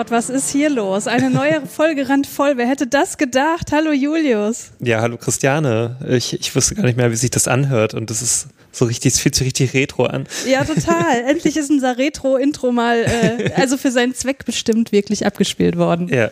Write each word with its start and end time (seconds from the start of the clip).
Gott, 0.00 0.10
was 0.10 0.30
ist 0.30 0.48
hier 0.48 0.70
los? 0.70 1.06
Eine 1.06 1.28
neue 1.28 1.66
Folge 1.66 2.08
rannt 2.08 2.26
voll. 2.26 2.56
Wer 2.56 2.66
hätte 2.66 2.86
das 2.86 3.18
gedacht? 3.18 3.70
Hallo 3.70 3.92
Julius. 3.92 4.70
Ja, 4.78 5.02
hallo 5.02 5.18
Christiane. 5.18 5.98
Ich, 6.08 6.32
ich 6.32 6.56
wusste 6.56 6.74
gar 6.74 6.84
nicht 6.84 6.96
mehr, 6.96 7.10
wie 7.10 7.16
sich 7.16 7.28
das 7.28 7.46
anhört 7.46 7.92
und 7.92 8.08
das 8.08 8.22
ist 8.22 8.46
so 8.72 8.86
richtig, 8.86 9.12
es 9.12 9.20
fühlt 9.20 9.34
sich 9.34 9.48
richtig 9.48 9.74
retro 9.74 10.06
an. 10.06 10.26
Ja, 10.48 10.64
total. 10.64 11.24
Endlich 11.28 11.58
ist 11.58 11.68
unser 11.68 11.98
Retro-Intro 11.98 12.72
mal, 12.72 13.04
äh, 13.04 13.52
also 13.56 13.76
für 13.76 13.90
seinen 13.90 14.14
Zweck 14.14 14.46
bestimmt, 14.46 14.90
wirklich 14.90 15.26
abgespielt 15.26 15.76
worden. 15.76 16.08
Ja. 16.08 16.30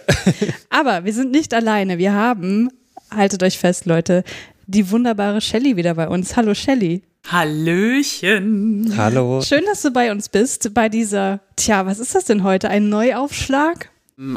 Aber 0.70 1.04
wir 1.04 1.12
sind 1.12 1.30
nicht 1.30 1.52
alleine. 1.52 1.98
Wir 1.98 2.14
haben, 2.14 2.70
haltet 3.14 3.42
euch 3.42 3.58
fest, 3.58 3.84
Leute, 3.84 4.24
die 4.66 4.90
wunderbare 4.90 5.42
Shelly 5.42 5.76
wieder 5.76 5.92
bei 5.92 6.08
uns. 6.08 6.38
Hallo 6.38 6.54
Shelly. 6.54 7.02
Hallöchen. 7.26 8.94
Hallo. 8.96 9.42
Schön, 9.42 9.64
dass 9.66 9.82
du 9.82 9.90
bei 9.90 10.10
uns 10.10 10.28
bist, 10.28 10.72
bei 10.72 10.88
dieser, 10.88 11.40
tja, 11.56 11.84
was 11.84 11.98
ist 11.98 12.14
das 12.14 12.24
denn 12.24 12.42
heute? 12.42 12.70
Ein 12.70 12.88
Neuaufschlag? 12.88 13.90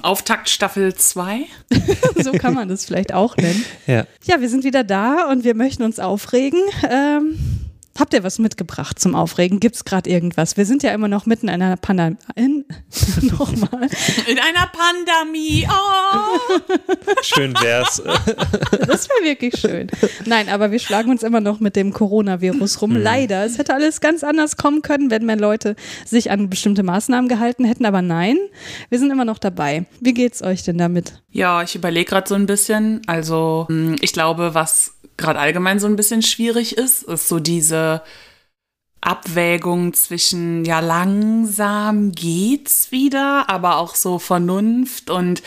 Auftakt 0.04 0.48
Staffel 0.50 0.94
2. 0.94 1.46
so 2.24 2.34
kann 2.34 2.54
man 2.54 2.68
das 2.68 2.86
vielleicht 2.86 3.14
auch 3.14 3.36
nennen. 3.38 3.66
Ja. 3.88 4.06
Ja, 4.26 4.40
wir 4.40 4.48
sind 4.48 4.64
wieder 4.64 4.84
da 4.84 5.30
und 5.32 5.44
wir 5.44 5.56
möchten 5.56 5.84
uns 5.84 6.00
aufregen. 6.00 6.60
Ähm, 6.88 7.40
Habt 8.02 8.16
ihr 8.16 8.24
was 8.24 8.40
mitgebracht 8.40 8.98
zum 8.98 9.14
Aufregen? 9.14 9.60
Gibt 9.60 9.76
es 9.76 9.86
gerade 9.86 10.10
irgendwas? 10.10 10.58
Wir 10.58 10.66
sind 10.66 10.82
ja 10.82 10.92
immer 10.92 11.08
noch 11.08 11.28
mitten 11.28 11.50
in 11.50 11.62
einer 11.62 11.78
Pandemie. 11.78 12.18
In, 12.34 12.66
nochmal. 13.22 13.90
In 14.26 14.40
einer 14.40 14.72
Pandemie. 14.74 15.68
Oh. 15.70 16.58
Schön 17.22 17.54
wär's. 17.62 18.02
Das 18.88 19.08
wäre 19.08 19.24
wirklich 19.24 19.56
schön. 19.60 19.88
Nein, 20.26 20.50
aber 20.50 20.72
wir 20.72 20.80
schlagen 20.80 21.12
uns 21.12 21.22
immer 21.22 21.42
noch 21.42 21.60
mit 21.60 21.76
dem 21.76 21.94
Coronavirus 21.94 22.82
rum. 22.82 22.96
Leider. 22.96 23.46
Es 23.46 23.60
hätte 23.60 23.76
alles 23.76 24.02
ganz 24.02 24.24
anders 24.24 24.58
kommen 24.58 24.82
können, 24.82 25.12
wenn 25.12 25.26
mehr 25.26 25.38
Leute 25.38 25.76
sich 26.04 26.32
an 26.32 26.50
bestimmte 26.50 26.82
Maßnahmen 26.82 27.30
gehalten 27.30 27.66
hätten. 27.66 27.86
Aber 27.86 28.02
nein, 28.02 28.38
wir 28.90 28.98
sind 28.98 29.12
immer 29.12 29.26
noch 29.26 29.38
dabei. 29.38 29.86
Wie 30.00 30.16
geht's 30.16 30.42
euch 30.42 30.64
denn 30.64 30.80
damit? 30.80 31.22
Ja, 31.30 31.62
ich 31.62 31.76
überlege 31.76 32.10
gerade 32.10 32.28
so 32.28 32.34
ein 32.34 32.48
bisschen. 32.48 33.02
Also, 33.06 33.66
hm, 33.70 33.98
ich 34.02 34.12
glaube, 34.12 34.56
was 34.56 34.96
gerade 35.22 35.40
allgemein 35.40 35.80
so 35.80 35.88
ein 35.88 35.96
bisschen 35.96 36.22
schwierig 36.22 36.78
ist, 36.78 37.04
ist 37.04 37.28
so 37.28 37.40
diese 37.40 38.02
Abwägung 39.02 39.94
zwischen, 39.94 40.64
ja, 40.64 40.80
langsam 40.80 42.12
geht's 42.12 42.92
wieder, 42.92 43.50
aber 43.50 43.78
auch 43.78 43.96
so 43.96 44.20
Vernunft 44.20 45.10
und 45.10 45.42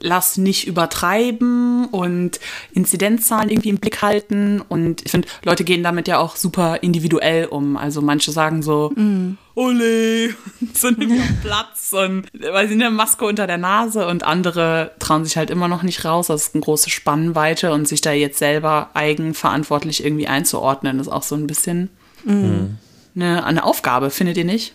lass 0.00 0.36
nicht 0.36 0.66
übertreiben 0.66 1.86
und 1.86 2.38
Inzidenzzahlen 2.72 3.50
irgendwie 3.50 3.70
im 3.70 3.78
Blick 3.78 4.02
halten. 4.02 4.60
Und 4.60 5.04
ich 5.04 5.10
finde, 5.10 5.28
Leute 5.44 5.64
gehen 5.64 5.82
damit 5.82 6.08
ja 6.08 6.18
auch 6.18 6.36
super 6.36 6.82
individuell 6.82 7.46
um. 7.46 7.76
Also 7.76 8.02
manche 8.02 8.30
sagen 8.32 8.62
so, 8.62 8.92
mm. 8.94 9.38
ole, 9.54 10.34
sind 10.74 10.98
nicht 10.98 11.12
auf 11.12 11.40
Platz 11.42 11.92
und 11.92 12.26
weil 12.52 12.68
sie 12.68 12.74
eine 12.74 12.90
Maske 12.90 13.24
unter 13.24 13.46
der 13.46 13.58
Nase 13.58 14.06
und 14.06 14.22
andere 14.22 14.92
trauen 14.98 15.24
sich 15.24 15.36
halt 15.36 15.50
immer 15.50 15.68
noch 15.68 15.82
nicht 15.82 16.04
raus. 16.04 16.26
Das 16.26 16.48
ist 16.48 16.54
eine 16.54 16.62
große 16.62 16.90
Spannweite 16.90 17.72
und 17.72 17.88
sich 17.88 18.00
da 18.00 18.12
jetzt 18.12 18.38
selber 18.38 18.90
eigenverantwortlich 18.94 20.04
irgendwie 20.04 20.28
einzuordnen, 20.28 21.00
ist 21.00 21.08
auch 21.08 21.22
so 21.22 21.34
ein 21.34 21.46
bisschen 21.46 21.90
mm. 22.24 22.76
eine, 23.14 23.44
eine 23.44 23.64
Aufgabe, 23.64 24.10
findet 24.10 24.36
ihr 24.36 24.44
nicht? 24.44 24.74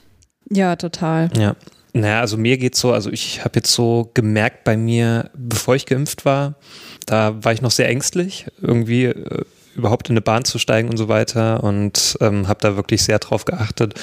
Ja, 0.50 0.76
total. 0.76 1.30
Ja. 1.38 1.56
Naja, 1.94 2.22
also 2.22 2.38
mir 2.38 2.58
geht's 2.58 2.80
so, 2.80 2.94
also 2.94 3.10
ich 3.12 3.44
habe 3.44 3.52
jetzt 3.56 3.72
so 3.72 4.12
gemerkt 4.14 4.64
bei 4.64 4.78
mir, 4.78 5.30
bevor 5.36 5.76
ich 5.76 5.86
geimpft 5.86 6.26
war, 6.26 6.56
da 7.06 7.44
war 7.44 7.52
ich 7.52 7.62
noch 7.62 7.72
sehr 7.72 7.90
ängstlich, 7.90 8.46
irgendwie 8.62 9.06
äh, 9.06 9.44
überhaupt 9.76 10.10
in 10.10 10.14
eine 10.14 10.22
Bahn 10.22 10.44
zu 10.44 10.60
steigen 10.60 10.90
und 10.90 10.98
so 10.98 11.08
weiter 11.08 11.64
und 11.64 12.18
ähm, 12.22 12.48
habe 12.48 12.60
da 12.62 12.76
wirklich 12.76 13.04
sehr 13.04 13.20
drauf 13.20 13.46
geachtet, 13.46 13.94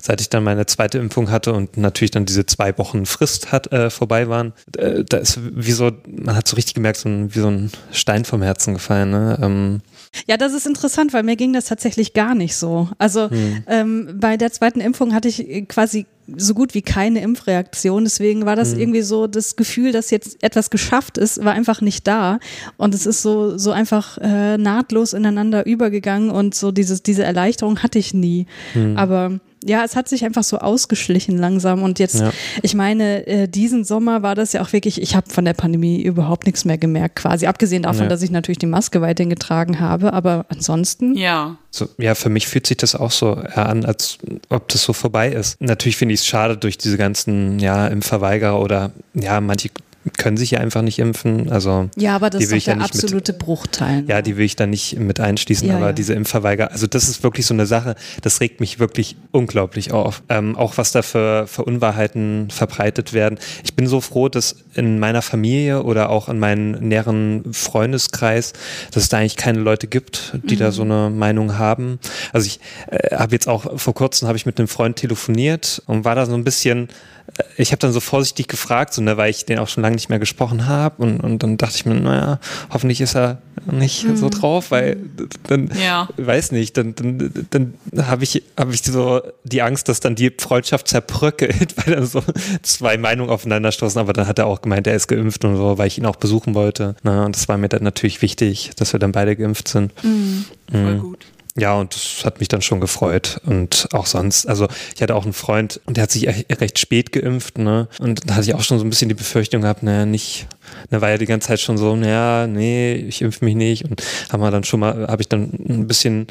seit 0.00 0.20
ich 0.20 0.28
dann 0.28 0.44
meine 0.44 0.66
zweite 0.66 0.98
Impfung 0.98 1.30
hatte 1.30 1.52
und 1.52 1.76
natürlich 1.76 2.10
dann 2.10 2.26
diese 2.26 2.46
zwei 2.46 2.76
Wochen 2.78 3.06
Frist 3.06 3.52
hat 3.52 3.72
äh, 3.72 3.90
vorbei 3.90 4.28
waren. 4.28 4.52
Äh, 4.76 5.04
da 5.04 5.18
ist 5.18 5.38
wie 5.42 5.72
so, 5.72 5.92
man 6.06 6.36
hat 6.36 6.48
so 6.48 6.56
richtig 6.56 6.74
gemerkt, 6.74 6.98
so 6.98 7.08
ein, 7.08 7.34
wie 7.34 7.40
so 7.40 7.48
ein 7.48 7.70
Stein 7.90 8.24
vom 8.24 8.42
Herzen 8.42 8.74
gefallen. 8.74 9.10
Ne? 9.10 9.38
Ähm, 9.42 9.80
ja, 10.26 10.36
das 10.36 10.52
ist 10.52 10.66
interessant, 10.66 11.12
weil 11.12 11.22
mir 11.22 11.36
ging 11.36 11.52
das 11.52 11.66
tatsächlich 11.66 12.12
gar 12.12 12.34
nicht 12.34 12.56
so. 12.56 12.88
Also 12.98 13.30
hm. 13.30 13.64
ähm, 13.66 14.16
bei 14.20 14.36
der 14.36 14.52
zweiten 14.52 14.80
Impfung 14.80 15.14
hatte 15.14 15.28
ich 15.28 15.68
quasi 15.68 16.06
so 16.36 16.54
gut 16.54 16.74
wie 16.74 16.82
keine 16.82 17.20
Impfreaktion. 17.20 18.04
Deswegen 18.04 18.46
war 18.46 18.56
das 18.56 18.72
hm. 18.72 18.80
irgendwie 18.80 19.02
so 19.02 19.26
das 19.26 19.56
Gefühl, 19.56 19.92
dass 19.92 20.10
jetzt 20.10 20.42
etwas 20.42 20.70
geschafft 20.70 21.18
ist, 21.18 21.44
war 21.44 21.52
einfach 21.52 21.80
nicht 21.80 22.06
da. 22.06 22.38
Und 22.76 22.94
es 22.94 23.06
ist 23.06 23.22
so, 23.22 23.58
so 23.58 23.72
einfach 23.72 24.18
äh, 24.18 24.56
nahtlos 24.56 25.12
ineinander 25.12 25.66
übergegangen 25.66 26.30
und 26.30 26.54
so 26.54 26.72
dieses, 26.72 27.02
diese 27.02 27.24
Erleichterung 27.24 27.82
hatte 27.82 27.98
ich 27.98 28.14
nie. 28.14 28.46
Hm. 28.72 28.96
Aber 28.96 29.38
ja, 29.66 29.84
es 29.84 29.96
hat 29.96 30.08
sich 30.08 30.24
einfach 30.24 30.44
so 30.44 30.58
ausgeschlichen 30.58 31.38
langsam. 31.38 31.82
Und 31.82 31.98
jetzt, 31.98 32.20
ja. 32.20 32.32
ich 32.62 32.74
meine, 32.74 33.26
äh, 33.26 33.48
diesen 33.48 33.84
Sommer 33.84 34.22
war 34.22 34.34
das 34.34 34.52
ja 34.52 34.62
auch 34.62 34.72
wirklich, 34.72 35.00
ich 35.00 35.16
habe 35.16 35.30
von 35.30 35.44
der 35.44 35.54
Pandemie 35.54 36.02
überhaupt 36.02 36.46
nichts 36.46 36.64
mehr 36.64 36.78
gemerkt, 36.78 37.16
quasi. 37.16 37.46
Abgesehen 37.46 37.82
davon, 37.82 38.04
ja. 38.04 38.08
dass 38.08 38.22
ich 38.22 38.30
natürlich 38.30 38.58
die 38.58 38.66
Maske 38.66 39.00
weiterhin 39.00 39.30
getragen 39.30 39.80
habe, 39.80 40.12
aber 40.12 40.46
ansonsten. 40.48 41.16
Ja. 41.16 41.56
So, 41.70 41.88
ja, 41.98 42.14
für 42.14 42.28
mich 42.28 42.46
fühlt 42.46 42.66
sich 42.66 42.76
das 42.76 42.94
auch 42.94 43.10
so 43.10 43.32
an, 43.32 43.84
als 43.84 44.18
ob 44.48 44.68
das 44.68 44.82
so 44.82 44.92
vorbei 44.92 45.30
ist. 45.30 45.60
Natürlich 45.60 45.96
finde 45.96 46.14
ich 46.14 46.20
es 46.20 46.26
schade 46.26 46.56
durch 46.56 46.78
diese 46.78 46.96
ganzen, 46.96 47.58
ja, 47.58 47.86
Impfverweigerer 47.86 48.60
oder 48.60 48.92
ja, 49.14 49.40
manche 49.40 49.70
können 50.18 50.36
sich 50.36 50.52
ja 50.52 50.60
einfach 50.60 50.82
nicht 50.82 50.98
impfen. 50.98 51.50
Also 51.50 51.88
ja, 51.96 52.14
aber 52.14 52.30
das 52.30 52.42
ist 52.42 52.52
doch 52.52 52.64
der 52.64 52.80
absolute 52.80 53.32
mit, 53.32 53.38
Bruchteil. 53.38 54.02
Ne? 54.02 54.08
Ja, 54.08 54.22
die 54.22 54.36
will 54.36 54.44
ich 54.44 54.56
da 54.56 54.66
nicht 54.66 54.98
mit 54.98 55.20
einschließen, 55.20 55.68
ja, 55.68 55.76
aber 55.76 55.86
ja. 55.86 55.92
diese 55.92 56.14
Impfverweiger, 56.14 56.70
also 56.70 56.86
das 56.86 57.08
ist 57.08 57.22
wirklich 57.22 57.46
so 57.46 57.54
eine 57.54 57.66
Sache, 57.66 57.94
das 58.22 58.40
regt 58.40 58.60
mich 58.60 58.78
wirklich 58.78 59.16
unglaublich 59.30 59.92
auf. 59.92 60.22
Ähm, 60.28 60.56
auch 60.56 60.76
was 60.76 60.92
da 60.92 61.02
für, 61.02 61.46
für 61.46 61.64
Unwahrheiten 61.64 62.48
verbreitet 62.50 63.12
werden. 63.12 63.38
Ich 63.64 63.74
bin 63.74 63.86
so 63.86 64.00
froh, 64.00 64.28
dass 64.28 64.56
in 64.74 64.98
meiner 64.98 65.22
Familie 65.22 65.82
oder 65.82 66.10
auch 66.10 66.28
in 66.28 66.38
meinem 66.38 66.72
näheren 66.72 67.52
Freundeskreis, 67.52 68.52
dass 68.90 69.04
es 69.04 69.08
da 69.08 69.18
eigentlich 69.18 69.36
keine 69.36 69.60
Leute 69.60 69.86
gibt, 69.86 70.38
die 70.44 70.56
mhm. 70.56 70.58
da 70.58 70.72
so 70.72 70.82
eine 70.82 71.10
Meinung 71.10 71.58
haben. 71.58 71.98
Also 72.32 72.46
ich 72.46 72.60
äh, 72.90 73.16
habe 73.16 73.32
jetzt 73.32 73.48
auch 73.48 73.78
vor 73.78 73.94
kurzem 73.94 74.28
habe 74.28 74.36
ich 74.36 74.46
mit 74.46 74.58
einem 74.58 74.68
Freund 74.68 74.96
telefoniert 74.96 75.82
und 75.86 76.04
war 76.04 76.14
da 76.14 76.26
so 76.26 76.34
ein 76.34 76.44
bisschen 76.44 76.88
ich 77.56 77.72
habe 77.72 77.80
dann 77.80 77.92
so 77.92 78.00
vorsichtig 78.00 78.48
gefragt, 78.48 78.94
so, 78.94 79.02
ne, 79.02 79.16
weil 79.16 79.30
ich 79.30 79.44
den 79.44 79.58
auch 79.58 79.68
schon 79.68 79.82
lange 79.82 79.96
nicht 79.96 80.08
mehr 80.08 80.18
gesprochen 80.18 80.66
habe 80.66 81.02
und, 81.02 81.20
und 81.20 81.42
dann 81.42 81.56
dachte 81.56 81.76
ich 81.76 81.86
mir, 81.86 81.94
naja, 81.94 82.38
hoffentlich 82.70 83.00
ist 83.00 83.16
er 83.16 83.38
nicht 83.70 84.04
mhm. 84.04 84.16
so 84.16 84.28
drauf, 84.28 84.70
weil 84.70 84.98
dann, 85.44 85.70
ja. 85.82 86.08
weiß 86.16 86.52
nicht, 86.52 86.76
dann, 86.76 86.94
dann, 86.94 87.46
dann 87.50 87.74
habe 88.06 88.24
ich, 88.24 88.42
hab 88.56 88.72
ich 88.72 88.82
so 88.82 89.22
die 89.42 89.62
Angst, 89.62 89.88
dass 89.88 90.00
dann 90.00 90.14
die 90.14 90.32
Freundschaft 90.36 90.86
zerbröckelt, 90.88 91.76
weil 91.86 91.94
dann 91.94 92.06
so 92.06 92.22
zwei 92.62 92.98
Meinungen 92.98 93.30
aufeinanderstoßen, 93.30 94.00
aber 94.00 94.12
dann 94.12 94.28
hat 94.28 94.38
er 94.38 94.46
auch 94.46 94.62
gemeint, 94.62 94.86
er 94.86 94.94
ist 94.94 95.08
geimpft 95.08 95.44
und 95.44 95.56
so, 95.56 95.78
weil 95.78 95.88
ich 95.88 95.98
ihn 95.98 96.06
auch 96.06 96.16
besuchen 96.16 96.54
wollte. 96.54 96.94
Ne, 97.02 97.24
und 97.24 97.34
das 97.34 97.48
war 97.48 97.58
mir 97.58 97.68
dann 97.68 97.82
natürlich 97.82 98.22
wichtig, 98.22 98.70
dass 98.76 98.92
wir 98.92 99.00
dann 99.00 99.12
beide 99.12 99.34
geimpft 99.34 99.68
sind. 99.68 99.92
Mhm. 100.04 100.44
Voll 100.70 100.94
mhm. 100.94 101.00
gut. 101.00 101.26
Ja, 101.56 101.74
und 101.74 101.94
das 101.94 102.24
hat 102.24 102.40
mich 102.40 102.48
dann 102.48 102.62
schon 102.62 102.80
gefreut. 102.80 103.40
Und 103.46 103.86
auch 103.92 104.06
sonst, 104.06 104.46
also 104.46 104.66
ich 104.92 105.00
hatte 105.00 105.14
auch 105.14 105.22
einen 105.22 105.32
Freund, 105.32 105.80
der 105.86 106.02
hat 106.02 106.10
sich 106.10 106.26
recht 106.26 106.80
spät 106.80 107.12
geimpft, 107.12 107.58
ne? 107.58 107.86
Und 108.00 108.28
da 108.28 108.34
hatte 108.34 108.46
ich 108.46 108.54
auch 108.54 108.62
schon 108.62 108.80
so 108.80 108.84
ein 108.84 108.90
bisschen 108.90 109.08
die 109.08 109.14
Befürchtung 109.14 109.62
gehabt, 109.62 109.84
naja, 109.84 110.04
nicht, 110.04 110.48
da 110.90 111.00
war 111.00 111.10
ja 111.10 111.18
die 111.18 111.26
ganze 111.26 111.48
Zeit 111.48 111.60
schon 111.60 111.78
so, 111.78 111.94
naja, 111.94 112.48
nee, 112.48 112.94
ich 112.94 113.22
impfe 113.22 113.44
mich 113.44 113.54
nicht. 113.54 113.84
Und 113.84 114.02
haben 114.32 114.40
wir 114.40 114.50
dann 114.50 114.64
schon 114.64 114.80
mal, 114.80 115.06
habe 115.06 115.22
ich 115.22 115.28
dann 115.28 115.52
ein 115.68 115.86
bisschen 115.86 116.26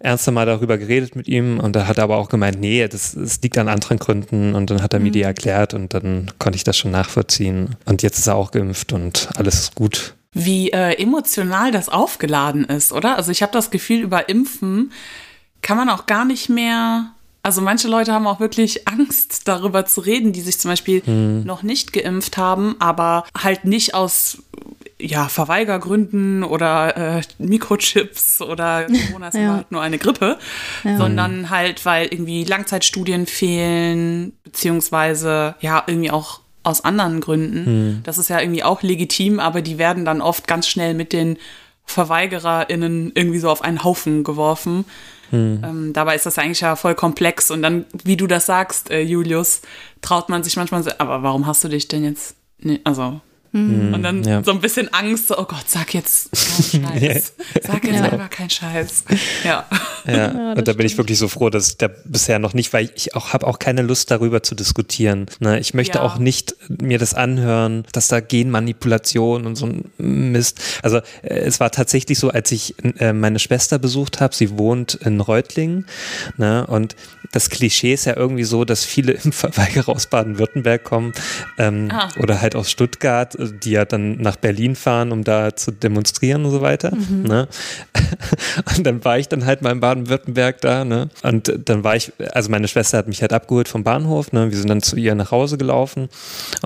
ernster 0.00 0.32
mal 0.32 0.46
darüber 0.46 0.78
geredet 0.78 1.16
mit 1.16 1.28
ihm. 1.28 1.60
Und 1.60 1.76
da 1.76 1.86
hat 1.86 1.98
er 1.98 2.04
aber 2.04 2.16
auch 2.16 2.30
gemeint, 2.30 2.58
nee, 2.58 2.88
das, 2.88 3.12
das 3.12 3.42
liegt 3.42 3.58
an 3.58 3.68
anderen 3.68 3.98
Gründen. 3.98 4.54
Und 4.54 4.70
dann 4.70 4.82
hat 4.82 4.94
er 4.94 5.00
mir 5.00 5.12
die 5.12 5.18
mhm. 5.18 5.26
erklärt 5.26 5.74
und 5.74 5.92
dann 5.92 6.30
konnte 6.38 6.56
ich 6.56 6.64
das 6.64 6.78
schon 6.78 6.92
nachvollziehen. 6.92 7.76
Und 7.84 8.02
jetzt 8.02 8.18
ist 8.18 8.26
er 8.26 8.36
auch 8.36 8.52
geimpft 8.52 8.94
und 8.94 9.28
alles 9.36 9.54
ist 9.54 9.74
gut 9.74 10.14
wie 10.32 10.70
äh, 10.70 10.94
emotional 11.00 11.70
das 11.70 11.88
aufgeladen 11.88 12.64
ist, 12.64 12.92
oder? 12.92 13.16
Also 13.16 13.30
ich 13.30 13.42
habe 13.42 13.52
das 13.52 13.70
Gefühl, 13.70 14.00
über 14.00 14.28
Impfen 14.28 14.92
kann 15.60 15.76
man 15.76 15.88
auch 15.88 16.06
gar 16.06 16.24
nicht 16.24 16.48
mehr. 16.48 17.12
Also 17.42 17.60
manche 17.60 17.88
Leute 17.88 18.12
haben 18.12 18.26
auch 18.26 18.40
wirklich 18.40 18.88
Angst, 18.88 19.48
darüber 19.48 19.84
zu 19.84 20.00
reden, 20.00 20.32
die 20.32 20.40
sich 20.40 20.58
zum 20.58 20.70
Beispiel 20.70 21.02
mhm. 21.04 21.42
noch 21.44 21.62
nicht 21.62 21.92
geimpft 21.92 22.36
haben, 22.36 22.76
aber 22.78 23.24
halt 23.36 23.64
nicht 23.64 23.94
aus 23.94 24.42
ja, 25.00 25.28
Verweigergründen 25.28 26.44
oder 26.44 27.18
äh, 27.18 27.22
Mikrochips 27.38 28.40
oder 28.40 28.86
Corona 28.86 29.28
ist 29.28 29.34
ja. 29.38 29.56
halt 29.56 29.72
nur 29.72 29.82
eine 29.82 29.98
Grippe, 29.98 30.38
ja. 30.84 30.96
sondern 30.96 31.50
halt, 31.50 31.84
weil 31.84 32.06
irgendwie 32.06 32.44
Langzeitstudien 32.44 33.26
fehlen, 33.26 34.32
beziehungsweise 34.44 35.56
ja, 35.60 35.82
irgendwie 35.86 36.12
auch 36.12 36.41
aus 36.62 36.84
anderen 36.84 37.20
Gründen. 37.20 37.66
Hm. 37.66 38.00
Das 38.04 38.18
ist 38.18 38.28
ja 38.28 38.40
irgendwie 38.40 38.64
auch 38.64 38.82
legitim, 38.82 39.40
aber 39.40 39.62
die 39.62 39.78
werden 39.78 40.04
dann 40.04 40.20
oft 40.20 40.46
ganz 40.46 40.68
schnell 40.68 40.94
mit 40.94 41.12
den 41.12 41.38
VerweigererInnen 41.84 43.12
irgendwie 43.14 43.38
so 43.38 43.50
auf 43.50 43.62
einen 43.62 43.84
Haufen 43.84 44.24
geworfen. 44.24 44.84
Hm. 45.30 45.62
Ähm, 45.64 45.92
dabei 45.92 46.14
ist 46.14 46.26
das 46.26 46.38
eigentlich 46.38 46.60
ja 46.60 46.76
voll 46.76 46.94
komplex. 46.94 47.50
Und 47.50 47.62
dann, 47.62 47.86
wie 48.04 48.16
du 48.16 48.26
das 48.26 48.46
sagst, 48.46 48.90
äh, 48.90 49.00
Julius, 49.00 49.62
traut 50.00 50.28
man 50.28 50.44
sich 50.44 50.56
manchmal 50.56 50.82
so, 50.82 50.90
aber 50.98 51.22
warum 51.22 51.46
hast 51.46 51.64
du 51.64 51.68
dich 51.68 51.88
denn 51.88 52.04
jetzt, 52.04 52.36
nee, 52.58 52.80
also 52.84 53.20
Mhm. 53.52 53.92
Und 53.92 54.02
dann 54.02 54.22
ja. 54.24 54.42
so 54.42 54.50
ein 54.50 54.60
bisschen 54.60 54.92
Angst, 54.94 55.28
so, 55.28 55.38
oh 55.38 55.44
Gott, 55.44 55.64
sag 55.66 55.92
jetzt 55.92 56.30
keinen 56.72 56.84
Scheiß. 57.00 57.34
Sag 57.62 57.84
jetzt 57.84 57.96
ja. 57.96 58.02
einfach 58.02 58.30
keinen 58.30 58.50
Scheiß. 58.50 59.04
Ja. 59.44 59.66
ja. 60.06 60.12
ja 60.14 60.28
und 60.28 60.56
da 60.56 60.62
stimmt. 60.62 60.78
bin 60.78 60.86
ich 60.86 60.96
wirklich 60.96 61.18
so 61.18 61.28
froh, 61.28 61.50
dass 61.50 61.68
ich 61.68 61.76
da 61.76 61.88
bisher 62.04 62.38
noch 62.38 62.54
nicht, 62.54 62.72
weil 62.72 62.90
ich 62.94 63.14
auch 63.14 63.34
habe 63.34 63.46
auch 63.46 63.58
keine 63.58 63.82
Lust 63.82 64.10
darüber 64.10 64.42
zu 64.42 64.54
diskutieren. 64.54 65.26
Ne? 65.40 65.60
Ich 65.60 65.74
möchte 65.74 66.00
auch 66.02 66.16
nicht 66.16 66.56
mir 66.68 66.98
das 66.98 67.12
anhören, 67.12 67.84
dass 67.92 68.08
da 68.08 68.20
Genmanipulation 68.20 69.44
und 69.44 69.56
so 69.56 69.66
ein 69.66 69.90
Mist. 69.98 70.60
Also 70.82 70.98
äh, 71.22 71.34
es 71.34 71.60
war 71.60 71.70
tatsächlich 71.70 72.18
so, 72.18 72.30
als 72.30 72.50
ich 72.52 72.74
äh, 72.98 73.12
meine 73.12 73.38
Schwester 73.38 73.78
besucht 73.78 74.20
habe, 74.20 74.34
sie 74.34 74.56
wohnt 74.58 74.94
in 74.94 75.20
Reutlingen 75.20 75.86
ne? 76.38 76.66
und 76.66 76.96
das 77.32 77.50
Klischee 77.50 77.94
ist 77.94 78.04
ja 78.04 78.16
irgendwie 78.16 78.44
so, 78.44 78.64
dass 78.64 78.84
viele 78.84 79.12
Impfverweigerer 79.24 79.88
aus 79.88 80.06
Baden-Württemberg 80.06 80.84
kommen 80.84 81.12
ähm, 81.58 81.88
ah. 81.90 82.08
oder 82.20 82.40
halt 82.40 82.54
aus 82.54 82.70
Stuttgart, 82.70 83.36
die 83.38 83.72
ja 83.72 83.84
dann 83.84 84.18
nach 84.18 84.36
Berlin 84.36 84.76
fahren, 84.76 85.12
um 85.12 85.24
da 85.24 85.56
zu 85.56 85.72
demonstrieren 85.72 86.44
und 86.44 86.50
so 86.52 86.60
weiter. 86.60 86.94
Mhm. 86.94 87.22
Ne? 87.22 87.48
Und 88.76 88.86
dann 88.86 89.04
war 89.04 89.18
ich 89.18 89.28
dann 89.28 89.46
halt 89.46 89.62
mal 89.62 89.72
in 89.72 89.80
Baden-Württemberg 89.80 90.60
da, 90.60 90.84
ne? 90.84 91.08
Und 91.22 91.52
dann 91.64 91.82
war 91.84 91.96
ich, 91.96 92.12
also 92.32 92.50
meine 92.50 92.68
Schwester 92.68 92.98
hat 92.98 93.08
mich 93.08 93.22
halt 93.22 93.32
abgeholt 93.32 93.68
vom 93.68 93.82
Bahnhof, 93.82 94.32
ne? 94.32 94.50
Wir 94.50 94.58
sind 94.58 94.68
dann 94.68 94.82
zu 94.82 94.96
ihr 94.96 95.14
nach 95.14 95.30
Hause 95.30 95.56
gelaufen 95.56 96.08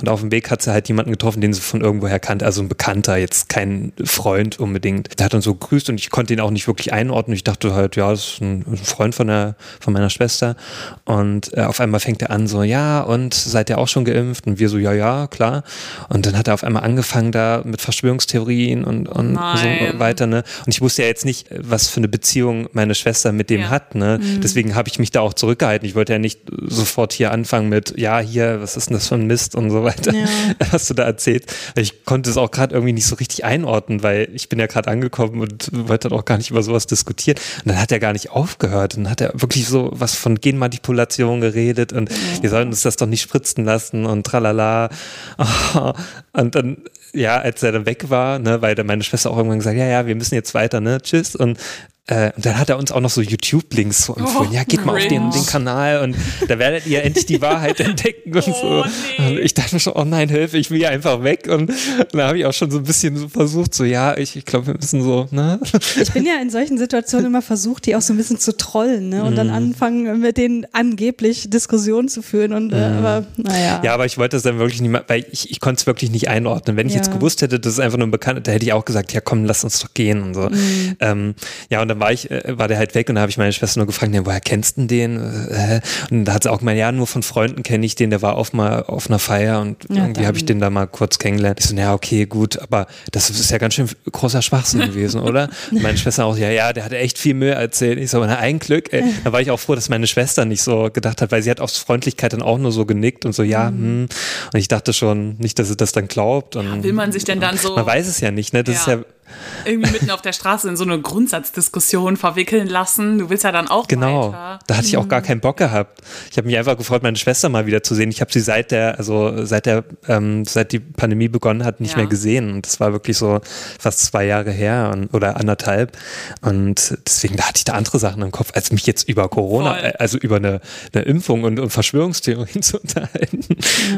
und 0.01 0.09
auf 0.09 0.21
dem 0.21 0.33
Weg 0.33 0.51
hat 0.51 0.63
sie 0.63 0.73
halt 0.73 0.89
jemanden 0.89 1.13
getroffen, 1.13 1.41
den 1.41 1.53
sie 1.53 1.61
von 1.61 1.81
irgendwoher 1.81 2.19
kannte, 2.19 2.45
also 2.45 2.63
ein 2.63 2.69
Bekannter, 2.69 3.17
jetzt 3.17 3.49
kein 3.49 3.93
Freund 4.05 4.59
unbedingt. 4.59 5.19
Der 5.19 5.27
hat 5.27 5.35
uns 5.35 5.45
so 5.45 5.55
gegrüßt 5.55 5.89
und 5.91 6.01
ich 6.01 6.11
konnte 6.11 6.35
ihn 6.35 6.41
auch 6.41 6.51
nicht 6.51 6.67
wirklich 6.67 6.93
einordnen. 6.93 7.35
Ich 7.35 7.45
dachte 7.45 7.75
halt, 7.75 7.97
ja, 7.97 8.11
das 8.11 8.35
ist 8.35 8.41
ein 8.41 8.65
Freund 8.77 9.15
von 9.15 9.29
der, 9.29 9.57
von 9.81 9.93
meiner 9.93 10.11
Schwester. 10.11 10.56
Und 11.05 11.57
äh, 11.57 11.63
auf 11.63 11.81
einmal 11.81 12.01
fängt 12.01 12.23
er 12.23 12.31
an 12.31 12.47
so, 12.47 12.63
ja, 12.63 13.01
und 13.01 13.35
seid 13.35 13.71
ihr 13.71 13.79
auch 13.79 13.89
schon 13.89 14.05
geimpft? 14.05 14.47
Und 14.47 14.59
wir 14.59 14.69
so, 14.69 14.79
ja, 14.79 14.93
ja, 14.93 15.27
klar. 15.27 15.63
Und 16.09 16.27
dann 16.27 16.37
hat 16.37 16.49
er 16.49 16.55
auf 16.55 16.65
einmal 16.65 16.83
angefangen 16.83 17.33
da 17.33 17.63
mit 17.65 17.81
Verschwörungstheorien 17.81 18.85
und, 18.85 19.09
und 19.09 19.35
so 19.35 19.99
weiter, 19.99 20.27
ne? 20.27 20.43
Und 20.65 20.73
ich 20.73 20.81
wusste 20.81 21.03
ja 21.03 21.09
jetzt 21.09 21.25
nicht, 21.25 21.49
was 21.51 21.89
für 21.89 21.99
eine 21.99 22.09
Beziehung 22.09 22.69
meine 22.73 22.95
Schwester 22.95 23.33
mit 23.33 23.51
dem 23.51 23.63
ja. 23.63 23.71
hat, 23.71 23.95
ne? 23.95 24.19
Mhm. 24.21 24.41
Deswegen 24.41 24.75
habe 24.75 24.89
ich 24.89 24.99
mich 24.99 25.11
da 25.11 25.21
auch 25.21 25.35
zurückgehalten. 25.35 25.89
Ich 25.89 25.95
wollte 25.95 26.13
ja 26.13 26.19
nicht 26.19 26.41
sofort 26.67 27.13
hier 27.13 27.33
anfangen 27.33 27.69
mit, 27.69 27.99
ja, 27.99 28.19
hier, 28.19 28.61
was 28.61 28.77
ist 28.77 28.89
denn 28.89 28.95
das 28.95 29.09
für 29.09 29.15
ein 29.17 29.27
Mist 29.27 29.55
und 29.55 29.71
so 29.71 29.85
weiter, 29.85 30.13
ja. 30.13 30.27
was 30.71 30.89
du 30.89 30.95
da 30.95 31.05
erzählst. 31.05 31.53
Ich 31.77 32.05
konnte 32.05 32.31
es 32.31 32.37
auch 32.37 32.51
gerade 32.51 32.75
irgendwie 32.75 32.93
nicht 32.93 33.07
so 33.07 33.17
richtig 33.17 33.45
einordnen, 33.45 34.03
weil 34.03 34.29
ich 34.33 34.49
bin 34.49 34.59
ja 34.59 34.67
gerade 34.67 34.91
angekommen 34.91 35.41
und 35.41 35.71
wollte 35.73 36.09
dann 36.09 36.19
auch 36.19 36.25
gar 36.25 36.39
nicht 36.39 36.51
über 36.51 36.63
sowas 36.63 36.87
diskutieren. 36.87 37.39
Und 37.65 37.73
dann 37.73 37.81
hat 37.81 37.93
er 37.93 38.01
gar 38.01 38.13
nicht 38.13 38.31
aufgehört. 38.31 38.97
Dann 38.97 39.11
hat 39.11 39.21
er 39.21 39.33
wirklich 39.35 39.67
so 39.67 39.91
was 39.93 40.15
von 40.15 40.41
Genmanipulation 40.47 41.41
geredet 41.41 41.93
und 41.93 42.09
ja. 42.11 42.17
wir 42.41 42.51
sollten 42.51 42.69
uns 42.69 42.83
das 42.83 42.95
doch 42.95 43.07
nicht 43.07 43.23
spritzen 43.23 43.65
lassen 43.65 44.07
und 44.07 44.25
tralala. 44.25 44.91
Und 46.33 46.55
dann 46.55 46.77
ja, 47.13 47.39
als 47.39 47.63
er 47.63 47.73
dann 47.73 47.87
weg 47.87 48.11
war, 48.11 48.39
ne, 48.39 48.61
weil 48.63 48.75
dann 48.75 48.87
meine 48.87 49.03
Schwester 49.03 49.31
auch 49.31 49.39
irgendwann 49.39 49.59
gesagt, 49.59 49.77
ja, 49.77 49.87
ja, 49.87 50.07
wir 50.07 50.15
müssen 50.15 50.35
jetzt 50.35 50.53
weiter, 50.55 50.81
ne, 50.81 51.01
tschüss. 51.01 51.35
Und 51.35 51.59
äh, 52.09 52.31
und 52.37 52.47
dann 52.47 52.57
hat 52.57 52.71
er 52.71 52.79
uns 52.79 52.93
auch 52.93 53.01
noch 53.01 53.11
so 53.11 53.21
YouTube-Links 53.21 54.05
so 54.05 54.15
empfohlen. 54.15 54.49
Oh, 54.51 54.55
ja, 54.55 54.63
geht 54.63 54.85
mal 54.85 54.97
auf 54.97 55.09
den, 55.09 55.29
den, 55.29 55.47
Kanal 55.47 56.05
und 56.05 56.17
da 56.47 56.57
werdet 56.57 56.87
ihr 56.87 57.03
endlich 57.03 57.27
die 57.27 57.41
Wahrheit 57.41 57.81
entdecken 57.81 58.33
und 58.33 58.47
oh, 58.47 58.53
so. 58.53 58.85
Nee. 59.19 59.27
Und 59.27 59.39
ich 59.39 59.55
dachte 59.55 59.81
schon, 59.81 59.95
oh 59.95 60.05
nein, 60.05 60.29
Hilfe, 60.29 60.57
ich 60.57 60.71
will 60.71 60.79
hier 60.79 60.91
einfach 60.91 61.25
weg. 61.25 61.49
Und 61.49 61.73
da 62.13 62.29
habe 62.29 62.39
ich 62.39 62.47
auch 62.47 62.53
schon 62.53 62.71
so 62.71 62.79
ein 62.79 62.85
bisschen 62.85 63.17
so 63.17 63.29
versucht, 63.29 63.75
so 63.75 63.83
ja, 63.83 64.17
ich, 64.17 64.37
ich 64.37 64.45
glaube, 64.45 64.69
wir 64.69 64.75
müssen 64.75 65.03
so, 65.03 65.27
ne? 65.33 65.59
Ich 66.01 66.13
bin 66.13 66.25
ja 66.25 66.41
in 66.41 66.49
solchen 66.49 66.79
Situationen 66.79 67.27
immer 67.27 67.43
versucht, 67.43 67.87
die 67.87 67.97
auch 67.97 68.03
so 68.03 68.13
ein 68.13 68.17
bisschen 68.17 68.39
zu 68.39 68.57
trollen, 68.57 69.09
ne? 69.09 69.25
Und 69.25 69.35
mm. 69.35 69.37
dann 69.37 69.47
mhm. 69.49 69.55
anfangen, 69.55 70.21
mit 70.21 70.37
denen 70.37 70.65
angeblich 70.73 71.51
Diskussionen 71.51 72.09
zu 72.09 72.23
führen. 72.23 72.53
Und 72.53 72.69
mm. 72.71 72.75
äh, 72.75 72.91
mhm. 72.91 72.99
aber 72.99 73.27
naja. 73.37 73.81
Ja, 73.83 73.95
aber 73.95 74.07
ich 74.07 74.17
wollte 74.17 74.37
das 74.37 74.45
dann 74.45 74.59
wirklich 74.59 74.81
nicht 74.81 74.91
mehr, 74.91 75.05
weil 75.09 75.27
ich, 75.33 75.51
ich 75.51 75.59
konnte 75.59 75.81
es 75.81 75.87
wirklich 75.87 76.11
nicht 76.13 76.29
einordnen. 76.29 76.77
Wenn 76.77 76.87
ich 76.87 76.93
ja. 76.93 77.01
jetzt 77.01 77.13
gewusst 77.13 77.43
hätte, 77.43 77.59
das 77.59 77.73
ist 77.73 77.81
einfach 77.81 77.99
nur 77.99 78.07
ein 78.07 78.13
Bekannter, 78.13 78.43
da 78.43 78.53
hätte 78.53 78.65
ich 78.65 78.73
auch 78.73 78.85
gesagt, 78.85 79.13
ja 79.13 79.21
komm, 79.21 79.45
lass 79.45 79.65
uns 79.65 79.81
doch 79.81 79.93
gehen 79.93 80.23
und 80.23 80.35
so. 80.35 80.49
Mm. 80.49 80.97
Ähm, 81.01 81.35
ja, 81.69 81.83
und 81.83 81.89
dann 81.89 81.96
war 82.01 82.13
ich, 82.13 82.31
äh, 82.31 82.59
war 82.59 82.69
der 82.69 82.79
halt 82.79 82.95
weg 82.95 83.09
und 83.09 83.17
da 83.17 83.21
habe 83.21 83.31
ich 83.31 83.39
meine 83.39 83.53
Schwester 83.53 83.81
nur 83.81 83.87
gefragt, 83.87 84.15
ja, 84.15 84.25
woher 84.25 84.41
kennst 84.41 84.77
du 84.77 84.87
den? 84.87 85.17
Äh, 85.17 85.81
und 86.11 86.25
da 86.25 86.35
hat 86.35 86.43
sie 86.45 86.51
auch 86.51 86.59
gemeint, 86.59 86.79
ja, 86.79 86.93
nur 86.93 87.07
von 87.07 87.23
Freunden 87.23 87.63
kenne 87.63 87.85
ich 87.87 87.95
den, 87.95 88.11
der 88.11 88.23
war 88.23 88.37
auf 88.37 88.53
mal 88.53 88.85
auf 88.85 89.09
einer 89.09 89.19
Feier 89.19 89.61
und 89.61 89.87
ja, 89.89 90.03
irgendwie 90.03 90.27
habe 90.27 90.37
ich 90.37 90.45
den 90.45 90.61
da 90.61 90.71
mal 90.71 90.87
kurz 90.87 91.19
kennengelernt. 91.19 91.61
Ich 91.61 91.67
so, 91.67 91.77
ja, 91.77 91.95
okay, 91.95 92.27
gut, 92.27 92.59
aber 92.59 92.87
das 93.13 93.31
ist 93.31 93.51
ja 93.51 93.59
ganz 93.59 93.75
schön 93.75 93.89
großer 94.11 94.43
Schwachsinn 94.43 94.81
gewesen, 94.87 95.21
oder? 95.21 95.49
Und 95.71 95.83
meine 95.83 95.99
Schwester 95.99 96.25
auch, 96.25 96.37
ja, 96.37 96.51
ja, 96.51 96.73
der 96.73 96.85
hat 96.85 96.93
echt 96.93 97.19
viel 97.19 97.35
Mühe 97.35 97.53
erzählt. 97.53 97.99
Ich 97.99 98.11
so, 98.11 98.25
na, 98.25 98.39
ein 98.39 98.59
Glück. 98.59 98.93
Ey. 98.93 99.05
Da 99.25 99.33
war 99.33 99.41
ich 99.41 99.51
auch 99.51 99.59
froh, 99.59 99.75
dass 99.75 99.89
meine 99.89 100.07
Schwester 100.07 100.45
nicht 100.45 100.63
so 100.63 100.89
gedacht 100.93 101.21
hat, 101.21 101.33
weil 101.33 101.43
sie 101.43 101.51
hat 101.51 101.61
aus 101.61 101.79
Freundlichkeit 101.79 102.33
dann 102.33 102.43
auch 102.43 102.59
nur 102.59 102.71
so 102.71 102.87
genickt 102.87 103.25
und 103.25 103.35
so, 103.35 103.43
ja, 103.43 103.71
mhm. 103.71 103.79
hm. 103.79 104.09
Und 104.53 104.61
ich 104.61 104.69
dachte 104.69 104.93
schon 104.93 105.37
nicht, 105.39 105.59
dass 105.59 105.69
sie 105.69 105.77
das 105.77 105.93
dann 105.93 106.07
glaubt. 106.07 106.55
Und, 106.57 106.67
ja, 106.67 106.83
will 106.83 106.93
man 106.93 107.13
sich 107.13 107.25
denn 107.25 107.41
dann 107.41 107.57
so. 107.57 107.75
Man 107.75 107.87
weiß 107.87 108.07
es 108.07 108.21
ja 108.21 108.31
nicht, 108.31 108.53
ne? 108.53 108.63
Das 108.63 108.75
ja. 108.75 108.81
ist 108.81 108.87
ja 108.87 109.16
irgendwie 109.65 109.91
mitten 109.91 110.11
auf 110.11 110.23
der 110.23 110.33
Straße 110.33 110.69
in 110.69 110.77
so 110.77 110.85
eine 110.85 111.01
Grundsatzdiskussion 111.01 112.17
verwickeln 112.17 112.69
lassen. 112.69 113.19
Du 113.19 113.31
willst 113.31 113.45
ja 113.45 113.53
dann 113.53 113.69
auch 113.69 113.89
genau. 113.89 114.29
Weiter. 114.29 114.59
Da 114.67 114.77
hatte 114.77 114.87
ich 114.87 114.97
auch 114.97 115.09
gar 115.09 115.23
keinen 115.23 115.41
Bock 115.41 115.57
gehabt. 115.57 116.03
Ich 116.31 116.37
habe 116.37 116.47
mich 116.47 116.57
einfach 116.57 116.77
gefreut, 116.77 117.03
meine 117.03 117.17
Schwester 117.17 117.49
mal 117.49 117.67
wieder 117.67 117.83
zu 117.83 117.95
sehen. 117.95 118.11
Ich 118.11 118.21
habe 118.21 118.33
sie 118.33 118.41
seit 118.41 118.71
der, 118.71 118.99
also 118.99 119.45
seit 119.45 119.67
der, 119.67 119.85
ähm, 120.09 120.45
seit 120.45 120.73
die 120.73 120.79
Pandemie 120.79 121.29
begonnen 121.29 121.65
hat, 121.65 121.81
nicht 121.81 121.93
ja. 121.93 121.99
mehr 121.99 122.07
gesehen. 122.07 122.51
Und 122.53 122.67
das 122.67 122.81
war 122.81 122.93
wirklich 122.93 123.17
so 123.17 123.41
fast 123.79 124.01
zwei 124.01 124.25
Jahre 124.27 124.51
her 124.51 124.91
und, 124.93 125.13
oder 125.13 125.37
anderthalb. 125.37 125.97
Und 126.43 126.99
deswegen 127.07 127.37
da 127.37 127.45
hatte 127.45 127.59
ich 127.59 127.65
da 127.65 127.73
andere 127.73 127.99
Sachen 127.99 128.23
im 128.23 128.31
Kopf, 128.31 128.51
als 128.55 128.73
mich 128.73 128.87
jetzt 128.87 129.09
über 129.09 129.29
Corona, 129.29 129.75
Voll. 129.75 129.93
also 129.99 130.19
über 130.19 130.37
eine, 130.37 130.61
eine 130.95 131.05
Impfung 131.05 131.45
und, 131.45 131.59
und 131.59 131.71
Verschwörungstheorien 131.71 132.63
zu 132.63 132.81
unterhalten. 132.81 133.45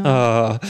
Ja. 0.05 0.59
Oh. 0.61 0.67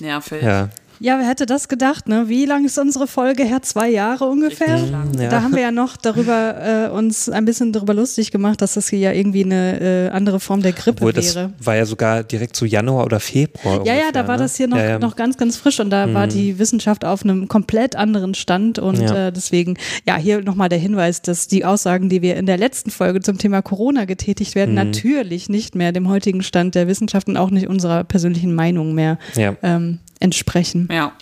Nervig. 0.00 0.42
Ja. 0.42 0.68
Ja, 1.02 1.18
wer 1.18 1.26
hätte 1.26 1.46
das 1.46 1.66
gedacht, 1.66 2.06
ne? 2.06 2.28
Wie 2.28 2.46
lang 2.46 2.64
ist 2.64 2.78
unsere 2.78 3.08
Folge 3.08 3.42
her? 3.42 3.60
Zwei 3.62 3.88
Jahre 3.88 4.26
ungefähr? 4.26 4.78
Ja. 5.18 5.28
Da 5.28 5.42
haben 5.42 5.52
wir 5.52 5.62
ja 5.62 5.72
noch 5.72 5.96
darüber 5.96 6.86
äh, 6.86 6.96
uns 6.96 7.28
ein 7.28 7.44
bisschen 7.44 7.72
darüber 7.72 7.92
lustig 7.92 8.30
gemacht, 8.30 8.62
dass 8.62 8.74
das 8.74 8.88
hier 8.88 9.00
ja 9.00 9.12
irgendwie 9.12 9.42
eine 9.42 9.80
äh, 9.80 10.08
andere 10.10 10.38
Form 10.38 10.62
der 10.62 10.70
Grippe 10.70 11.02
Obwohl, 11.02 11.16
wäre. 11.16 11.50
Das 11.58 11.66
war 11.66 11.74
ja 11.74 11.86
sogar 11.86 12.22
direkt 12.22 12.54
zu 12.54 12.66
Januar 12.66 13.04
oder 13.04 13.18
Februar. 13.18 13.64
Ja, 13.64 13.78
ungefähr, 13.80 13.96
ja, 13.96 14.12
da 14.12 14.28
war 14.28 14.36
ne? 14.36 14.44
das 14.44 14.56
hier 14.56 14.68
noch, 14.68 14.76
ja, 14.76 14.90
ja. 14.90 14.98
noch 15.00 15.16
ganz, 15.16 15.36
ganz 15.36 15.56
frisch 15.56 15.80
und 15.80 15.90
da 15.90 16.06
mhm. 16.06 16.14
war 16.14 16.28
die 16.28 16.60
Wissenschaft 16.60 17.04
auf 17.04 17.24
einem 17.24 17.48
komplett 17.48 17.96
anderen 17.96 18.34
Stand 18.34 18.78
und 18.78 19.00
äh, 19.00 19.32
deswegen, 19.32 19.76
ja, 20.06 20.16
hier 20.16 20.42
nochmal 20.42 20.68
der 20.68 20.78
Hinweis, 20.78 21.20
dass 21.20 21.48
die 21.48 21.64
Aussagen, 21.64 22.10
die 22.10 22.22
wir 22.22 22.36
in 22.36 22.46
der 22.46 22.58
letzten 22.58 22.92
Folge 22.92 23.20
zum 23.20 23.38
Thema 23.38 23.60
Corona 23.60 24.04
getätigt 24.04 24.54
werden, 24.54 24.70
mhm. 24.70 24.76
natürlich 24.76 25.48
nicht 25.48 25.74
mehr 25.74 25.90
dem 25.90 26.08
heutigen 26.08 26.44
Stand 26.44 26.76
der 26.76 26.86
Wissenschaft 26.86 27.26
und 27.26 27.36
auch 27.36 27.50
nicht 27.50 27.66
unserer 27.66 28.04
persönlichen 28.04 28.54
Meinung 28.54 28.94
mehr 28.94 29.18
ähm, 29.62 29.98
entsprechen. 30.22 30.88
Ja. 30.90 31.12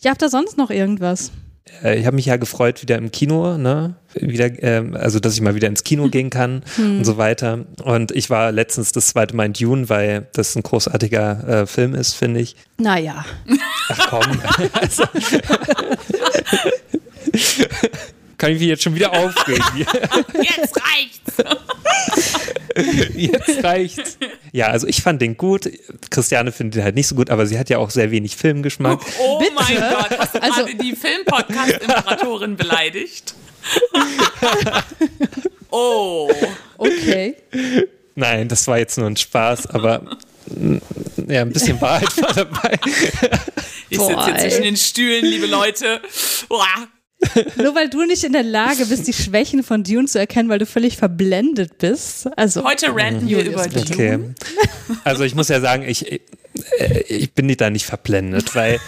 Ja, 0.00 0.10
habt 0.10 0.22
ihr 0.22 0.28
sonst 0.28 0.58
noch 0.58 0.70
irgendwas? 0.70 1.32
Äh, 1.82 1.98
ich 1.98 2.06
habe 2.06 2.16
mich 2.16 2.26
ja 2.26 2.36
gefreut, 2.36 2.82
wieder 2.82 2.96
im 2.96 3.10
Kino, 3.10 3.56
ne? 3.56 3.94
Wieder, 4.14 4.46
äh, 4.62 4.84
also 4.94 5.18
dass 5.18 5.34
ich 5.34 5.40
mal 5.40 5.54
wieder 5.54 5.68
ins 5.68 5.84
Kino 5.84 6.08
gehen 6.08 6.30
kann 6.30 6.62
hm. 6.76 6.98
und 6.98 7.04
so 7.04 7.16
weiter. 7.16 7.64
Und 7.82 8.12
ich 8.12 8.30
war 8.30 8.52
letztens 8.52 8.92
das 8.92 9.08
zweite 9.08 9.34
Mal 9.34 9.46
in 9.46 9.52
Dune, 9.54 9.88
weil 9.88 10.28
das 10.32 10.54
ein 10.56 10.62
großartiger 10.62 11.62
äh, 11.62 11.66
Film 11.66 11.94
ist, 11.94 12.14
finde 12.14 12.40
ich. 12.40 12.56
Naja. 12.78 13.24
Ach 13.88 14.08
komm. 14.10 14.22
kann 18.38 18.52
ich 18.52 18.58
mich 18.58 18.68
jetzt 18.68 18.82
schon 18.82 18.94
wieder 18.94 19.12
aufregen. 19.12 19.64
Jetzt 20.42 20.76
reicht's. 20.76 21.32
Jetzt 23.14 23.64
reicht's. 23.64 24.18
Ja, 24.52 24.68
also 24.68 24.86
ich 24.86 25.02
fand 25.02 25.22
den 25.22 25.36
gut. 25.36 25.70
Christiane 26.10 26.52
findet 26.52 26.76
den 26.76 26.84
halt 26.84 26.94
nicht 26.94 27.06
so 27.06 27.14
gut, 27.14 27.30
aber 27.30 27.46
sie 27.46 27.58
hat 27.58 27.70
ja 27.70 27.78
auch 27.78 27.90
sehr 27.90 28.10
wenig 28.10 28.36
Filmgeschmack. 28.36 29.00
Oh, 29.18 29.40
oh 29.40 29.44
mein 29.54 29.76
Gott, 29.76 30.18
hast 30.18 30.34
du 30.34 30.42
also, 30.42 30.64
gerade 30.64 30.74
die 30.76 30.96
Filmpodcast-Imperatorin 30.96 32.56
beleidigt? 32.56 33.34
oh. 35.70 36.30
Okay. 36.76 37.36
Nein, 38.14 38.48
das 38.48 38.66
war 38.66 38.78
jetzt 38.78 38.98
nur 38.98 39.06
ein 39.06 39.16
Spaß, 39.16 39.68
aber 39.68 40.18
ja, 41.28 41.40
ein 41.40 41.52
bisschen 41.52 41.80
Wahrheit 41.80 42.20
war 42.20 42.32
dabei. 42.32 42.78
Ich 43.88 43.98
sitze 43.98 44.24
hier 44.24 44.36
zwischen 44.36 44.62
den 44.62 44.76
Stühlen, 44.76 45.24
liebe 45.24 45.46
Leute. 45.46 46.00
Boah. 46.48 46.66
Nur 47.56 47.74
weil 47.74 47.88
du 47.88 48.04
nicht 48.04 48.24
in 48.24 48.32
der 48.32 48.42
Lage 48.42 48.86
bist, 48.86 49.06
die 49.06 49.12
Schwächen 49.12 49.62
von 49.62 49.84
Dune 49.84 50.06
zu 50.06 50.18
erkennen, 50.18 50.48
weil 50.48 50.58
du 50.58 50.66
völlig 50.66 50.96
verblendet 50.96 51.78
bist. 51.78 52.28
Also, 52.36 52.64
Heute 52.64 52.94
ranten 52.94 53.28
wir 53.28 53.44
über 53.44 53.66
Dune. 53.66 53.84
Okay. 53.90 54.18
Also 55.04 55.24
ich 55.24 55.34
muss 55.34 55.48
ja 55.48 55.60
sagen, 55.60 55.84
ich, 55.86 56.06
ich, 56.10 56.20
äh, 56.78 57.00
ich 57.08 57.32
bin 57.32 57.54
da 57.56 57.70
nicht 57.70 57.86
verblendet, 57.86 58.54
weil 58.54 58.78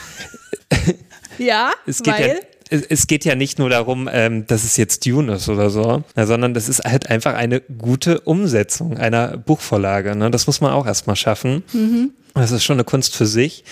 ja, 1.38 1.72
es 1.86 2.02
geht 2.02 2.14
weil? 2.14 2.28
ja 2.28 2.34
es 2.68 3.06
geht 3.06 3.24
ja 3.24 3.34
nicht 3.34 3.58
nur 3.58 3.70
darum, 3.70 4.08
ähm, 4.12 4.46
dass 4.46 4.64
es 4.64 4.76
jetzt 4.76 5.06
Dune 5.06 5.34
ist 5.34 5.48
oder 5.48 5.70
so, 5.70 6.02
sondern 6.16 6.52
das 6.54 6.68
ist 6.68 6.84
halt 6.84 7.08
einfach 7.08 7.34
eine 7.34 7.60
gute 7.60 8.20
Umsetzung 8.20 8.96
einer 8.98 9.36
Buchvorlage. 9.36 10.16
Ne? 10.16 10.30
Das 10.30 10.46
muss 10.46 10.60
man 10.60 10.72
auch 10.72 10.86
erstmal 10.86 11.16
schaffen. 11.16 11.62
Mhm. 11.72 12.10
Das 12.40 12.50
ist 12.50 12.64
schon 12.64 12.76
eine 12.76 12.84
Kunst 12.84 13.16
für 13.16 13.26
sich. 13.26 13.64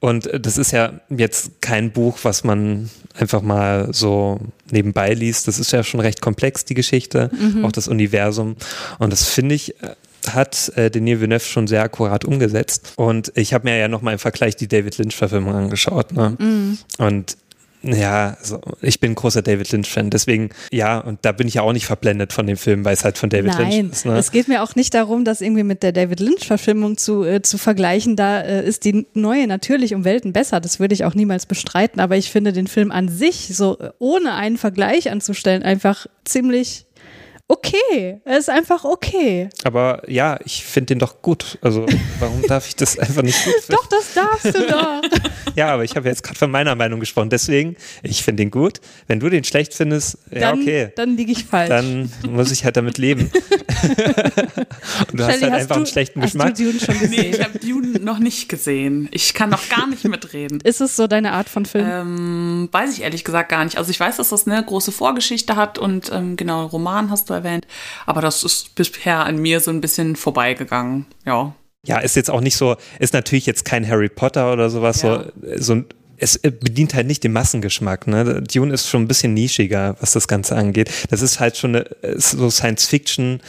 Und 0.00 0.30
das 0.32 0.58
ist 0.58 0.72
ja 0.72 1.00
jetzt 1.10 1.60
kein 1.60 1.90
Buch, 1.90 2.18
was 2.22 2.44
man 2.44 2.88
einfach 3.18 3.42
mal 3.42 3.88
so 3.92 4.38
nebenbei 4.70 5.12
liest. 5.12 5.48
Das 5.48 5.58
ist 5.58 5.72
ja 5.72 5.82
schon 5.82 6.00
recht 6.00 6.20
komplex, 6.20 6.64
die 6.64 6.74
Geschichte, 6.74 7.30
mhm. 7.38 7.64
auch 7.64 7.72
das 7.72 7.88
Universum. 7.88 8.56
Und 8.98 9.12
das 9.12 9.24
finde 9.28 9.54
ich, 9.54 9.74
hat 10.28 10.72
äh, 10.76 10.90
Denis 10.90 11.20
Villeneuve 11.20 11.44
schon 11.44 11.66
sehr 11.66 11.82
akkurat 11.82 12.24
umgesetzt. 12.24 12.92
Und 12.96 13.32
ich 13.34 13.52
habe 13.54 13.68
mir 13.68 13.76
ja 13.76 13.88
nochmal 13.88 14.14
im 14.14 14.18
Vergleich 14.18 14.56
die 14.56 14.68
David 14.68 14.98
Lynch-Verfilmung 14.98 15.54
angeschaut. 15.54 16.12
Ne? 16.12 16.30
Mm. 16.38 16.78
Und 16.98 17.36
ja, 17.82 18.36
also 18.40 18.60
ich 18.80 19.00
bin 19.00 19.14
großer 19.14 19.42
David 19.42 19.70
Lynch-Fan, 19.70 20.10
deswegen 20.10 20.50
ja, 20.72 20.98
und 20.98 21.18
da 21.22 21.32
bin 21.32 21.48
ich 21.48 21.54
ja 21.54 21.62
auch 21.62 21.72
nicht 21.72 21.86
verblendet 21.86 22.32
von 22.32 22.46
dem 22.46 22.56
Film, 22.56 22.84
weil 22.84 22.94
es 22.94 23.04
halt 23.04 23.18
von 23.18 23.30
David 23.30 23.52
Nein, 23.52 23.70
Lynch 23.70 23.92
ist. 23.92 24.06
Ne? 24.06 24.16
Es 24.16 24.30
geht 24.30 24.48
mir 24.48 24.62
auch 24.62 24.74
nicht 24.74 24.94
darum, 24.94 25.24
das 25.24 25.40
irgendwie 25.40 25.62
mit 25.62 25.82
der 25.82 25.92
David 25.92 26.20
Lynch-Verfilmung 26.20 26.96
zu, 26.96 27.24
äh, 27.24 27.42
zu 27.42 27.58
vergleichen. 27.58 28.16
Da 28.16 28.40
äh, 28.40 28.66
ist 28.66 28.84
die 28.84 29.06
neue 29.14 29.46
natürlich 29.46 29.94
um 29.94 30.04
Welten 30.04 30.32
besser, 30.32 30.60
das 30.60 30.80
würde 30.80 30.94
ich 30.94 31.04
auch 31.04 31.14
niemals 31.14 31.46
bestreiten, 31.46 32.00
aber 32.00 32.16
ich 32.16 32.30
finde 32.30 32.52
den 32.52 32.66
Film 32.66 32.90
an 32.90 33.08
sich, 33.08 33.56
so 33.56 33.78
ohne 33.98 34.34
einen 34.34 34.56
Vergleich 34.56 35.10
anzustellen, 35.10 35.62
einfach 35.62 36.06
ziemlich 36.24 36.85
okay. 37.48 38.20
Er 38.24 38.38
ist 38.38 38.50
einfach 38.50 38.84
okay. 38.84 39.48
Aber 39.64 40.02
ja, 40.08 40.38
ich 40.44 40.64
finde 40.64 40.86
den 40.86 40.98
doch 40.98 41.22
gut. 41.22 41.58
Also 41.62 41.86
warum 42.18 42.42
darf 42.42 42.66
ich 42.66 42.76
das 42.76 42.98
einfach 42.98 43.22
nicht 43.22 43.42
gut 43.44 43.54
finden? 43.54 43.72
Doch, 43.72 43.86
das 43.86 44.14
darfst 44.14 44.44
du 44.46 44.66
doch. 44.66 45.02
ja, 45.54 45.68
aber 45.68 45.84
ich 45.84 45.96
habe 45.96 46.08
jetzt 46.08 46.22
gerade 46.22 46.38
von 46.38 46.50
meiner 46.50 46.74
Meinung 46.74 47.00
gesprochen. 47.00 47.30
Deswegen, 47.30 47.76
ich 48.02 48.22
finde 48.22 48.42
den 48.42 48.50
gut. 48.50 48.80
Wenn 49.06 49.20
du 49.20 49.28
den 49.28 49.44
schlecht 49.44 49.74
findest, 49.74 50.18
ja, 50.30 50.50
dann, 50.50 50.60
okay. 50.60 50.92
Dann 50.96 51.16
liege 51.16 51.32
ich 51.32 51.44
falsch. 51.44 51.68
Dann 51.68 52.10
muss 52.28 52.50
ich 52.50 52.64
halt 52.64 52.76
damit 52.76 52.98
leben. 52.98 53.30
Und 55.10 55.20
du 55.20 55.24
Shelly, 55.24 55.32
hast 55.32 55.42
halt 55.42 55.52
hast 55.52 55.60
einfach 55.60 55.66
du, 55.68 55.74
einen 55.74 55.86
schlechten 55.86 56.22
hast 56.22 56.32
Geschmack. 56.32 56.54
Du 56.54 56.64
Dune 56.64 56.80
schon 56.80 56.98
gesehen? 56.98 57.10
Nee, 57.10 57.30
ich 57.30 57.42
habe 57.42 57.58
Dune 57.58 58.00
noch 58.00 58.18
nicht 58.18 58.48
gesehen. 58.48 59.08
Ich 59.12 59.34
kann 59.34 59.50
noch 59.50 59.68
gar 59.68 59.86
nicht 59.86 60.04
mitreden. 60.04 60.60
Ist 60.62 60.80
es 60.80 60.96
so 60.96 61.06
deine 61.06 61.32
Art 61.32 61.48
von 61.48 61.66
Film? 61.66 61.86
Ähm, 61.88 62.68
weiß 62.72 62.92
ich 62.92 63.02
ehrlich 63.02 63.24
gesagt 63.24 63.50
gar 63.50 63.64
nicht. 63.64 63.78
Also 63.78 63.90
ich 63.90 64.00
weiß, 64.00 64.16
dass 64.16 64.30
das 64.30 64.46
eine 64.46 64.64
große 64.64 64.92
Vorgeschichte 64.92 65.56
hat 65.56 65.78
und 65.78 66.10
ähm, 66.12 66.36
genau, 66.36 66.66
Roman 66.66 67.10
hast 67.10 67.30
du 67.30 67.35
erwähnt. 67.36 67.66
Aber 68.06 68.20
das 68.20 68.42
ist 68.42 68.74
bisher 68.74 69.24
an 69.24 69.38
mir 69.38 69.60
so 69.60 69.70
ein 69.70 69.80
bisschen 69.80 70.16
vorbeigegangen, 70.16 71.06
ja. 71.24 71.54
Ja, 71.84 71.98
ist 71.98 72.16
jetzt 72.16 72.30
auch 72.30 72.40
nicht 72.40 72.56
so, 72.56 72.76
ist 72.98 73.14
natürlich 73.14 73.46
jetzt 73.46 73.64
kein 73.64 73.86
Harry 73.88 74.08
Potter 74.08 74.52
oder 74.52 74.70
sowas, 74.70 75.02
ja. 75.02 75.24
so, 75.56 75.74
so 75.76 75.84
es 76.18 76.38
bedient 76.38 76.94
halt 76.94 77.06
nicht 77.06 77.22
den 77.24 77.32
Massengeschmack. 77.32 78.06
Ne? 78.06 78.42
Dune 78.42 78.72
ist 78.72 78.88
schon 78.88 79.02
ein 79.02 79.08
bisschen 79.08 79.34
nischiger, 79.34 79.96
was 80.00 80.12
das 80.12 80.28
Ganze 80.28 80.56
angeht. 80.56 80.90
Das 81.10 81.22
ist 81.22 81.40
halt 81.40 81.56
schon 81.56 81.76
eine, 81.76 81.86
so 82.16 82.50
Science 82.50 82.86
Fiction, 82.86 83.40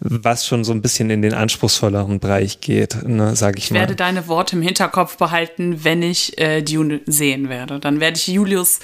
was 0.00 0.46
schon 0.46 0.64
so 0.64 0.72
ein 0.72 0.80
bisschen 0.80 1.10
in 1.10 1.20
den 1.20 1.34
anspruchsvolleren 1.34 2.20
Bereich 2.20 2.60
geht, 2.60 3.06
ne, 3.06 3.36
sage 3.36 3.58
ich, 3.58 3.64
ich 3.64 3.70
mal. 3.70 3.76
Ich 3.76 3.80
werde 3.82 3.96
deine 3.96 4.28
Worte 4.28 4.56
im 4.56 4.62
Hinterkopf 4.62 5.18
behalten, 5.18 5.84
wenn 5.84 6.02
ich 6.02 6.38
äh, 6.38 6.62
Dune 6.62 7.02
sehen 7.04 7.50
werde. 7.50 7.78
Dann 7.80 8.00
werde 8.00 8.16
ich 8.16 8.26
Julius 8.26 8.80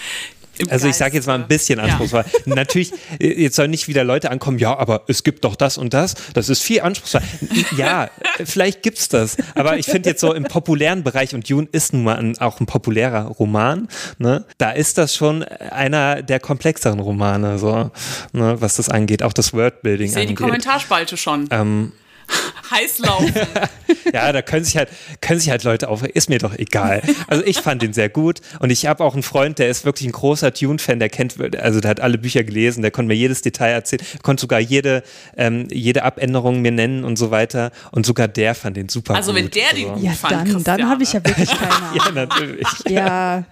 also 0.68 0.88
ich 0.88 0.96
sage 0.96 1.14
jetzt 1.16 1.26
mal 1.26 1.34
ein 1.34 1.48
bisschen 1.48 1.78
anspruchsvoll. 1.78 2.25
Ja. 2.46 2.54
Natürlich, 2.54 2.92
äh, 3.18 3.42
jetzt 3.42 3.56
sollen 3.56 3.70
nicht 3.70 3.88
wieder 3.88 4.04
Leute 4.04 4.30
ankommen, 4.30 4.58
ja, 4.58 4.76
aber 4.76 5.02
es 5.08 5.22
gibt 5.25 5.44
doch 5.44 5.56
das 5.56 5.78
und 5.78 5.94
das. 5.94 6.14
Das 6.34 6.48
ist 6.48 6.62
viel 6.62 6.80
anspruchsvoller. 6.80 7.25
Ja, 7.76 8.10
vielleicht 8.44 8.82
gibt's 8.82 9.08
das. 9.08 9.36
Aber 9.54 9.78
ich 9.78 9.86
finde 9.86 10.10
jetzt 10.10 10.20
so 10.20 10.32
im 10.32 10.44
populären 10.44 11.02
Bereich, 11.02 11.34
und 11.34 11.48
Dune 11.48 11.68
ist 11.72 11.92
nun 11.92 12.04
mal 12.04 12.16
ein, 12.16 12.38
auch 12.38 12.60
ein 12.60 12.66
populärer 12.66 13.26
Roman, 13.26 13.88
ne, 14.18 14.44
da 14.58 14.70
ist 14.70 14.98
das 14.98 15.14
schon 15.14 15.42
einer 15.42 16.22
der 16.22 16.40
komplexeren 16.40 17.00
Romane, 17.00 17.58
so, 17.58 17.90
ne, 18.32 18.56
was 18.60 18.76
das 18.76 18.88
angeht, 18.88 19.22
auch 19.22 19.32
das 19.32 19.52
Wordbuilding 19.52 20.06
ich 20.06 20.12
sehe 20.12 20.26
die 20.26 20.34
Kommentarspalte 20.34 21.16
schon. 21.16 21.48
Ähm, 21.50 21.92
heiß 22.71 22.99
laufen. 22.99 23.33
ja, 24.12 24.33
da 24.33 24.42
können 24.42 24.64
sich 24.64 24.76
halt, 24.76 24.88
können 25.21 25.40
sich 25.40 25.50
halt 25.50 25.64
Leute 25.64 25.88
auf, 25.88 26.02
ist 26.02 26.28
mir 26.28 26.38
doch 26.38 26.54
egal. 26.59 27.02
Also 27.26 27.45
ich 27.45 27.59
fand 27.59 27.83
ihn 27.83 27.92
sehr 27.92 28.09
gut 28.09 28.40
und 28.61 28.71
ich 28.71 28.87
habe 28.87 29.04
auch 29.04 29.14
einen 29.14 29.23
Freund, 29.23 29.59
der 29.59 29.68
ist 29.68 29.85
wirklich 29.85 30.09
ein 30.09 30.12
großer 30.12 30.52
Tune-Fan, 30.52 30.99
der 30.99 31.09
kennt, 31.09 31.37
also 31.56 31.80
der 31.80 31.90
hat 31.90 32.00
alle 32.00 32.18
Bücher 32.18 32.45
gelesen, 32.45 32.83
der 32.83 32.90
konnte 32.90 33.09
mir 33.09 33.14
jedes 33.14 33.42
Detail 33.42 33.71
erzählen, 33.71 34.02
konnte 34.23 34.42
sogar 34.42 34.61
jede, 34.61 35.02
ähm, 35.37 35.68
jede 35.71 36.02
Abänderung 36.02 36.62
mir 36.62 36.73
nennen 36.73 37.04
und 37.04 37.16
so 37.16 37.30
weiter 37.30 37.71
und 37.92 38.06
sogar 38.06 38.28
der 38.28 38.54
fand 38.54 38.76
den 38.76 38.88
super 38.88 39.14
also 39.14 39.33
gut. 39.33 39.42
Also 39.42 39.45
wenn 39.45 39.62
der 39.62 39.75
den 39.75 39.95
gut 39.95 40.02
ja, 40.02 40.12
fand, 40.12 40.33
dann, 40.33 40.64
dann 40.64 40.88
habe 40.88 41.02
ich 41.02 41.12
ja 41.12 41.25
wirklich 41.25 41.49
keine 41.59 41.73
Ahnung. 41.73 42.00
ja, 42.04 42.12
natürlich. 42.12 42.68
Ja. 42.88 43.45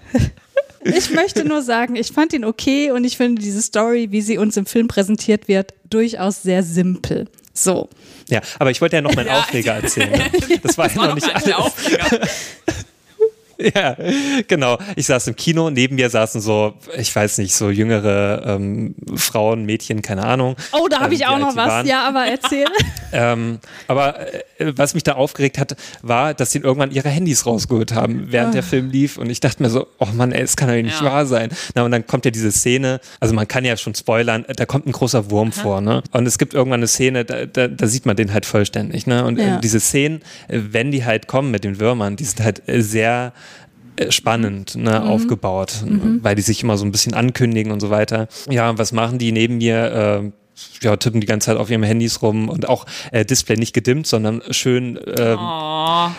Ich 0.85 1.11
möchte 1.11 1.47
nur 1.47 1.62
sagen, 1.62 1.97
ich 1.97 2.09
fand 2.09 2.35
ihn 2.35 2.45
okay 2.45 2.90
und 2.90 3.04
ich 3.04 3.16
finde 3.16 3.40
diese 3.40 3.62
Story, 3.62 4.09
wie 4.11 4.21
sie 4.21 4.37
uns 4.37 4.57
im 4.59 4.66
Film 4.66 4.87
präsentiert 4.87 5.49
wird, 5.49 5.73
durchaus 5.88 6.43
sehr 6.43 6.62
simpel. 6.62 7.26
So. 7.54 7.88
Ja, 8.28 8.40
aber 8.58 8.70
ich 8.70 8.80
wollte 8.80 8.96
ja 8.96 9.02
noch 9.02 9.14
meinen 9.14 9.26
ja, 9.28 9.38
Aufreger 9.40 9.75
erzählen. 9.75 10.11
Ne? 10.11 10.30
Das 10.62 10.76
war 10.76 10.88
ja 10.88 10.96
war 10.96 11.08
noch 11.08 11.14
nicht 11.14 11.34
alles. 11.34 11.46
Ja, 13.75 13.96
genau. 14.46 14.78
Ich 14.96 15.06
saß 15.06 15.28
im 15.28 15.37
Kino, 15.37 15.70
neben 15.70 15.96
mir 15.96 16.11
saßen 16.11 16.40
so, 16.40 16.75
ich 16.96 17.14
weiß 17.14 17.38
nicht, 17.38 17.54
so 17.54 17.70
jüngere 17.70 18.42
ähm, 18.46 18.94
Frauen, 19.16 19.64
Mädchen, 19.64 20.02
keine 20.02 20.25
Ahnung. 20.25 20.56
Oh, 20.73 20.87
da 20.88 21.00
habe 21.00 21.06
ähm, 21.06 21.12
ich 21.12 21.26
auch 21.26 21.38
noch 21.38 21.56
was, 21.56 21.68
waren. 21.68 21.87
ja, 21.87 22.06
aber 22.06 22.26
erzähl. 22.26 22.66
ähm, 23.12 23.58
aber 23.88 24.20
äh, 24.32 24.73
was 24.76 24.94
mich 24.94 25.02
da 25.02 25.14
aufgeregt 25.14 25.58
hat, 25.58 25.76
war, 26.02 26.34
dass 26.34 26.52
sie 26.52 26.58
irgendwann 26.58 26.90
ihre 26.90 27.08
Handys 27.08 27.46
rausgeholt 27.46 27.94
haben, 27.94 28.26
während 28.30 28.50
oh. 28.50 28.52
der 28.54 28.62
Film 28.62 28.90
lief. 28.90 29.18
Und 29.18 29.30
ich 29.30 29.40
dachte 29.40 29.62
mir 29.62 29.70
so, 29.70 29.87
oh 29.99 30.08
Mann, 30.14 30.32
ey, 30.32 30.42
es 30.42 30.56
kann 30.56 30.68
doch 30.68 30.75
nicht 30.75 31.00
ja. 31.00 31.06
wahr 31.06 31.26
sein. 31.26 31.50
Na, 31.75 31.84
und 31.84 31.90
dann 31.90 32.06
kommt 32.06 32.25
ja 32.25 32.30
diese 32.30 32.52
Szene, 32.52 33.00
also 33.20 33.34
man 33.34 33.49
kann 33.49 33.64
ja 33.64 33.76
schon 33.76 33.94
spoilern, 33.94 34.44
da 34.54 34.66
kommt 34.66 34.87
ein 34.87 34.92
großer 34.92 35.30
Wurm 35.30 35.50
Aha. 35.54 35.62
vor, 35.62 35.80
ne? 35.80 36.02
Und 36.12 36.26
es 36.26 36.38
gibt 36.38 36.54
irgendwann 36.54 36.80
eine 36.80 36.87
Szene, 36.87 37.25
da, 37.25 37.46
da, 37.46 37.68
da 37.68 37.87
sieht 37.87 38.06
man 38.06 38.16
den 38.16 38.32
halt 38.32 38.46
vollständig, 38.46 39.06
ne? 39.06 39.25
Und 39.25 39.38
äh, 39.38 39.46
ja. 39.46 39.56
äh, 39.56 39.61
diese 39.61 39.80
Szenen, 39.80 40.23
äh, 40.49 40.61
wenn 40.70 40.90
die 40.90 41.04
halt 41.04 41.26
kommen 41.26 41.50
mit 41.50 41.64
den 41.64 41.80
Würmern, 41.80 42.16
die 42.16 42.25
sind 42.25 42.40
halt 42.40 42.68
äh, 42.68 42.82
sehr 42.82 43.32
spannend 44.09 44.77
ne, 44.77 45.01
mhm. 45.01 45.07
aufgebaut, 45.07 45.85
mhm. 45.87 46.21
weil 46.23 46.35
die 46.35 46.43
sich 46.43 46.63
immer 46.63 46.77
so 46.77 46.85
ein 46.85 46.93
bisschen 46.93 47.15
ankündigen 47.15 47.73
und 47.73 47.81
so 47.81 47.91
weiter. 47.91 48.29
Ja, 48.49 48.77
was 48.79 48.93
machen 48.93 49.19
die 49.19 49.33
neben 49.33 49.59
mir? 49.59 50.23
Äh, 50.25 50.44
ja, 50.82 50.96
tippen 50.96 51.20
die 51.20 51.26
ganze 51.26 51.46
Zeit 51.46 51.56
auf 51.56 51.70
ihrem 51.70 51.82
Handys 51.82 52.23
rum 52.23 52.49
und 52.49 52.68
auch 52.68 52.87
äh, 53.11 53.25
Display 53.25 53.56
nicht 53.56 53.73
gedimmt, 53.73 54.06
sondern 54.06 54.42
schön 54.50 54.99
ähm, 55.18 55.38
oh. 55.38 56.11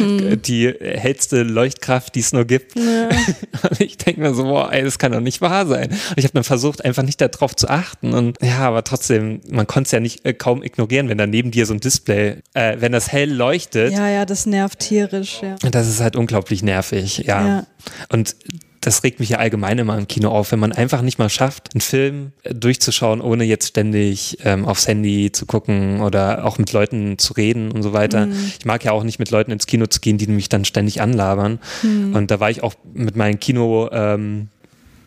die 0.36 0.72
hellste 0.80 1.42
Leuchtkraft, 1.42 2.14
die 2.14 2.20
es 2.20 2.32
nur 2.32 2.44
gibt. 2.44 2.76
Ja. 2.76 3.08
Und 3.70 3.80
ich 3.80 3.98
denke 3.98 4.20
mir 4.20 4.34
so, 4.34 4.44
boah, 4.44 4.72
ey, 4.72 4.82
das 4.82 4.98
kann 4.98 5.12
doch 5.12 5.20
nicht 5.20 5.40
wahr 5.40 5.66
sein. 5.66 5.90
Und 5.90 6.16
ich 6.16 6.24
habe 6.24 6.34
dann 6.34 6.44
versucht, 6.44 6.84
einfach 6.84 7.02
nicht 7.02 7.20
darauf 7.20 7.54
zu 7.54 7.68
achten. 7.68 8.14
Und 8.14 8.38
ja, 8.42 8.60
aber 8.60 8.84
trotzdem, 8.84 9.40
man 9.50 9.66
konnte 9.66 9.88
es 9.88 9.92
ja 9.92 10.00
nicht 10.00 10.24
äh, 10.24 10.32
kaum 10.32 10.62
ignorieren, 10.62 11.08
wenn 11.08 11.18
da 11.18 11.26
neben 11.26 11.50
dir 11.50 11.66
so 11.66 11.74
ein 11.74 11.80
Display, 11.80 12.38
äh, 12.54 12.76
wenn 12.78 12.92
das 12.92 13.12
hell 13.12 13.32
leuchtet. 13.32 13.92
Ja, 13.92 14.08
ja, 14.08 14.24
das 14.24 14.46
nervt 14.46 14.78
tierisch, 14.80 15.40
ja. 15.42 15.56
Das 15.70 15.88
ist 15.88 16.00
halt 16.00 16.16
unglaublich 16.16 16.62
nervig, 16.62 17.18
ja. 17.18 17.46
ja. 17.46 17.66
Und 18.10 18.36
das 18.80 19.04
regt 19.04 19.20
mich 19.20 19.30
ja 19.30 19.38
allgemein 19.38 19.78
immer 19.78 19.98
im 19.98 20.08
Kino 20.08 20.30
auf, 20.30 20.52
wenn 20.52 20.58
man 20.58 20.72
einfach 20.72 21.02
nicht 21.02 21.18
mal 21.18 21.28
schafft, 21.28 21.74
einen 21.74 21.82
Film 21.82 22.32
durchzuschauen, 22.44 23.20
ohne 23.20 23.44
jetzt 23.44 23.68
ständig 23.68 24.38
ähm, 24.44 24.64
aufs 24.64 24.88
Handy 24.88 25.32
zu 25.32 25.44
gucken 25.44 26.00
oder 26.00 26.44
auch 26.46 26.56
mit 26.56 26.72
Leuten 26.72 27.18
zu 27.18 27.34
reden 27.34 27.72
und 27.72 27.82
so 27.82 27.92
weiter. 27.92 28.26
Mhm. 28.26 28.52
Ich 28.58 28.64
mag 28.64 28.82
ja 28.84 28.92
auch 28.92 29.04
nicht 29.04 29.18
mit 29.18 29.30
Leuten 29.30 29.50
ins 29.50 29.66
Kino 29.66 29.86
zu 29.86 30.00
gehen, 30.00 30.16
die 30.16 30.26
mich 30.28 30.48
dann 30.48 30.64
ständig 30.64 31.02
anlabern. 31.02 31.58
Mhm. 31.82 32.14
Und 32.14 32.30
da 32.30 32.40
war 32.40 32.50
ich 32.50 32.62
auch 32.62 32.74
mit 32.94 33.16
meinen 33.16 33.38
Kino 33.38 33.90
ähm, 33.92 34.48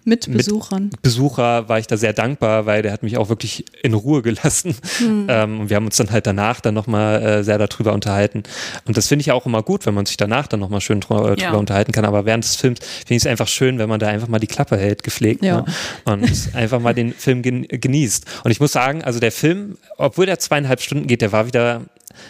mit 0.06 0.32
Besuchern. 0.32 0.90
Mit 0.92 1.02
Besucher 1.02 1.70
war 1.70 1.80
ich 1.80 1.88
da 1.88 1.98
sehr 1.98 2.14
dankbar, 2.14 2.66
weil 2.66 2.82
der 2.82 2.92
hat 2.92 3.04
mich 3.04 3.18
auch 3.18 3.30
wirklich 3.30 3.66
in 3.82 3.94
Ruhe 3.94 4.22
gelassen. 4.22 4.76
Mhm. 5.00 5.28
Ähm, 5.30 5.60
und 5.62 5.70
wir 5.70 5.78
haben 5.78 5.86
uns 5.86 5.98
dann 5.98 6.12
halt 6.12 6.28
danach 6.28 6.62
dann 6.62 6.74
nochmal 6.74 7.22
äh, 7.22 7.44
sehr 7.44 7.58
darüber 7.58 7.94
unterhalten. 7.94 8.44
Und 8.86 8.98
das 8.98 9.08
finde 9.08 9.22
ich 9.22 9.28
ja 9.28 9.34
auch 9.34 9.46
immer 9.46 9.64
gut, 9.64 9.86
wenn 9.86 9.94
man 9.94 10.06
sich 10.06 10.18
danach 10.18 10.48
dann 10.48 10.60
nochmal 10.60 10.82
schön 10.82 11.00
drüber, 11.00 11.38
ja. 11.38 11.54
unterhalten 11.54 11.92
kann. 11.92 12.06
Aber 12.06 12.26
während 12.26 12.44
des 12.44 12.56
Films 12.56 12.80
finde 12.80 13.16
ich 13.16 13.24
es 13.24 13.28
einfach 13.28 13.48
schön, 13.48 13.80
wenn 13.80 13.90
man 13.90 14.00
da 14.00 14.08
einfach 14.08 14.28
mal 14.28 14.40
die 14.40 14.48
Klappe 14.48 14.78
hält, 14.78 15.04
gepflegt. 15.04 15.44
Ja. 15.44 15.62
Ne? 15.62 15.66
Und 16.06 16.50
einfach 16.54 16.80
mal 16.80 16.94
den 16.94 17.14
Film 17.14 17.42
genießt. 17.42 18.26
Und 18.44 18.52
ich 18.52 18.60
muss 18.60 18.72
sagen, 18.72 19.04
also 19.04 19.20
der 19.20 19.32
Film, 19.32 19.78
obwohl 19.98 20.26
der 20.26 20.40
zweieinhalb 20.40 20.82
Stunden 20.82 21.08
geht, 21.08 21.22
der 21.22 21.32
war 21.32 21.48
wieder 21.48 21.82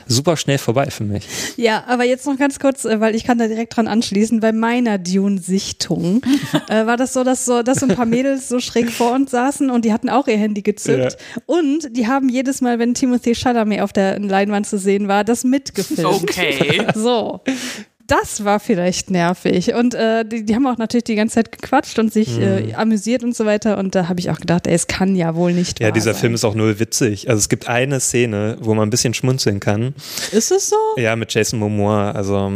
super 0.08 0.38
schnell 0.38 0.58
vorbei 0.58 0.90
für 0.90 1.04
mich. 1.04 1.28
Ja, 1.58 1.84
aber 1.88 2.04
jetzt 2.04 2.26
noch 2.26 2.38
ganz 2.38 2.60
kurz, 2.60 2.86
äh, 2.86 3.00
weil 3.00 3.16
ich 3.16 3.24
kann 3.24 3.38
da 3.38 3.48
direkt 3.48 3.76
dran 3.76 3.88
anschließen. 3.88 4.40
Bei 4.40 4.52
meiner 4.52 4.98
Dune-Sichtung 4.98 6.22
äh, 6.70 6.86
war 6.86 6.98
das 6.98 7.14
so, 7.14 7.24
dass 7.24 7.46
so, 7.46 7.64
dass 7.64 7.80
so 7.80 7.88
ein 7.88 7.96
paar 7.96 8.06
Mädels 8.06 8.50
so 8.50 8.60
schräg 8.60 8.92
vor 8.92 9.14
uns 9.14 9.32
saßen 9.32 9.70
und 9.70 9.86
die 9.86 9.94
hatten 9.94 10.10
auch 10.10 10.28
ihr 10.28 10.38
Handy 10.38 10.62
gezückt. 10.62 11.18
Ja. 11.36 11.42
Und 11.46 11.96
die 11.96 12.08
haben 12.08 12.30
jedes 12.30 12.62
Mal, 12.62 12.80
wenn 12.80 12.94
Timothy 12.94 13.36
Chalamet 13.36 13.82
auf 13.82 13.94
der 13.94 14.20
Leinwand 14.20 14.68
zu 14.68 14.78
sehen 14.78 15.08
war, 15.08 15.24
das 15.24 15.44
mitgefilmt. 15.44 16.06
Okay. 16.06 16.88
So 16.96 17.42
das 18.08 18.44
war 18.44 18.60
vielleicht 18.60 19.12
nervig. 19.12 19.74
Und 19.74 19.96
äh, 19.96 20.26
die, 20.26 20.46
die, 20.46 20.56
haben 20.56 20.68
auch 20.68 20.78
natürlich 20.78 21.06
die 21.06 21.16
ganze 21.16 21.36
Zeit 21.36 21.52
gequatscht 21.52 21.98
und 22.00 22.12
sich 22.12 22.38
mhm. 22.38 22.44
äh, 22.44 22.74
amüsiert 22.74 23.24
und 23.24 23.36
so 23.36 23.46
weiter. 23.46 23.78
Und 23.78 23.96
da 23.96 24.10
habe 24.10 24.20
ich 24.20 24.30
auch 24.30 24.40
gedacht, 24.40 24.68
ey, 24.68 24.74
es 24.74 24.88
kann 24.88 25.16
ja 25.16 25.36
wohl 25.36 25.54
nicht 25.54 25.80
Ja, 25.80 25.92
dieser 25.92 26.14
sein. 26.14 26.22
Film 26.22 26.34
ist 26.34 26.44
auch 26.44 26.56
null 26.56 26.80
witzig. 26.80 27.30
Also 27.30 27.40
es 27.40 27.50
gibt 27.50 27.70
eine 27.70 28.00
Szene, 28.00 28.58
wo 28.60 28.74
man 28.74 28.88
ein 28.88 28.90
bisschen 28.90 29.14
schmunzeln 29.14 29.60
kann. 29.60 29.94
Ist 30.32 30.52
es 30.52 30.70
so? 30.70 30.76
Ja, 30.98 31.16
mit 31.16 31.34
Jason 31.34 31.60
Momoa. 31.60 32.12
Also 32.12 32.52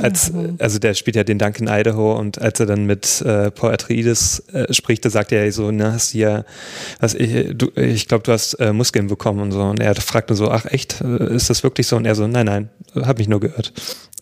als, 0.00 0.32
also 0.58 0.78
der 0.78 0.94
spielt 0.94 1.16
ja 1.16 1.24
den 1.24 1.38
Duncan 1.38 1.68
Idaho 1.68 2.18
und 2.18 2.40
als 2.40 2.60
er 2.60 2.66
dann 2.66 2.86
mit 2.86 3.20
äh, 3.22 3.50
Paul 3.50 3.72
Atreides 3.72 4.40
äh, 4.52 4.72
spricht, 4.72 5.04
da 5.04 5.10
sagt 5.10 5.32
er 5.32 5.50
so, 5.52 5.70
na, 5.70 5.92
hast 5.92 6.14
du 6.14 6.18
ja, 6.18 6.44
was, 7.00 7.14
ich, 7.14 7.56
du, 7.56 7.70
ich 7.76 8.08
glaube, 8.08 8.24
du 8.24 8.32
hast 8.32 8.54
äh, 8.54 8.72
Muskeln 8.72 9.06
bekommen 9.06 9.40
und 9.40 9.52
so. 9.52 9.62
Und 9.62 9.80
er 9.80 9.94
fragt 9.94 10.30
nur 10.30 10.36
so, 10.36 10.50
ach 10.50 10.66
echt, 10.66 11.00
äh, 11.00 11.34
ist 11.34 11.50
das 11.50 11.62
wirklich 11.62 11.86
so? 11.86 11.96
Und 11.96 12.04
er 12.04 12.14
so, 12.14 12.26
nein, 12.26 12.46
nein, 12.46 12.68
hab 12.94 13.18
mich 13.18 13.28
nur 13.28 13.40
gehört. 13.40 13.72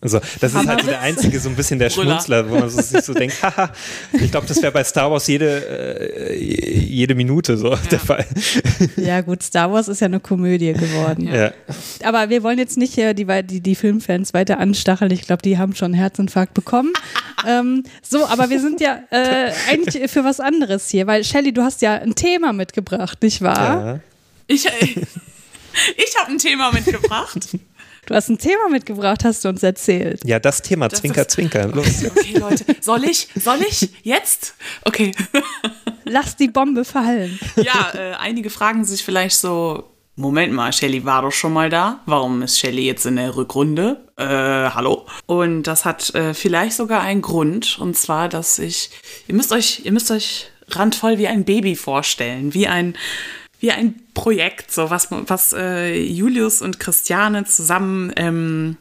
Also, 0.01 0.19
das 0.39 0.53
ist 0.53 0.67
halt 0.67 0.85
der 0.85 1.01
einzige, 1.01 1.39
so 1.39 1.49
ein 1.49 1.55
bisschen 1.55 1.79
der 1.79 1.89
Schmunzler, 1.89 2.47
wo 2.49 2.59
man 2.59 2.69
so, 2.69 2.79
sich 2.81 3.01
so 3.01 3.13
denkt, 3.13 3.41
haha, 3.41 3.71
ich 4.13 4.29
glaube, 4.29 4.45
das 4.45 4.61
wäre 4.61 4.71
bei 4.71 4.83
Star 4.83 5.09
Wars 5.09 5.25
jede, 5.25 6.29
äh, 6.29 6.37
jede 6.37 7.15
Minute 7.15 7.57
so 7.57 7.71
ja. 7.71 7.79
der 7.89 7.99
Fall. 7.99 8.25
Ja, 8.97 9.21
gut, 9.21 9.41
Star 9.41 9.71
Wars 9.71 9.87
ist 9.87 10.01
ja 10.01 10.05
eine 10.05 10.19
Komödie 10.19 10.73
geworden. 10.73 11.27
Ja. 11.33 11.51
Aber 12.03 12.29
wir 12.29 12.43
wollen 12.43 12.59
jetzt 12.59 12.77
nicht 12.77 12.93
hier 12.93 13.13
die, 13.13 13.25
die, 13.43 13.61
die 13.61 13.75
Filmfans 13.75 14.33
weiter 14.33 14.59
anstacheln. 14.59 15.11
Ich 15.11 15.21
glaube, 15.21 15.41
die 15.45 15.57
haben 15.57 15.75
schon 15.75 15.85
einen 15.85 15.93
Herzinfarkt 15.93 16.53
bekommen. 16.53 16.93
ähm, 17.47 17.83
so, 18.01 18.25
aber 18.25 18.49
wir 18.49 18.59
sind 18.59 18.81
ja 18.81 18.99
äh, 19.11 19.51
eigentlich 19.69 20.11
für 20.11 20.23
was 20.23 20.39
anderes 20.39 20.89
hier, 20.89 21.07
weil 21.07 21.23
Shelly, 21.23 21.53
du 21.53 21.63
hast 21.63 21.81
ja 21.81 21.95
ein 21.95 22.15
Thema 22.15 22.53
mitgebracht, 22.53 23.21
nicht 23.21 23.41
wahr? 23.41 23.85
Ja. 23.85 23.99
Ich, 24.47 24.65
ich 25.97 26.15
habe 26.19 26.31
ein 26.31 26.37
Thema 26.37 26.71
mitgebracht. 26.71 27.57
Du 28.05 28.13
hast 28.13 28.29
ein 28.29 28.37
Thema 28.37 28.69
mitgebracht, 28.69 29.23
hast 29.23 29.43
du 29.43 29.49
uns 29.49 29.63
erzählt. 29.63 30.21
Ja, 30.25 30.39
das 30.39 30.61
Thema, 30.61 30.89
das 30.89 30.99
Zwinker, 30.99 31.27
Zwinker. 31.27 31.67
Los. 31.69 32.05
Okay, 32.05 32.37
Leute, 32.37 32.63
soll 32.79 33.03
ich? 33.05 33.27
Soll 33.35 33.61
ich? 33.67 33.89
Jetzt? 34.03 34.53
Okay. 34.83 35.11
Lass 36.03 36.35
die 36.35 36.49
Bombe 36.49 36.85
fallen. 36.85 37.39
Ja, 37.55 37.93
äh, 37.95 38.13
einige 38.13 38.51
fragen 38.51 38.85
sich 38.85 39.03
vielleicht 39.03 39.37
so, 39.37 39.94
Moment 40.17 40.53
mal, 40.53 40.71
Shelly 40.71 41.03
war 41.03 41.23
doch 41.23 41.31
schon 41.31 41.51
mal 41.51 41.69
da. 41.69 41.99
Warum 42.05 42.41
ist 42.41 42.57
Shelly 42.57 42.85
jetzt 42.85 43.05
in 43.05 43.17
der 43.17 43.35
Rückrunde? 43.35 44.05
Äh, 44.15 44.25
hallo? 44.25 45.05
Und 45.25 45.63
das 45.63 45.83
hat 45.83 46.15
äh, 46.15 46.33
vielleicht 46.33 46.77
sogar 46.77 47.01
einen 47.01 47.21
Grund. 47.21 47.77
Und 47.79 47.97
zwar, 47.97 48.29
dass 48.29 48.57
ich, 48.57 48.91
ihr 49.27 49.35
müsst 49.35 49.51
euch, 49.51 49.81
ihr 49.83 49.91
müsst 49.91 50.11
euch 50.11 50.47
randvoll 50.69 51.17
wie 51.17 51.27
ein 51.27 51.43
Baby 51.43 51.75
vorstellen. 51.75 52.53
Wie 52.53 52.67
ein 52.67 52.95
wie 53.59 53.71
ein 53.71 53.95
Projekt, 54.13 54.71
so 54.71 54.89
was, 54.89 55.07
was 55.09 55.53
äh, 55.53 55.97
Julius 55.97 56.61
und 56.61 56.79
Christiane 56.79 57.45
zusammen 57.45 58.13
ähm, 58.15 58.77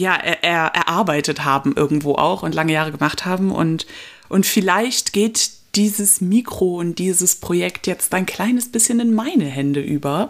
ja, 0.00 0.14
er, 0.14 0.44
er, 0.44 0.66
erarbeitet 0.74 1.44
haben 1.44 1.74
irgendwo 1.76 2.14
auch 2.14 2.42
und 2.42 2.54
lange 2.54 2.72
Jahre 2.72 2.92
gemacht 2.92 3.26
haben. 3.26 3.50
Und, 3.52 3.86
und 4.28 4.46
vielleicht 4.46 5.12
geht 5.12 5.50
dieses 5.74 6.20
Mikro 6.20 6.78
und 6.78 6.98
dieses 6.98 7.36
Projekt 7.36 7.86
jetzt 7.86 8.14
ein 8.14 8.26
kleines 8.26 8.70
bisschen 8.70 9.00
in 9.00 9.14
meine 9.14 9.46
Hände 9.46 9.80
über. 9.80 10.28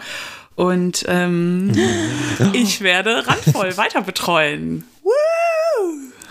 Und 0.56 1.04
ähm, 1.08 1.72
ich 2.52 2.82
werde 2.82 3.26
randvoll 3.26 3.76
weiter 3.76 4.02
betreuen. 4.02 4.84
Woo! 5.02 5.10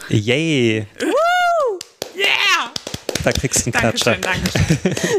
Yay! 0.10 0.86
Woo! 1.01 1.80
Yeah! 2.16 2.72
Da 3.23 3.31
kriegst 3.31 3.65
du 3.65 3.65
einen 3.65 3.73
Klatscher. 3.73 4.17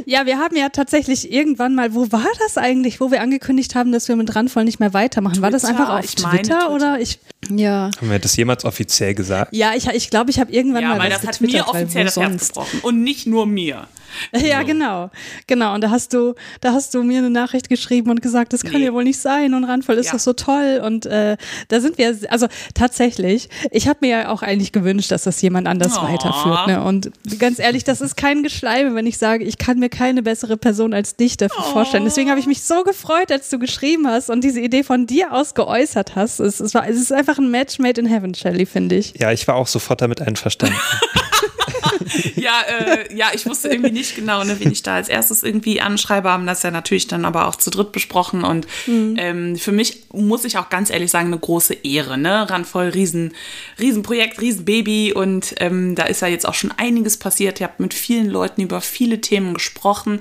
ja, 0.06 0.26
wir 0.26 0.38
haben 0.38 0.56
ja 0.56 0.68
tatsächlich 0.70 1.32
irgendwann 1.32 1.74
mal, 1.74 1.94
wo 1.94 2.10
war 2.12 2.26
das 2.38 2.56
eigentlich, 2.56 3.00
wo 3.00 3.10
wir 3.10 3.20
angekündigt 3.20 3.74
haben, 3.74 3.92
dass 3.92 4.08
wir 4.08 4.16
mit 4.16 4.34
Randvoll 4.34 4.64
nicht 4.64 4.80
mehr 4.80 4.94
weitermachen? 4.94 5.34
Twitter, 5.34 5.42
war 5.42 5.50
das 5.50 5.64
einfach 5.64 5.88
auf 5.88 6.06
Twitter, 6.06 6.30
Twitter, 6.30 6.70
oder? 6.70 7.00
Ich, 7.00 7.18
ja. 7.50 7.90
Haben 7.96 8.10
wir 8.10 8.18
das 8.18 8.36
jemals 8.36 8.64
offiziell 8.64 9.14
gesagt? 9.14 9.54
Ja, 9.54 9.72
ich 9.74 9.84
glaube, 9.84 9.96
ich, 9.96 10.10
glaub, 10.10 10.28
ich 10.28 10.40
habe 10.40 10.52
irgendwann 10.52 10.82
ja, 10.82 10.88
mal 10.90 10.98
weil 10.98 11.10
das 11.10 11.26
hat 11.26 11.40
mir 11.40 11.68
offiziell 11.68 12.04
das 12.04 12.16
Herz 12.16 12.48
gebrochen 12.48 12.80
und 12.82 13.02
nicht 13.02 13.26
nur 13.26 13.46
mir. 13.46 13.88
Ja, 14.40 14.62
genau. 14.62 15.10
Genau. 15.46 15.74
Und 15.74 15.82
da 15.82 15.90
hast 15.90 16.12
du, 16.12 16.34
da 16.60 16.72
hast 16.72 16.94
du 16.94 17.02
mir 17.02 17.18
eine 17.18 17.30
Nachricht 17.30 17.68
geschrieben 17.68 18.10
und 18.10 18.22
gesagt, 18.22 18.52
das 18.52 18.62
kann 18.62 18.80
nee. 18.80 18.86
ja 18.86 18.92
wohl 18.92 19.04
nicht 19.04 19.18
sein 19.18 19.54
und 19.54 19.64
Randvoll 19.64 19.96
ist 19.96 20.06
ja. 20.06 20.12
doch 20.12 20.20
so 20.20 20.32
toll. 20.32 20.80
Und 20.84 21.06
äh, 21.06 21.36
da 21.68 21.80
sind 21.80 21.98
wir, 21.98 22.16
also 22.28 22.46
tatsächlich, 22.74 23.48
ich 23.70 23.88
habe 23.88 23.98
mir 24.02 24.08
ja 24.08 24.28
auch 24.28 24.42
eigentlich 24.42 24.72
gewünscht, 24.72 25.10
dass 25.10 25.24
das 25.24 25.40
jemand 25.42 25.66
anders 25.66 25.98
oh. 25.98 26.02
weiterführt. 26.02 26.66
Ne? 26.66 26.82
Und 26.82 27.10
ganz 27.38 27.58
ehrlich, 27.58 27.84
das 27.84 28.00
ist 28.00 28.16
kein 28.16 28.42
Geschleime, 28.42 28.94
wenn 28.94 29.06
ich 29.06 29.18
sage, 29.18 29.44
ich 29.44 29.58
kann 29.58 29.78
mir 29.78 29.88
keine 29.88 30.22
bessere 30.22 30.56
Person 30.56 30.94
als 30.94 31.16
dich 31.16 31.36
dafür 31.36 31.64
oh. 31.68 31.72
vorstellen. 31.72 32.04
Deswegen 32.04 32.30
habe 32.30 32.40
ich 32.40 32.46
mich 32.46 32.62
so 32.62 32.82
gefreut, 32.82 33.30
als 33.30 33.48
du 33.50 33.58
geschrieben 33.58 34.06
hast 34.06 34.30
und 34.30 34.42
diese 34.42 34.60
Idee 34.60 34.82
von 34.82 35.06
dir 35.06 35.32
aus 35.32 35.54
geäußert 35.54 36.16
hast. 36.16 36.40
Es, 36.40 36.60
es, 36.60 36.74
war, 36.74 36.88
es 36.88 36.96
ist 36.96 37.12
einfach 37.12 37.38
ein 37.38 37.50
Match 37.50 37.78
made 37.78 38.00
in 38.00 38.06
heaven, 38.06 38.34
Shelly, 38.34 38.66
finde 38.66 38.96
ich. 38.96 39.14
Ja, 39.18 39.32
ich 39.32 39.46
war 39.48 39.56
auch 39.56 39.66
sofort 39.66 40.00
damit 40.00 40.20
einverstanden. 40.20 40.76
ja, 42.36 42.60
äh, 42.68 43.14
ja, 43.14 43.28
ich 43.34 43.46
wusste 43.46 43.68
irgendwie 43.68 43.92
nicht 43.92 44.16
genau, 44.16 44.44
ne, 44.44 44.58
wen 44.58 44.72
ich 44.72 44.82
da 44.82 44.94
als 44.94 45.08
erstes 45.08 45.42
irgendwie 45.42 45.80
anschreibe, 45.80 46.30
haben 46.30 46.46
das 46.46 46.62
ja 46.62 46.70
natürlich 46.70 47.06
dann 47.06 47.24
aber 47.24 47.48
auch 47.48 47.56
zu 47.56 47.70
dritt 47.70 47.92
besprochen. 47.92 48.44
Und 48.44 48.66
mhm. 48.86 49.14
ähm, 49.18 49.56
für 49.56 49.72
mich 49.72 50.04
muss 50.12 50.44
ich 50.44 50.58
auch 50.58 50.68
ganz 50.68 50.90
ehrlich 50.90 51.10
sagen, 51.10 51.28
eine 51.28 51.38
große 51.38 51.74
Ehre, 51.82 52.18
ne, 52.18 52.48
randvoll, 52.48 52.88
riesen, 52.88 53.34
Riesenprojekt, 53.78 54.40
Riesenbaby. 54.40 55.12
Und 55.12 55.54
ähm, 55.58 55.94
da 55.94 56.04
ist 56.04 56.22
ja 56.22 56.28
jetzt 56.28 56.46
auch 56.46 56.54
schon 56.54 56.72
einiges 56.76 57.16
passiert. 57.16 57.60
Ihr 57.60 57.66
habt 57.66 57.80
mit 57.80 57.94
vielen 57.94 58.28
Leuten 58.28 58.62
über 58.62 58.80
viele 58.80 59.20
Themen 59.20 59.54
gesprochen 59.54 60.20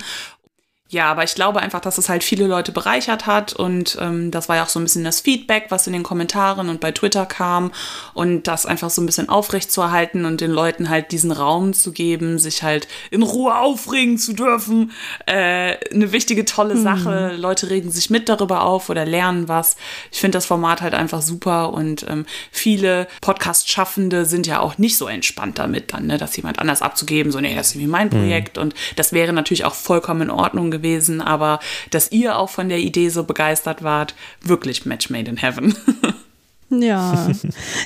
ja, 0.92 1.08
aber 1.08 1.22
ich 1.22 1.36
glaube 1.36 1.60
einfach, 1.60 1.78
dass 1.78 1.98
es 1.98 2.08
halt 2.08 2.24
viele 2.24 2.48
Leute 2.48 2.72
bereichert 2.72 3.26
hat 3.26 3.52
und 3.52 3.96
ähm, 4.00 4.32
das 4.32 4.48
war 4.48 4.56
ja 4.56 4.64
auch 4.64 4.68
so 4.68 4.80
ein 4.80 4.82
bisschen 4.82 5.04
das 5.04 5.20
Feedback, 5.20 5.66
was 5.68 5.86
in 5.86 5.92
den 5.92 6.02
Kommentaren 6.02 6.68
und 6.68 6.80
bei 6.80 6.90
Twitter 6.90 7.26
kam 7.26 7.70
und 8.12 8.48
das 8.48 8.66
einfach 8.66 8.90
so 8.90 9.00
ein 9.00 9.06
bisschen 9.06 9.28
aufrecht 9.28 9.70
zu 9.70 9.82
erhalten 9.82 10.24
und 10.24 10.40
den 10.40 10.50
Leuten 10.50 10.88
halt 10.88 11.12
diesen 11.12 11.30
Raum 11.30 11.74
zu 11.74 11.92
geben, 11.92 12.40
sich 12.40 12.64
halt 12.64 12.88
in 13.12 13.22
Ruhe 13.22 13.56
aufregen 13.56 14.18
zu 14.18 14.32
dürfen. 14.32 14.90
Äh, 15.26 15.76
eine 15.94 16.10
wichtige, 16.10 16.44
tolle 16.44 16.74
mhm. 16.74 16.82
Sache. 16.82 17.36
Leute 17.36 17.70
regen 17.70 17.92
sich 17.92 18.10
mit 18.10 18.28
darüber 18.28 18.62
auf 18.62 18.90
oder 18.90 19.06
lernen 19.06 19.46
was. 19.46 19.76
Ich 20.10 20.18
finde 20.18 20.38
das 20.38 20.46
Format 20.46 20.82
halt 20.82 20.94
einfach 20.94 21.22
super 21.22 21.72
und 21.72 22.04
ähm, 22.08 22.26
viele 22.50 23.06
Podcast-Schaffende 23.20 24.24
sind 24.24 24.48
ja 24.48 24.58
auch 24.58 24.76
nicht 24.76 24.96
so 24.96 25.06
entspannt 25.06 25.60
damit 25.60 25.92
dann, 25.92 26.06
ne, 26.08 26.18
das 26.18 26.36
jemand 26.36 26.58
anders 26.58 26.82
abzugeben, 26.82 27.30
so, 27.30 27.38
nee, 27.38 27.54
das 27.54 27.68
ist 27.68 27.74
irgendwie 27.76 27.92
mein 27.92 28.08
mhm. 28.08 28.10
Projekt 28.10 28.56
mhm. 28.56 28.62
und 28.64 28.74
das 28.96 29.12
wäre 29.12 29.32
natürlich 29.32 29.64
auch 29.64 29.74
vollkommen 29.74 30.22
in 30.22 30.30
Ordnung 30.30 30.72
gewesen 30.72 30.79
gewesen, 30.80 31.20
aber 31.20 31.60
dass 31.90 32.10
ihr 32.12 32.36
auch 32.36 32.50
von 32.50 32.68
der 32.68 32.78
Idee 32.78 33.08
so 33.08 33.24
begeistert 33.24 33.82
wart, 33.82 34.14
wirklich 34.42 34.86
Match 34.86 35.10
made 35.10 35.30
in 35.30 35.36
heaven. 35.36 35.74
Ja. 36.70 37.28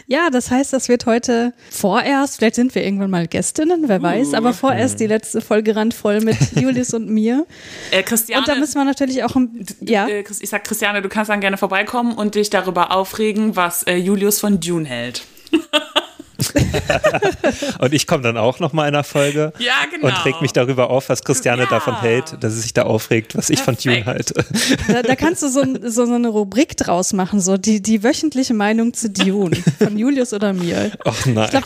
Ja, 0.07 0.29
das 0.31 0.51
heißt, 0.51 0.73
das 0.75 0.91
wird 0.91 1.07
heute 1.07 1.55
vorerst, 1.71 2.37
vielleicht 2.37 2.57
sind 2.57 2.75
wir 2.75 2.85
irgendwann 2.85 3.11
mal 3.11 3.27
Gästinnen, 3.27 3.89
wer 3.89 4.03
weiß, 4.03 4.35
aber 4.35 4.53
vorerst 4.53 5.01
die 5.01 5.07
letzte 5.07 5.41
Folge 5.41 5.75
randvoll 5.75 6.21
mit 6.21 6.37
Julius 6.55 6.93
und 6.93 7.09
mir. 7.09 7.47
Äh, 7.91 8.03
Christiane, 8.03 8.41
und 8.41 8.49
da 8.49 8.57
müssen 8.57 8.75
wir 8.75 8.85
natürlich 8.85 9.25
auch 9.25 9.35
ein, 9.37 9.65
ja. 9.81 10.07
Äh, 10.07 10.25
ich 10.39 10.51
sag 10.51 10.65
Christiane, 10.65 11.01
du 11.01 11.09
kannst 11.09 11.31
dann 11.31 11.41
gerne 11.41 11.57
vorbeikommen 11.57 12.13
und 12.13 12.35
dich 12.35 12.51
darüber 12.51 12.93
aufregen, 12.93 13.57
was 13.57 13.85
äh, 13.85 13.97
Julius 13.97 14.41
von 14.41 14.61
Dune 14.61 14.87
hält. 14.87 15.25
und 17.79 17.95
ich 17.95 18.07
komme 18.07 18.23
dann 18.23 18.37
auch 18.37 18.61
noch 18.61 18.73
mal 18.73 18.89
in 18.89 18.95
einer 18.95 19.05
Folge 19.05 19.53
ja, 19.59 19.73
genau. 19.91 20.09
und 20.09 20.25
reg 20.25 20.41
mich 20.41 20.53
darüber 20.53 20.91
auf, 20.91 21.09
was 21.09 21.25
Christiane 21.25 21.63
ja. 21.63 21.69
davon 21.69 22.01
hält, 22.01 22.37
dass 22.41 22.55
sie 22.55 22.61
sich 22.61 22.75
da 22.75 22.83
aufregt, 22.83 23.37
was 23.37 23.51
ich 23.51 23.63
Perfekt. 23.63 23.83
von 23.83 23.93
Dune 23.93 24.07
halte. 24.07 24.45
Da, 24.89 25.03
da 25.03 25.17
kannst 25.17 25.43
du 25.43 25.49
so, 25.49 25.63
so, 25.83 26.07
so, 26.07 26.15
eine 26.15 26.29
Rubrik 26.29 26.77
draus 26.77 27.13
machen, 27.13 27.41
so 27.41 27.57
die, 27.57 27.81
die 27.81 28.03
wöchentliche 28.03 28.55
Meinung 28.55 28.95
zu 28.95 29.11
Dune 29.11 29.57
von 29.79 29.99
Julius 29.99 30.33
oder 30.33 30.53
mir. 30.53 30.93
Ach 31.05 31.27
nein. 31.27 31.51
Glaub, 31.51 31.65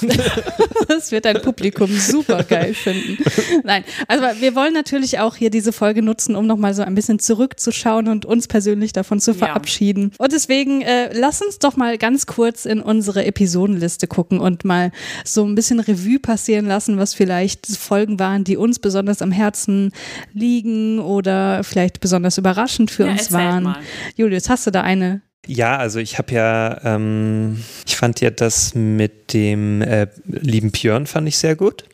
das 0.89 1.13
wird 1.13 1.25
dein 1.25 1.43
Publikum 1.43 1.91
super 1.91 2.43
geil 2.45 2.75
finden. 2.75 3.23
Nein, 3.65 3.85
also 4.07 4.25
wir 4.41 4.55
wollen 4.55 4.75
natürlich 4.75 5.19
auch 5.19 5.37
hier 5.37 5.51
diese 5.51 5.73
Folge 5.73 6.03
nutzen, 6.03 6.37
um 6.37 6.47
noch 6.47 6.57
mal 6.57 6.75
so 6.75 6.83
ein 6.83 6.95
bisschen 6.95 7.19
zurückzuschauen 7.19 8.09
und 8.09 8.25
uns 8.25 8.49
persönlich 8.49 8.93
davon 8.93 9.21
zu 9.21 9.35
verabschieden. 9.35 10.13
Ja. 10.13 10.25
Und 10.25 10.33
deswegen 10.33 10.83
äh, 10.83 11.13
lass 11.13 11.43
uns 11.43 11.59
doch 11.59 11.77
mal 11.77 11.99
ganz 11.99 12.27
kurz 12.27 12.65
in 12.65 12.81
unsere 12.81 13.25
Episodenliste 13.25 14.07
gucken 14.07 14.41
und 14.41 14.65
mal 14.65 14.93
so 15.25 15.45
ein 15.45 15.55
bisschen 15.55 15.81
Revue 15.81 16.19
passieren 16.19 16.67
lassen, 16.67 16.99
was 16.99 17.15
vielleicht 17.15 17.67
Folgen 17.67 18.19
waren, 18.19 18.45
die 18.45 18.57
uns 18.57 18.79
besonders 18.79 19.23
am 19.23 19.33
Herzen 19.33 19.93
liegen 20.33 20.99
oder 20.99 21.63
vielleicht 21.65 22.01
besonders 22.01 22.39
überraschend 22.39 22.91
für 22.91 23.05
ja, 23.05 23.13
uns 23.13 23.33
waren. 23.33 23.65
Mal. 23.65 23.79
Julius, 24.17 24.49
hast 24.49 24.67
du 24.67 24.71
da 24.71 24.83
eine 24.83 25.23
ja, 25.49 25.79
also 25.79 25.99
ich 25.99 26.19
habe 26.19 26.33
ja, 26.35 26.81
ähm, 26.85 27.65
ich 27.87 27.97
fand 27.97 28.21
ja 28.21 28.31
das 28.31 28.75
mit 28.75 29.33
dem 29.33 29.81
äh, 29.83 30.07
lieben 30.27 30.71
Björn 30.71 31.07
fand 31.07 31.27
ich 31.27 31.39
sehr 31.39 31.57
gut. 31.57 31.85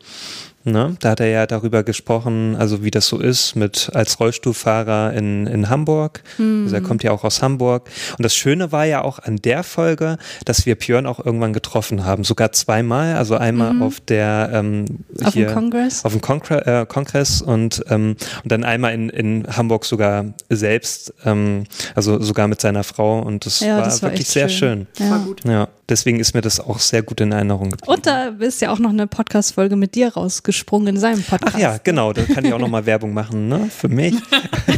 Ne? 0.65 0.95
Da 0.99 1.11
hat 1.11 1.19
er 1.19 1.27
ja 1.27 1.45
darüber 1.45 1.83
gesprochen, 1.83 2.55
also 2.57 2.83
wie 2.83 2.91
das 2.91 3.07
so 3.07 3.19
ist 3.19 3.55
mit 3.55 3.91
als 3.93 4.19
Rollstuhlfahrer 4.19 5.13
in, 5.13 5.47
in 5.47 5.69
Hamburg. 5.69 6.23
Mhm. 6.37 6.63
Also 6.63 6.75
er 6.75 6.81
kommt 6.81 7.03
ja 7.03 7.11
auch 7.11 7.23
aus 7.23 7.41
Hamburg. 7.41 7.89
Und 8.17 8.23
das 8.23 8.35
Schöne 8.35 8.71
war 8.71 8.85
ja 8.85 9.03
auch 9.03 9.19
an 9.19 9.37
der 9.37 9.63
Folge, 9.63 10.17
dass 10.43 10.65
wir 10.65 10.75
Björn 10.75 11.05
auch 11.05 11.23
irgendwann 11.23 11.53
getroffen 11.53 12.03
haben, 12.03 12.23
sogar 12.23 12.51
zweimal. 12.51 13.15
Also 13.15 13.37
einmal 13.37 13.73
mhm. 13.73 13.83
auf 13.83 13.99
der 13.99 14.49
ähm, 14.53 14.85
auf 15.23 15.33
hier, 15.33 15.47
dem 15.47 15.53
Kongress, 15.53 16.03
auf 16.03 16.13
dem 16.13 16.21
Kongre 16.21 16.65
äh, 16.65 16.85
Kongress 16.85 17.41
und 17.41 17.83
ähm, 17.89 18.15
und 18.43 18.51
dann 18.51 18.63
einmal 18.63 18.93
in, 18.93 19.09
in 19.09 19.47
Hamburg 19.55 19.85
sogar 19.85 20.25
selbst, 20.49 21.13
ähm, 21.25 21.65
also 21.93 22.21
sogar 22.21 22.47
mit 22.47 22.61
seiner 22.61 22.83
Frau. 22.83 23.19
Und 23.19 23.45
das, 23.45 23.59
ja, 23.59 23.77
war, 23.77 23.85
das 23.85 24.01
war, 24.01 24.11
wirklich 24.11 24.27
sehr 24.27 24.49
schön. 24.49 24.87
schön. 24.95 25.05
Ja. 25.05 25.11
War 25.11 25.19
gut. 25.19 25.41
Ja, 25.45 25.67
deswegen 25.89 26.19
ist 26.19 26.33
mir 26.33 26.41
das 26.41 26.59
auch 26.59 26.79
sehr 26.79 27.03
gut 27.03 27.21
in 27.21 27.31
Erinnerung 27.31 27.71
geblieben. 27.71 27.91
Und 27.91 28.05
da 28.05 28.27
ist 28.39 28.61
ja 28.61 28.71
auch 28.71 28.79
noch 28.79 28.91
eine 28.91 29.07
Podcast-Folge 29.07 29.75
mit 29.75 29.95
dir 29.95 30.13
rausgekommen 30.13 30.45
gesprungen 30.45 30.87
in 30.87 30.97
seinem 30.97 31.21
Podcast. 31.21 31.55
Ach 31.55 31.59
ja, 31.59 31.77
genau, 31.83 32.13
da 32.13 32.23
kann 32.23 32.45
ich 32.45 32.53
auch 32.53 32.59
nochmal 32.59 32.85
Werbung 32.85 33.13
machen, 33.13 33.49
ne? 33.49 33.69
Für 33.69 33.89
mich. 33.89 34.15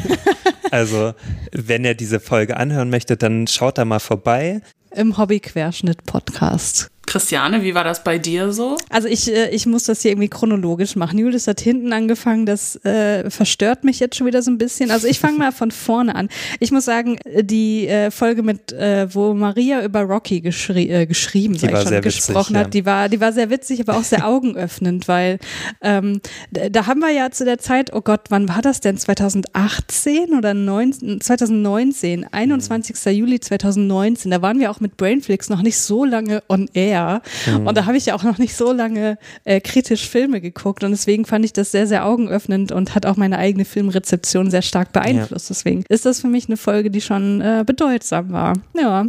also, 0.72 1.14
wenn 1.52 1.86
ihr 1.86 1.94
diese 1.94 2.20
Folge 2.20 2.58
anhören 2.58 2.90
möchtet, 2.90 3.22
dann 3.22 3.46
schaut 3.46 3.78
da 3.78 3.86
mal 3.86 4.00
vorbei. 4.00 4.62
Im 4.96 5.18
Hobby-Querschnitt-Podcast. 5.18 6.90
Christiane, 7.08 7.64
wie 7.64 7.74
war 7.74 7.86
das 7.86 8.04
bei 8.04 8.18
dir 8.18 8.52
so? 8.52 8.76
Also 8.90 9.08
ich, 9.08 9.34
äh, 9.34 9.50
ich 9.50 9.66
muss 9.66 9.86
das 9.86 10.02
hier 10.02 10.12
irgendwie 10.12 10.28
chronologisch 10.28 10.98
machen. 10.98 11.18
Julius 11.18 11.48
hat 11.48 11.62
hinten 11.62 11.94
angefangen, 11.94 12.46
das 12.46 12.76
äh, 12.84 13.30
verstört 13.30 13.86
mich 13.86 14.00
jetzt 14.00 14.18
schon 14.18 14.28
wieder 14.28 14.42
so 14.42 14.52
ein 14.52 14.58
bisschen. 14.58 14.92
Also 14.92 15.08
ich 15.08 15.20
fange 15.20 15.38
mal 15.38 15.54
von 15.54 15.72
vorne 15.72 16.16
an. 16.16 16.28
Ich 16.60 16.72
muss 16.72 16.84
sagen, 16.84 17.18
die 17.42 17.88
äh, 17.88 18.12
Folge 18.12 18.44
mit, 18.44 18.74
äh, 18.74 19.08
wo 19.14 19.34
Maria 19.34 19.84
über 19.84 20.02
Rocky 20.02 20.42
geschri 20.42 20.90
äh, 20.90 21.06
geschrieben, 21.06 21.54
die 21.54 21.60
sag 21.60 21.72
ich 21.72 21.90
schon, 21.90 22.02
gesprochen 22.02 22.56
witzig, 22.56 22.66
hat, 22.66 22.74
die 22.74 22.86
war, 22.86 23.10
die 23.10 23.22
war 23.22 23.32
sehr 23.32 23.50
witzig, 23.50 23.80
aber 23.80 23.98
auch 23.98 24.04
sehr 24.04 24.28
augenöffnend, 24.28 25.08
weil 25.08 25.40
ähm, 25.82 26.20
da 26.52 26.88
haben 26.88 27.00
wir 27.00 27.12
ja 27.12 27.32
zu 27.32 27.46
der 27.46 27.58
Zeit, 27.58 27.94
oh 27.94 28.02
Gott, 28.02 28.26
wann 28.30 28.50
war 28.50 28.62
das 28.62 28.82
denn? 28.82 28.98
2018 28.98 30.34
oder 30.38 30.54
19, 30.54 31.22
2019, 31.22 32.26
21. 32.30 32.96
Mhm. 33.06 33.12
Juli 33.14 33.40
2019, 33.40 34.30
da 34.30 34.42
waren 34.42 34.60
wir 34.60 34.70
auch 34.70 34.82
mit 34.82 34.98
Brainflix 34.98 35.50
noch 35.50 35.62
nicht 35.62 35.80
so 35.80 36.04
lange 36.04 36.44
on 36.50 36.70
air 36.74 36.97
her. 36.98 37.22
Mhm. 37.46 37.68
Und 37.68 37.78
da 37.78 37.86
habe 37.86 37.98
ich 37.98 38.06
ja 38.06 38.16
auch 38.16 38.24
noch 38.24 38.38
nicht 38.38 38.56
so 38.56 38.72
lange 38.72 39.18
äh, 39.44 39.60
kritisch 39.62 40.08
Filme 40.08 40.42
geguckt 40.42 40.84
und 40.84 40.92
deswegen 40.92 41.26
fand 41.26 41.46
ich 41.46 41.54
das 41.54 41.72
sehr, 41.72 41.88
sehr 41.88 42.06
augenöffnend 42.06 42.72
und 42.72 42.96
hat 42.96 43.06
auch 43.06 43.18
meine 43.18 43.38
eigene 43.38 43.66
Filmrezeption 43.66 44.52
sehr 44.52 44.62
stark 44.62 44.94
beeinflusst. 44.94 45.50
Ja. 45.50 45.54
Deswegen 45.54 45.84
ist 45.90 46.06
das 46.06 46.22
für 46.22 46.28
mich 46.28 46.48
eine 46.48 46.58
Folge, 46.58 46.92
die 46.92 47.02
schon 47.02 47.42
äh, 47.42 47.64
bedeutsam 47.66 48.32
war. 48.32 48.54
Ja. 48.80 49.08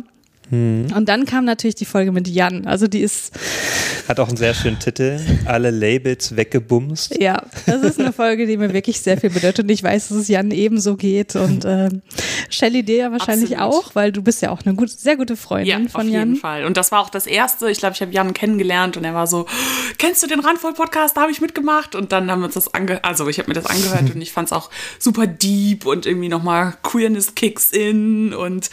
Mhm. 0.50 0.86
Und 0.94 1.08
dann 1.08 1.26
kam 1.26 1.44
natürlich 1.44 1.74
die 1.74 1.84
Folge 1.84 2.12
mit 2.12 2.28
Jan. 2.28 2.66
Also 2.66 2.86
die 2.86 3.00
ist. 3.00 3.32
Hat 4.08 4.18
auch 4.20 4.28
einen 4.28 4.38
sehr 4.38 4.54
schönen 4.54 4.78
Titel. 4.78 5.20
Alle 5.44 5.70
Labels 5.70 6.34
weggebumst. 6.34 7.20
Ja, 7.20 7.42
das 7.66 7.82
ist 7.82 8.00
eine 8.00 8.12
Folge, 8.12 8.46
die 8.46 8.56
mir 8.56 8.72
wirklich 8.72 9.00
sehr 9.00 9.18
viel 9.18 9.30
bedeutet. 9.30 9.64
Und 9.64 9.70
ich 9.70 9.82
weiß, 9.82 10.08
dass 10.08 10.16
es 10.16 10.28
Jan 10.28 10.50
ebenso 10.50 10.96
geht. 10.96 11.36
Und 11.36 11.64
äh, 11.66 11.90
Shelly 12.50 12.82
dir 12.82 12.96
ja 12.96 13.12
wahrscheinlich 13.12 13.58
Absolut. 13.58 13.86
auch, 13.86 13.94
weil 13.94 14.12
du 14.12 14.22
bist 14.22 14.42
ja 14.42 14.50
auch 14.50 14.60
eine 14.64 14.74
gut, 14.74 14.90
sehr 14.90 15.16
gute 15.16 15.36
Freundin 15.36 15.84
ja, 15.84 15.88
von 15.88 16.08
Jan. 16.08 16.22
Auf 16.22 16.28
jeden 16.28 16.36
Fall. 16.36 16.64
Und 16.64 16.76
das 16.76 16.92
war 16.92 17.00
auch 17.00 17.10
das 17.10 17.26
erste. 17.26 17.70
Ich 17.70 17.78
glaube, 17.78 17.94
ich 17.94 18.00
habe 18.00 18.12
Jan 18.12 18.34
kennengelernt 18.34 18.96
und 18.96 19.04
er 19.04 19.14
war 19.14 19.26
so: 19.26 19.46
Kennst 19.98 20.22
du 20.22 20.26
den 20.26 20.40
Randvoll-Podcast? 20.40 21.16
Da 21.16 21.22
habe 21.22 21.32
ich 21.32 21.40
mitgemacht. 21.40 21.94
Und 21.94 22.12
dann 22.12 22.30
haben 22.30 22.40
wir 22.40 22.46
uns 22.46 22.54
das 22.54 22.72
angehört. 22.74 23.04
Also, 23.04 23.28
ich 23.28 23.38
habe 23.38 23.48
mir 23.48 23.54
das 23.54 23.66
angehört 23.66 24.10
und 24.14 24.20
ich 24.20 24.32
fand 24.32 24.48
es 24.48 24.52
auch 24.52 24.70
super 24.98 25.26
deep 25.26 25.86
und 25.86 26.06
irgendwie 26.06 26.28
nochmal 26.28 26.74
Queerness 26.82 27.34
kicks 27.34 27.70
in 27.70 28.34
und 28.34 28.70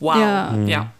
Wow. 0.00 0.16
Ja. 0.16 0.52
Mhm. 0.52 0.68
ja. 0.68 0.92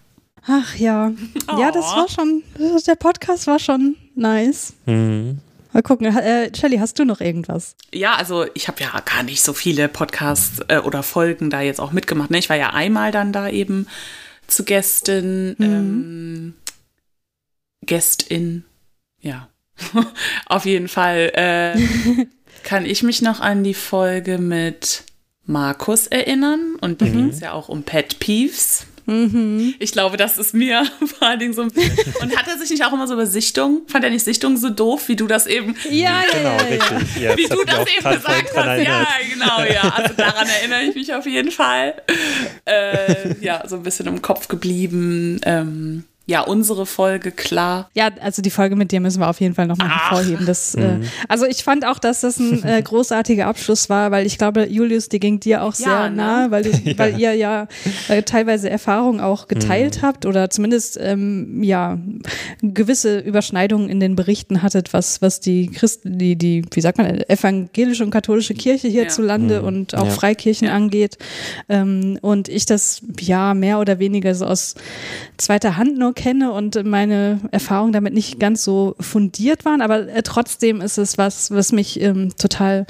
Ach 0.46 0.76
ja. 0.76 1.10
Oh. 1.48 1.58
Ja, 1.58 1.72
das 1.72 1.84
war 1.86 2.08
schon, 2.08 2.42
der 2.86 2.94
Podcast 2.94 3.46
war 3.46 3.58
schon 3.58 3.96
nice. 4.14 4.74
Mhm. 4.86 5.40
Mal 5.76 5.82
gucken. 5.82 6.06
Äh, 6.06 6.50
Shelly, 6.56 6.78
hast 6.78 6.98
du 6.98 7.04
noch 7.04 7.20
irgendwas? 7.20 7.76
Ja, 7.92 8.14
also 8.14 8.46
ich 8.54 8.66
habe 8.66 8.80
ja 8.80 8.98
gar 9.04 9.22
nicht 9.22 9.42
so 9.42 9.52
viele 9.52 9.88
Podcasts 9.88 10.60
äh, 10.68 10.78
oder 10.78 11.02
Folgen 11.02 11.50
da 11.50 11.60
jetzt 11.60 11.82
auch 11.82 11.92
mitgemacht. 11.92 12.30
Ne? 12.30 12.38
Ich 12.38 12.48
war 12.48 12.56
ja 12.56 12.70
einmal 12.70 13.12
dann 13.12 13.30
da 13.30 13.46
eben 13.46 13.86
zu 14.46 14.64
Gästin. 14.64 15.54
Mhm. 15.58 15.64
Ähm, 15.66 16.54
Gästin, 17.82 18.64
ja. 19.20 19.50
Auf 20.46 20.64
jeden 20.64 20.88
Fall 20.88 21.30
äh, 21.34 21.78
kann 22.62 22.86
ich 22.86 23.02
mich 23.02 23.20
noch 23.20 23.40
an 23.40 23.62
die 23.62 23.74
Folge 23.74 24.38
mit 24.38 25.04
Markus 25.44 26.06
erinnern. 26.06 26.76
Und 26.80 27.02
da 27.02 27.04
mhm. 27.04 27.12
ging 27.12 27.28
es 27.28 27.40
ja 27.40 27.52
auch 27.52 27.68
um 27.68 27.82
Pet 27.82 28.18
Peeves. 28.18 28.86
Mhm. 29.06 29.74
Ich 29.78 29.92
glaube, 29.92 30.16
das 30.16 30.36
ist 30.36 30.52
mir 30.54 30.84
vor 31.18 31.28
allen 31.28 31.38
Dingen 31.38 31.54
so 31.54 31.62
ein 31.62 31.70
bisschen. 31.70 32.14
Und 32.20 32.36
hat 32.36 32.48
er 32.48 32.58
sich 32.58 32.70
nicht 32.70 32.84
auch 32.84 32.92
immer 32.92 33.06
so 33.06 33.14
über 33.14 33.26
Sichtung? 33.26 33.82
Fand 33.86 34.04
er 34.04 34.10
nicht 34.10 34.24
Sichtung 34.24 34.56
so 34.56 34.68
doof, 34.68 35.08
wie 35.08 35.16
du 35.16 35.26
das 35.26 35.46
eben. 35.46 35.76
Ja, 35.90 36.22
genau, 36.30 36.50
ja, 36.50 36.56
richtig. 36.56 37.22
Ja, 37.22 37.36
wie 37.36 37.46
du 37.46 37.64
das 37.64 37.86
eben 37.88 38.14
gesagt 38.14 38.56
hast. 38.56 38.82
Ja, 38.82 39.06
genau, 39.32 39.62
ja. 39.72 39.88
Also 39.88 40.14
daran 40.14 40.48
erinnere 40.48 40.82
ich 40.82 40.94
mich 40.94 41.14
auf 41.14 41.26
jeden 41.26 41.50
Fall. 41.50 41.94
Äh, 42.64 43.34
ja, 43.40 43.62
so 43.66 43.76
ein 43.76 43.82
bisschen 43.82 44.06
im 44.06 44.20
Kopf 44.22 44.48
geblieben. 44.48 45.40
Ähm, 45.44 46.04
ja, 46.28 46.40
unsere 46.40 46.86
Folge 46.86 47.30
klar. 47.30 47.88
Ja, 47.94 48.10
also 48.20 48.42
die 48.42 48.50
Folge 48.50 48.74
mit 48.74 48.90
dir 48.90 48.98
müssen 49.00 49.20
wir 49.20 49.28
auf 49.28 49.40
jeden 49.40 49.54
Fall 49.54 49.68
nochmal 49.68 49.88
hervorheben. 49.88 50.44
Das, 50.44 50.74
äh, 50.74 50.80
mhm. 50.80 51.04
also 51.28 51.46
ich 51.46 51.62
fand 51.62 51.86
auch, 51.86 52.00
dass 52.00 52.22
das 52.22 52.40
ein 52.40 52.64
äh, 52.64 52.82
großartiger 52.84 53.46
Abschluss 53.46 53.88
war, 53.88 54.10
weil 54.10 54.26
ich 54.26 54.36
glaube, 54.36 54.66
Julius, 54.66 55.08
die 55.08 55.20
ging 55.20 55.38
dir 55.38 55.62
auch 55.62 55.74
sehr 55.74 55.86
ja, 55.86 56.10
ne? 56.10 56.16
nah, 56.16 56.50
weil, 56.50 56.64
du, 56.64 56.70
ja. 56.84 56.98
weil 56.98 57.20
ihr 57.20 57.34
ja 57.34 57.68
äh, 58.08 58.24
teilweise 58.24 58.68
Erfahrungen 58.68 59.20
auch 59.20 59.46
geteilt 59.46 59.98
mhm. 59.98 60.06
habt 60.06 60.26
oder 60.26 60.50
zumindest 60.50 60.98
ähm, 61.00 61.62
ja 61.62 61.96
gewisse 62.60 63.20
Überschneidungen 63.20 63.88
in 63.88 64.00
den 64.00 64.16
Berichten 64.16 64.62
hattet, 64.62 64.92
was, 64.92 65.22
was 65.22 65.38
die 65.38 65.68
Christen, 65.68 66.18
die, 66.18 66.34
die, 66.34 66.64
wie 66.72 66.80
sagt 66.80 66.98
man, 66.98 67.20
evangelische 67.28 68.02
und 68.02 68.10
katholische 68.10 68.54
Kirche 68.54 68.88
hierzulande 68.88 69.54
ja. 69.54 69.60
mhm. 69.60 69.66
und 69.68 69.94
auch 69.94 70.10
Freikirchen 70.10 70.66
angeht. 70.66 71.18
Ähm, 71.68 72.18
und 72.20 72.48
ich 72.48 72.66
das 72.66 73.02
ja 73.20 73.54
mehr 73.54 73.78
oder 73.78 74.00
weniger 74.00 74.34
so 74.34 74.44
aus 74.44 74.74
zweiter 75.36 75.76
Hand 75.76 75.96
nur 75.98 76.15
kenne 76.16 76.50
und 76.50 76.82
meine 76.84 77.40
Erfahrungen 77.52 77.92
damit 77.92 78.12
nicht 78.12 78.40
ganz 78.40 78.64
so 78.64 78.96
fundiert 78.98 79.64
waren, 79.64 79.80
aber 79.80 80.08
äh, 80.08 80.22
trotzdem 80.22 80.80
ist 80.80 80.98
es 80.98 81.18
was, 81.18 81.52
was 81.52 81.70
mich 81.70 82.00
ähm, 82.00 82.36
total 82.36 82.86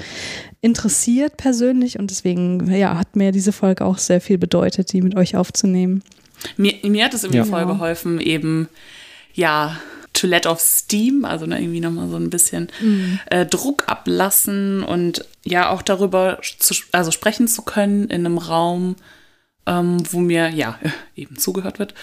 interessiert 0.61 1.37
persönlich 1.37 1.99
und 1.99 2.09
deswegen 2.09 2.73
ja, 2.73 2.97
hat 2.97 3.15
mir 3.15 3.31
diese 3.31 3.51
Folge 3.51 3.85
auch 3.85 3.99
sehr 3.99 4.21
viel 4.21 4.39
bedeutet, 4.39 4.91
die 4.93 5.01
mit 5.01 5.15
euch 5.15 5.35
aufzunehmen. 5.35 6.01
Mir, 6.55 6.73
mir 6.83 7.05
hat 7.05 7.13
es 7.13 7.23
irgendwie 7.23 7.37
ja. 7.37 7.45
voll 7.45 7.65
geholfen, 7.65 8.19
eben 8.19 8.67
ja 9.33 9.77
to 10.13 10.25
let 10.25 10.47
off 10.47 10.59
steam, 10.59 11.25
also 11.25 11.45
ne, 11.45 11.61
irgendwie 11.61 11.79
nochmal 11.79 12.09
so 12.09 12.15
ein 12.15 12.29
bisschen 12.29 12.69
mhm. 12.81 13.19
äh, 13.27 13.45
Druck 13.45 13.83
ablassen 13.87 14.83
und 14.83 15.25
ja 15.45 15.69
auch 15.69 15.83
darüber 15.83 16.39
zu, 16.41 16.73
also 16.91 17.11
sprechen 17.11 17.47
zu 17.47 17.61
können 17.61 18.05
in 18.05 18.25
einem 18.25 18.39
Raum, 18.39 18.95
ähm, 19.67 19.97
wo 20.11 20.19
mir 20.19 20.49
ja 20.49 20.79
eben 21.15 21.37
zugehört 21.37 21.77
wird 21.77 21.93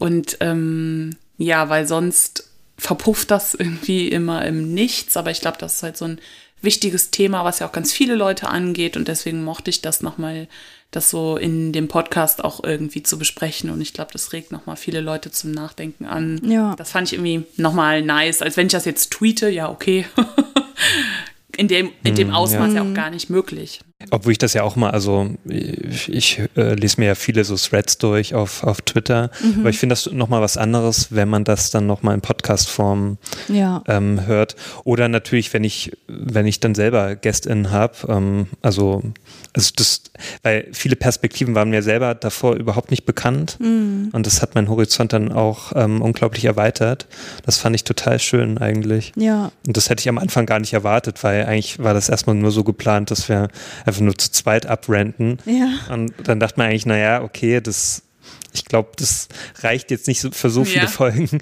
und 0.00 0.38
ähm, 0.40 1.16
ja, 1.36 1.68
weil 1.68 1.86
sonst 1.86 2.50
verpufft 2.78 3.30
das 3.30 3.54
irgendwie 3.54 4.08
immer 4.08 4.44
im 4.46 4.72
Nichts. 4.72 5.16
Aber 5.16 5.30
ich 5.30 5.42
glaube, 5.42 5.58
das 5.60 5.76
ist 5.76 5.82
halt 5.82 5.96
so 5.98 6.06
ein 6.06 6.20
wichtiges 6.62 7.10
Thema, 7.10 7.44
was 7.44 7.58
ja 7.58 7.68
auch 7.68 7.72
ganz 7.72 7.92
viele 7.92 8.14
Leute 8.14 8.48
angeht. 8.48 8.96
Und 8.96 9.08
deswegen 9.08 9.44
mochte 9.44 9.68
ich 9.68 9.82
das 9.82 10.00
nochmal, 10.00 10.48
das 10.90 11.10
so 11.10 11.36
in 11.36 11.72
dem 11.72 11.86
Podcast 11.88 12.42
auch 12.42 12.64
irgendwie 12.64 13.02
zu 13.02 13.18
besprechen. 13.18 13.68
Und 13.68 13.82
ich 13.82 13.92
glaube, 13.92 14.10
das 14.12 14.32
regt 14.32 14.52
nochmal 14.52 14.76
viele 14.76 15.02
Leute 15.02 15.30
zum 15.30 15.50
Nachdenken 15.52 16.06
an. 16.06 16.40
Ja. 16.44 16.74
Das 16.76 16.90
fand 16.90 17.12
ich 17.12 17.18
irgendwie 17.18 17.44
nochmal 17.60 18.00
nice. 18.00 18.40
Als 18.40 18.56
wenn 18.56 18.68
ich 18.68 18.72
das 18.72 18.86
jetzt 18.86 19.10
tweete, 19.10 19.50
ja, 19.50 19.68
okay. 19.68 20.06
in 21.58 21.68
dem, 21.68 21.90
in 22.04 22.14
dem 22.14 22.28
hm, 22.28 22.34
Ausmaß 22.34 22.72
ja. 22.72 22.82
ja 22.82 22.90
auch 22.90 22.94
gar 22.94 23.10
nicht 23.10 23.28
möglich. 23.28 23.80
Obwohl 24.10 24.32
ich 24.32 24.38
das 24.38 24.54
ja 24.54 24.62
auch 24.62 24.76
mal, 24.76 24.90
also 24.90 25.28
ich, 25.44 26.08
ich 26.10 26.40
äh, 26.56 26.74
lese 26.74 26.98
mir 26.98 27.08
ja 27.08 27.14
viele 27.14 27.44
so 27.44 27.54
Threads 27.56 27.98
durch 27.98 28.34
auf, 28.34 28.64
auf 28.64 28.80
Twitter, 28.80 29.30
mhm. 29.42 29.60
aber 29.60 29.70
ich 29.70 29.78
finde 29.78 29.92
das 29.92 30.10
nochmal 30.10 30.40
was 30.40 30.56
anderes, 30.56 31.08
wenn 31.10 31.28
man 31.28 31.44
das 31.44 31.70
dann 31.70 31.86
nochmal 31.86 32.14
in 32.14 32.22
Podcast-Form 32.22 33.18
ja. 33.48 33.84
ähm, 33.88 34.26
hört. 34.26 34.56
Oder 34.84 35.08
natürlich, 35.08 35.52
wenn 35.52 35.64
ich, 35.64 35.92
wenn 36.08 36.46
ich 36.46 36.60
dann 36.60 36.74
selber 36.74 37.14
GästInnen 37.14 37.72
habe, 37.72 37.94
ähm, 38.08 38.46
also, 38.62 39.02
also 39.52 39.70
das, 39.76 40.02
weil 40.42 40.68
viele 40.72 40.96
Perspektiven 40.96 41.54
waren 41.54 41.68
mir 41.68 41.82
selber 41.82 42.14
davor 42.14 42.56
überhaupt 42.56 42.90
nicht 42.90 43.04
bekannt 43.04 43.58
mhm. 43.60 44.08
und 44.12 44.26
das 44.26 44.40
hat 44.40 44.54
meinen 44.54 44.70
Horizont 44.70 45.12
dann 45.12 45.30
auch 45.30 45.72
ähm, 45.74 46.00
unglaublich 46.00 46.46
erweitert. 46.46 47.06
Das 47.44 47.58
fand 47.58 47.76
ich 47.76 47.84
total 47.84 48.18
schön 48.18 48.56
eigentlich. 48.56 49.12
Ja. 49.16 49.52
Und 49.66 49.76
das 49.76 49.90
hätte 49.90 50.00
ich 50.00 50.08
am 50.08 50.16
Anfang 50.18 50.46
gar 50.46 50.58
nicht 50.58 50.72
erwartet, 50.72 51.22
weil 51.22 51.44
eigentlich 51.44 51.78
war 51.80 51.92
das 51.92 52.08
erstmal 52.08 52.36
nur 52.36 52.50
so 52.50 52.64
geplant, 52.64 53.10
dass 53.10 53.28
wir 53.28 53.48
einfach 53.90 54.02
nur 54.02 54.16
zu 54.16 54.30
zweit 54.30 54.66
abrenten. 54.66 55.38
Ja. 55.44 55.92
Und 55.92 56.12
dann 56.24 56.40
dachte 56.40 56.58
man 56.58 56.68
eigentlich, 56.68 56.86
naja, 56.86 57.22
okay, 57.22 57.60
das 57.60 58.02
ich 58.52 58.64
glaube, 58.64 58.90
das 58.96 59.28
reicht 59.60 59.90
jetzt 59.90 60.08
nicht 60.08 60.34
für 60.34 60.50
so 60.50 60.64
viele 60.64 60.84
ja. 60.84 60.90
Folgen, 60.90 61.40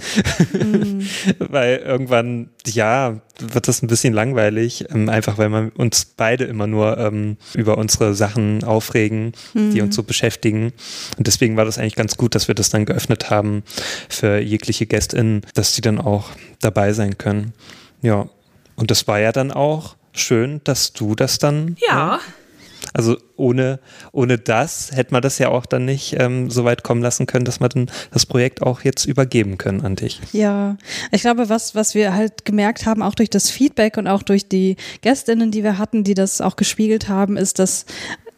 mhm. 0.52 1.06
weil 1.38 1.78
irgendwann, 1.78 2.50
ja, 2.66 3.20
wird 3.38 3.68
das 3.68 3.82
ein 3.82 3.86
bisschen 3.86 4.12
langweilig, 4.12 4.84
ähm, 4.90 5.08
einfach 5.08 5.38
weil 5.38 5.48
man 5.48 5.70
uns 5.70 6.04
beide 6.04 6.44
immer 6.44 6.66
nur 6.66 6.98
ähm, 6.98 7.38
über 7.54 7.78
unsere 7.78 8.14
Sachen 8.14 8.62
aufregen, 8.62 9.32
mhm. 9.54 9.70
die 9.72 9.80
uns 9.80 9.96
so 9.96 10.02
beschäftigen. 10.02 10.72
Und 11.16 11.26
deswegen 11.26 11.56
war 11.56 11.64
das 11.64 11.78
eigentlich 11.78 11.96
ganz 11.96 12.16
gut, 12.16 12.34
dass 12.34 12.48
wir 12.48 12.54
das 12.54 12.68
dann 12.70 12.84
geöffnet 12.84 13.30
haben 13.30 13.62
für 14.08 14.38
jegliche 14.38 14.86
GästInnen, 14.86 15.42
dass 15.54 15.72
die 15.72 15.80
dann 15.80 15.98
auch 15.98 16.30
dabei 16.60 16.92
sein 16.92 17.16
können. 17.16 17.54
Ja, 18.02 18.28
und 18.76 18.90
das 18.90 19.08
war 19.08 19.18
ja 19.18 19.32
dann 19.32 19.50
auch 19.50 19.96
schön, 20.12 20.60
dass 20.64 20.92
du 20.92 21.14
das 21.14 21.38
dann. 21.38 21.76
Ja. 21.86 22.20
Also 22.94 23.16
ohne, 23.36 23.80
ohne 24.12 24.38
das 24.38 24.90
hätte 24.92 25.12
man 25.12 25.22
das 25.22 25.38
ja 25.38 25.48
auch 25.48 25.66
dann 25.66 25.84
nicht 25.84 26.16
ähm, 26.18 26.50
so 26.50 26.64
weit 26.64 26.82
kommen 26.82 27.02
lassen 27.02 27.26
können, 27.26 27.44
dass 27.44 27.60
wir 27.60 27.68
dann 27.68 27.90
das 28.12 28.26
Projekt 28.26 28.62
auch 28.62 28.82
jetzt 28.82 29.04
übergeben 29.04 29.58
können 29.58 29.84
an 29.84 29.96
dich. 29.96 30.20
Ja, 30.32 30.76
ich 31.12 31.22
glaube, 31.22 31.48
was, 31.48 31.74
was 31.74 31.94
wir 31.94 32.14
halt 32.14 32.44
gemerkt 32.44 32.86
haben, 32.86 33.02
auch 33.02 33.14
durch 33.14 33.30
das 33.30 33.50
Feedback 33.50 33.96
und 33.96 34.06
auch 34.06 34.22
durch 34.22 34.48
die 34.48 34.76
Gästinnen, 35.02 35.50
die 35.50 35.62
wir 35.62 35.78
hatten, 35.78 36.04
die 36.04 36.14
das 36.14 36.40
auch 36.40 36.56
gespiegelt 36.56 37.08
haben, 37.08 37.36
ist, 37.36 37.58
dass 37.58 37.86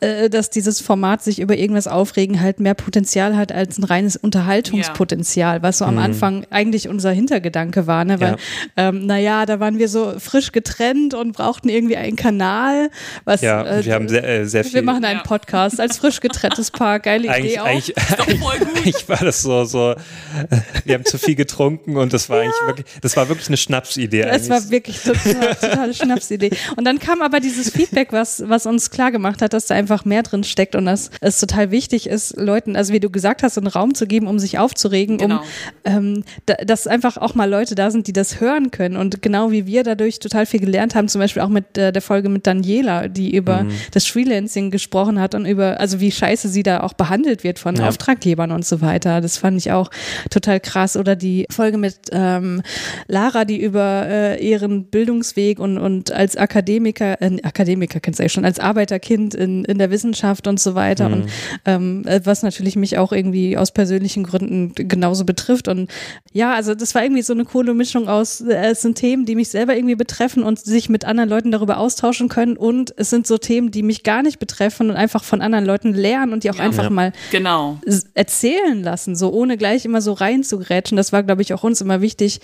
äh, 0.00 0.30
dass 0.30 0.50
dieses 0.50 0.80
Format 0.80 1.22
sich 1.22 1.40
über 1.40 1.56
irgendwas 1.56 1.86
aufregen 1.86 2.40
halt 2.40 2.60
mehr 2.60 2.74
Potenzial 2.74 3.36
hat 3.36 3.52
als 3.52 3.78
ein 3.78 3.84
reines 3.84 4.16
Unterhaltungspotenzial, 4.16 5.56
ja. 5.56 5.62
was 5.62 5.78
so 5.78 5.84
am 5.84 5.94
mhm. 5.94 6.00
Anfang 6.00 6.46
eigentlich 6.50 6.88
unser 6.88 7.10
Hintergedanke 7.10 7.86
war, 7.86 8.04
ne? 8.04 8.20
Weil, 8.20 8.36
ja. 8.76 8.88
ähm, 8.88 9.06
naja, 9.06 9.46
da 9.46 9.60
waren 9.60 9.78
wir 9.78 9.88
so 9.88 10.14
frisch 10.18 10.52
getrennt 10.52 11.14
und 11.14 11.32
brauchten 11.32 11.68
irgendwie 11.68 11.96
einen 11.96 12.16
Kanal. 12.16 12.90
Was, 13.24 13.42
ja, 13.42 13.64
äh, 13.64 13.84
wir 13.84 13.94
haben 13.94 14.08
sehr, 14.08 14.24
äh, 14.26 14.46
sehr 14.46 14.64
viel. 14.64 14.74
Wir 14.74 14.82
machen 14.82 15.04
einen 15.04 15.22
Podcast 15.22 15.80
als 15.80 15.98
frisch 15.98 16.20
getrenntes 16.20 16.70
Paar, 16.70 17.00
geile 17.00 17.28
eigentlich, 17.28 17.52
Idee 17.52 17.60
auch. 17.60 17.66
Eigentlich, 17.66 17.94
eigentlich 18.76 19.08
war 19.08 19.18
das 19.18 19.42
so, 19.42 19.64
so, 19.64 19.94
wir 20.84 20.94
haben 20.94 21.04
zu 21.04 21.18
viel 21.18 21.34
getrunken 21.34 21.96
und 21.96 22.12
das 22.12 22.28
war 22.28 22.38
ja. 22.38 22.42
eigentlich 22.44 22.66
wirklich, 22.66 22.86
das 23.02 23.16
war 23.16 23.28
wirklich 23.28 23.48
eine 23.48 23.56
Schnapsidee. 23.56 24.22
Es 24.22 24.48
war 24.48 24.70
wirklich 24.70 25.00
total, 25.02 25.54
totale 25.56 25.94
Schnapsidee. 25.94 26.50
Und 26.76 26.84
dann 26.84 26.98
kam 26.98 27.22
aber 27.22 27.40
dieses 27.40 27.70
Feedback, 27.70 28.12
was, 28.12 28.42
was 28.46 28.66
uns 28.66 28.90
klar 28.90 29.12
gemacht 29.12 29.42
hat, 29.42 29.52
dass 29.52 29.66
da 29.66 29.74
einfach 29.74 29.89
mehr 30.05 30.22
drin 30.22 30.44
steckt 30.44 30.74
und 30.74 30.87
dass 30.87 31.11
es 31.20 31.38
total 31.40 31.70
wichtig 31.70 32.09
ist, 32.09 32.37
Leuten, 32.37 32.76
also 32.76 32.92
wie 32.92 33.00
du 33.00 33.11
gesagt 33.11 33.42
hast, 33.42 33.59
einen 33.59 33.66
Raum 33.66 33.94
zu 33.94 34.07
geben, 34.07 34.26
um 34.26 34.38
sich 34.38 34.59
aufzuregen, 34.59 35.18
genau. 35.18 35.37
um 35.37 35.42
ähm, 35.85 36.24
da, 36.46 36.55
dass 36.55 36.87
einfach 36.87 37.16
auch 37.16 37.35
mal 37.35 37.48
Leute 37.48 37.74
da 37.74 37.90
sind, 37.90 38.07
die 38.07 38.12
das 38.12 38.40
hören 38.40 38.70
können. 38.70 38.96
Und 38.96 39.22
genau 39.22 39.50
wie 39.50 39.66
wir 39.66 39.83
dadurch 39.83 40.18
total 40.18 40.46
viel 40.46 40.61
gelernt 40.61 40.94
haben, 40.94 41.09
zum 41.09 41.20
Beispiel 41.20 41.42
auch 41.42 41.48
mit 41.48 41.76
äh, 41.76 41.92
der 41.92 42.03
Folge 42.03 42.29
mit 42.29 42.46
Daniela, 42.46 43.09
die 43.09 43.35
über 43.35 43.64
mhm. 43.64 43.72
das 43.92 44.07
Freelancing 44.07 44.70
gesprochen 44.70 45.20
hat 45.20 45.35
und 45.35 45.46
über, 45.46 45.81
also 45.81 46.00
wie 46.00 46.11
scheiße 46.11 46.48
sie 46.48 46.62
da 46.62 46.81
auch 46.81 46.92
behandelt 46.92 47.44
wird 47.44 47.59
von 47.59 47.76
ja. 47.76 47.88
Auftraggebern 47.88 48.53
und 48.53 48.64
so 48.64 48.81
weiter. 48.81 49.20
Das 49.20 49.38
fand 49.38 49.59
ich 49.59 49.72
auch 49.72 49.90
total 50.31 50.61
krass. 50.61 50.96
Oder 50.96 51.16
die 51.16 51.46
Folge 51.50 51.79
mit 51.79 51.96
ähm, 52.12 52.62
Lara, 53.09 53.44
die 53.44 53.61
über 53.61 54.07
äh, 54.07 54.46
ihren 54.46 54.85
Bildungsweg 54.85 55.59
und, 55.59 55.79
und 55.79 56.12
als 56.12 56.37
Akademiker, 56.37 57.20
äh, 57.20 57.42
Akademiker 57.42 58.00
kennst 58.00 58.18
du 58.18 58.24
ja 58.24 58.29
schon, 58.29 58.44
als 58.44 58.59
Arbeiterkind 58.59 59.35
in, 59.35 59.64
in 59.64 59.79
der 59.81 59.90
Wissenschaft 59.90 60.47
und 60.47 60.61
so 60.61 60.75
weiter. 60.75 61.09
Mhm. 61.09 61.14
Und 61.14 61.31
ähm, 61.64 62.05
äh, 62.07 62.21
was 62.25 62.43
natürlich 62.43 62.77
mich 62.77 62.99
auch 62.99 63.12
irgendwie 63.12 63.57
aus 63.57 63.73
persönlichen 63.73 64.23
Gründen 64.25 64.75
genauso 64.75 65.25
betrifft. 65.25 65.69
Und 65.69 65.90
ja, 66.33 66.55
also 66.55 66.75
das 66.75 66.95
war 66.95 67.03
irgendwie 67.03 67.23
so 67.23 67.33
eine 67.33 67.45
coole 67.45 67.75
Mischung 67.75 68.09
aus, 68.09 68.40
äh, 68.40 68.71
es 68.71 68.83
sind 68.83 68.97
Themen, 68.97 69.27
die 69.27 69.35
mich 69.35 69.49
selber 69.49 69.75
irgendwie 69.75 69.97
betreffen 69.97 70.43
und 70.43 70.59
sich 70.59 70.88
mit 70.88 71.05
anderen 71.05 71.29
Leuten 71.29 71.51
darüber 71.51 71.79
austauschen 71.79 72.29
können. 72.29 72.57
Und 72.57 72.95
es 72.97 73.11
sind 73.11 73.27
so 73.27 73.38
Themen, 73.38 73.71
die 73.71 73.83
mich 73.83 74.03
gar 74.03 74.23
nicht 74.23 74.38
betreffen 74.38 74.90
und 74.90 74.97
einfach 74.97 75.25
von 75.25 75.40
anderen 75.40 75.64
Leuten 75.64 75.95
lernen 75.95 76.33
und 76.33 76.45
die 76.45 76.51
auch 76.51 76.57
ja. 76.57 76.64
einfach 76.64 76.90
mal 76.90 77.12
genau. 77.31 77.79
erzählen 78.14 78.83
lassen, 78.83 79.16
so 79.16 79.33
ohne 79.33 79.57
gleich 79.57 79.85
immer 79.85 80.01
so 80.01 80.12
reinzugrätschen. 80.12 80.97
Das 80.97 81.12
war, 81.12 81.23
glaube 81.23 81.43
ich, 81.43 81.55
auch 81.55 81.64
uns 81.64 81.81
immer 81.81 82.01
wichtig, 82.01 82.40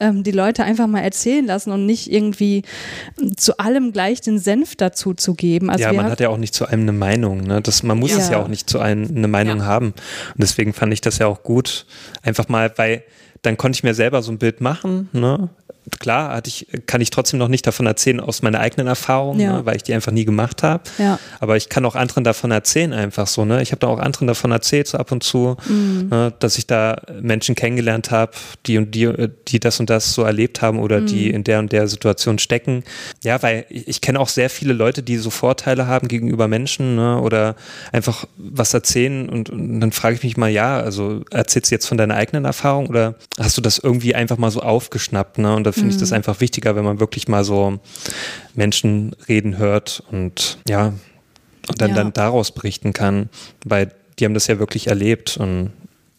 ähm, 0.00 0.22
die 0.22 0.32
Leute 0.32 0.64
einfach 0.64 0.86
mal 0.86 1.00
erzählen 1.00 1.46
lassen 1.46 1.70
und 1.70 1.86
nicht 1.86 2.12
irgendwie 2.12 2.62
zu 3.36 3.58
allem 3.58 3.92
gleich 3.92 4.20
den 4.20 4.38
Senf 4.38 4.76
dazu 4.76 5.14
zu 5.14 5.34
geben. 5.34 5.70
Also 5.70 5.84
ja, 5.84 5.92
man 5.92 6.06
hat 6.06 6.20
ja 6.20 6.28
auch 6.28 6.36
nicht 6.36 6.54
zu 6.54 6.66
einem 6.66 6.79
eine 6.82 6.92
Meinung. 6.92 7.42
Ne? 7.42 7.60
Das, 7.60 7.82
man 7.82 7.98
muss 7.98 8.12
ja. 8.12 8.18
es 8.18 8.28
ja 8.28 8.38
auch 8.38 8.48
nicht 8.48 8.68
zu 8.68 8.78
einem 8.80 9.08
eine 9.14 9.28
Meinung 9.28 9.58
ja. 9.58 9.64
haben. 9.64 9.86
Und 9.86 10.38
deswegen 10.38 10.72
fand 10.72 10.92
ich 10.92 11.00
das 11.00 11.18
ja 11.18 11.26
auch 11.26 11.42
gut, 11.42 11.86
einfach 12.22 12.48
mal, 12.48 12.72
weil 12.76 13.02
dann 13.42 13.56
konnte 13.56 13.76
ich 13.76 13.82
mir 13.82 13.94
selber 13.94 14.22
so 14.22 14.32
ein 14.32 14.38
Bild 14.38 14.60
machen. 14.60 15.08
Ne? 15.12 15.48
Klar 15.98 16.34
hatte 16.34 16.48
ich, 16.48 16.66
kann 16.86 17.00
ich 17.00 17.10
trotzdem 17.10 17.38
noch 17.38 17.48
nicht 17.48 17.66
davon 17.66 17.86
erzählen 17.86 18.20
aus 18.20 18.42
meiner 18.42 18.60
eigenen 18.60 18.86
Erfahrung, 18.86 19.38
ja. 19.40 19.58
ne, 19.58 19.66
weil 19.66 19.76
ich 19.76 19.82
die 19.82 19.94
einfach 19.94 20.12
nie 20.12 20.24
gemacht 20.24 20.62
habe. 20.62 20.82
Ja. 20.98 21.18
Aber 21.40 21.56
ich 21.56 21.68
kann 21.68 21.84
auch 21.84 21.94
anderen 21.94 22.24
davon 22.24 22.50
erzählen 22.50 22.92
einfach 22.92 23.26
so. 23.26 23.44
Ne? 23.44 23.62
Ich 23.62 23.72
habe 23.72 23.80
da 23.80 23.88
auch 23.88 23.98
anderen 23.98 24.26
davon 24.26 24.52
erzählt 24.52 24.88
so 24.88 24.98
ab 24.98 25.12
und 25.12 25.22
zu, 25.22 25.56
mhm. 25.68 26.08
ne, 26.10 26.32
dass 26.38 26.58
ich 26.58 26.66
da 26.66 27.00
Menschen 27.20 27.54
kennengelernt 27.54 28.10
habe, 28.10 28.32
die 28.66 28.78
und 28.78 28.94
die, 28.94 29.12
die 29.48 29.60
das 29.60 29.80
und 29.80 29.90
das 29.90 30.14
so 30.14 30.22
erlebt 30.22 30.62
haben 30.62 30.78
oder 30.78 31.00
mhm. 31.00 31.06
die 31.06 31.30
in 31.30 31.44
der 31.44 31.58
und 31.58 31.72
der 31.72 31.88
Situation 31.88 32.38
stecken. 32.38 32.84
Ja, 33.22 33.42
weil 33.42 33.66
ich, 33.68 33.88
ich 33.88 34.00
kenne 34.00 34.20
auch 34.20 34.28
sehr 34.28 34.50
viele 34.50 34.72
Leute, 34.72 35.02
die 35.02 35.16
so 35.16 35.30
Vorteile 35.30 35.86
haben 35.86 36.08
gegenüber 36.08 36.48
Menschen 36.48 36.96
ne, 36.96 37.20
oder 37.20 37.56
einfach 37.92 38.26
was 38.36 38.74
erzählen 38.74 39.28
und, 39.28 39.50
und 39.50 39.80
dann 39.80 39.92
frage 39.92 40.16
ich 40.16 40.22
mich 40.22 40.36
mal, 40.36 40.50
ja, 40.50 40.78
also 40.80 41.22
erzählst 41.30 41.70
du 41.70 41.74
jetzt 41.74 41.86
von 41.86 41.98
deiner 41.98 42.14
eigenen 42.14 42.44
Erfahrung 42.44 42.86
oder 42.86 43.14
hast 43.38 43.56
du 43.56 43.60
das 43.60 43.78
irgendwie 43.78 44.14
einfach 44.14 44.38
mal 44.38 44.50
so 44.50 44.60
aufgeschnappt? 44.60 45.38
Ne? 45.38 45.54
Und 45.54 45.64
da 45.64 45.72
finde 45.80 45.92
mhm. 45.92 45.96
ich 45.96 46.00
das 46.00 46.10
mhm. 46.10 46.16
einfach 46.16 46.40
wichtiger, 46.40 46.76
wenn 46.76 46.84
man 46.84 47.00
wirklich 47.00 47.28
mal 47.28 47.44
so 47.44 47.78
Menschen 48.54 49.14
reden 49.28 49.58
hört 49.58 50.02
und 50.10 50.58
ja, 50.68 50.92
und 51.68 51.80
dann, 51.80 51.90
ja. 51.90 51.96
dann 51.96 52.12
daraus 52.12 52.52
berichten 52.52 52.92
kann, 52.92 53.28
weil 53.64 53.92
die 54.18 54.24
haben 54.24 54.34
das 54.34 54.46
ja 54.46 54.58
wirklich 54.58 54.88
erlebt 54.88 55.36
und 55.36 55.72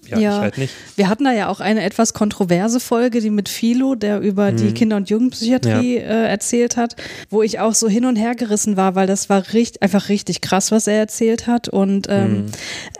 ja, 0.08 0.18
ja, 0.18 0.36
ich 0.36 0.42
halt 0.42 0.58
nicht. 0.58 0.74
Wir 0.96 1.10
hatten 1.10 1.24
da 1.24 1.32
ja 1.32 1.48
auch 1.48 1.60
eine 1.60 1.84
etwas 1.84 2.14
kontroverse 2.14 2.80
Folge, 2.80 3.22
die 3.22 3.30
mit 3.30 3.50
Philo, 3.50 3.96
der 3.96 4.20
über 4.20 4.52
mhm. 4.52 4.58
die 4.58 4.74
Kinder- 4.74 4.98
und 4.98 5.10
Jugendpsychiatrie 5.10 5.98
ja. 5.98 6.02
äh, 6.02 6.28
erzählt 6.28 6.76
hat, 6.76 6.96
wo 7.30 7.44
ich 7.44 7.60
auch 7.60 7.76
so 7.76 7.88
hin 7.88 8.06
und 8.06 8.16
her 8.16 8.36
gerissen 8.36 8.78
war, 8.78 8.96
weil 8.96 9.08
das 9.08 9.30
war 9.30 9.54
richtig, 9.54 9.82
einfach 9.84 10.10
richtig 10.10 10.42
krass, 10.42 10.72
was 10.72 10.88
er 10.88 10.96
erzählt 10.96 11.48
hat. 11.48 11.70
Und 11.70 12.08
ähm, 12.10 12.32
mhm. 12.32 12.46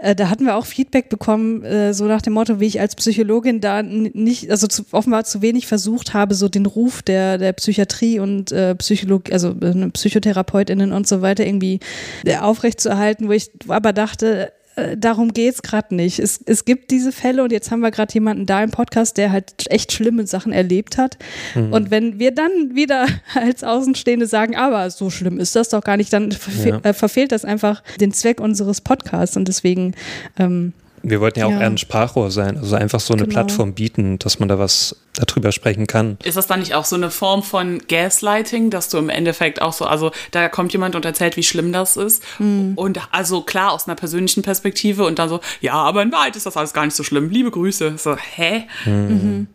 äh, 0.02 0.16
da 0.16 0.30
hatten 0.30 0.46
wir 0.46 0.56
auch 0.56 0.66
Feedback 0.66 1.10
bekommen, 1.10 1.64
äh, 1.64 1.94
so 1.94 2.06
nach 2.06 2.22
dem 2.22 2.34
Motto, 2.34 2.60
wie 2.60 2.68
ich 2.68 2.80
als 2.80 2.96
Psychologin 2.96 3.62
da 3.62 3.82
nicht, 3.82 4.50
also 4.52 4.68
zu, 4.68 4.84
offenbar 4.92 5.24
zu 5.24 5.42
wenig 5.42 5.68
versucht 5.68 6.14
habe, 6.14 6.36
so 6.36 6.50
den 6.50 6.66
Ruf 6.66 7.02
der, 7.02 7.38
der 7.38 7.54
Psychiatrie 7.54 8.20
und 8.20 8.52
äh, 8.52 8.76
Psychologie, 8.76 9.34
also 9.34 9.50
äh, 9.50 9.90
PsychotherapeutInnen 9.90 10.92
und 10.94 11.08
so 11.08 11.22
weiter 11.22 11.46
irgendwie 11.46 11.80
äh, 12.26 12.38
aufrechtzuerhalten, 12.38 13.28
wo 13.28 13.32
ich 13.32 13.50
aber 13.68 13.92
dachte, 13.94 14.52
äh, 14.82 14.98
darum 14.98 15.34
geht's 15.34 15.62
gerade 15.62 15.96
nicht. 15.96 16.20
Es, 16.20 16.42
es 16.46 16.66
gibt 16.66 16.92
diese 16.92 17.12
Fälle 17.12 17.44
und 17.44 17.52
jetzt 17.52 17.72
haben 17.72 17.82
wir 17.82 17.92
gerade 17.92 18.14
jemanden 18.14 18.46
da 18.46 18.64
im 18.64 18.72
Podcast, 18.72 19.18
der 19.18 19.32
halt 19.32 19.54
echt 19.70 19.92
schlimme 19.92 20.26
Sachen 20.28 20.52
erlebt 20.52 20.98
hat. 20.98 21.18
Mhm. 21.56 21.74
Und 21.74 21.92
wenn 21.92 22.20
wir 22.20 22.32
dann 22.32 22.76
wieder 22.76 23.08
als 23.36 23.64
Außenstehende 23.64 24.28
sagen, 24.28 24.56
aber 24.56 24.90
so 24.90 25.10
schlimm 25.10 25.40
ist 25.40 25.56
das 25.56 25.70
doch 25.70 25.84
gar 25.84 25.98
nicht, 25.98 26.12
dann 26.12 26.32
verfe 26.32 26.70
ja. 26.70 26.80
äh, 26.84 26.94
verfehlt 26.94 27.32
das 27.32 27.46
einfach 27.46 27.84
den 28.00 28.12
Zweck 28.12 28.40
unseres 28.40 28.82
Podcasts 28.82 29.38
und 29.38 29.48
deswegen 29.48 29.94
ähm, 30.38 30.74
wir 31.04 31.22
wollten 31.22 31.40
ja 31.40 31.46
auch 31.48 31.52
ja. 31.52 31.62
eher 31.62 31.68
ein 31.68 31.78
Sprachrohr 31.78 32.32
sein, 32.32 32.58
also 32.58 32.76
einfach 32.76 33.00
so 33.00 33.14
eine 33.14 33.24
genau. 33.24 33.34
Plattform 33.34 33.74
bieten, 33.74 34.20
dass 34.20 34.40
man 34.40 34.50
da 34.50 34.60
was 34.60 34.96
darüber 35.14 35.52
sprechen 35.52 35.88
kann. 35.88 36.18
Ist 36.24 36.38
das 36.38 36.48
dann 36.48 36.60
nicht 36.60 36.74
auch 36.74 36.86
so 36.86 36.96
eine 36.96 37.10
Form 37.10 37.44
von 37.44 37.82
Gaslighting, 37.88 38.70
dass 38.70 38.90
du 38.90 38.98
im 38.98 39.10
Endeffekt 39.10 39.62
auch 39.62 39.74
so, 39.74 39.86
also 39.86 40.12
da 40.32 40.48
kommt 40.50 40.74
jemand 40.74 40.96
und 40.96 41.06
erzählt, 41.06 41.38
wie 41.38 41.44
schlimm 41.44 41.74
das 41.74 41.98
ist 41.98 42.24
mhm. 42.40 42.74
und 42.76 43.00
also 43.12 43.42
klar 43.42 43.72
aus 43.72 43.88
einer 43.88 43.96
persönlichen 43.96 44.42
Perspektive 44.42 45.06
und 45.06 45.20
dann 45.20 45.30
so, 45.30 45.40
ja, 45.60 45.74
aber 45.74 46.02
in 46.02 46.12
Wahrheit 46.12 46.36
ist 46.36 46.46
das 46.46 46.58
alles 46.58 46.74
gar 46.74 46.86
nicht 46.86 46.96
so 46.96 47.04
schlimm. 47.04 47.30
Liebe 47.30 47.52
Grüße. 47.52 47.96
So, 47.98 48.16
hä? 48.16 48.64
Mhm. 48.86 48.92
Mhm. 48.92 49.48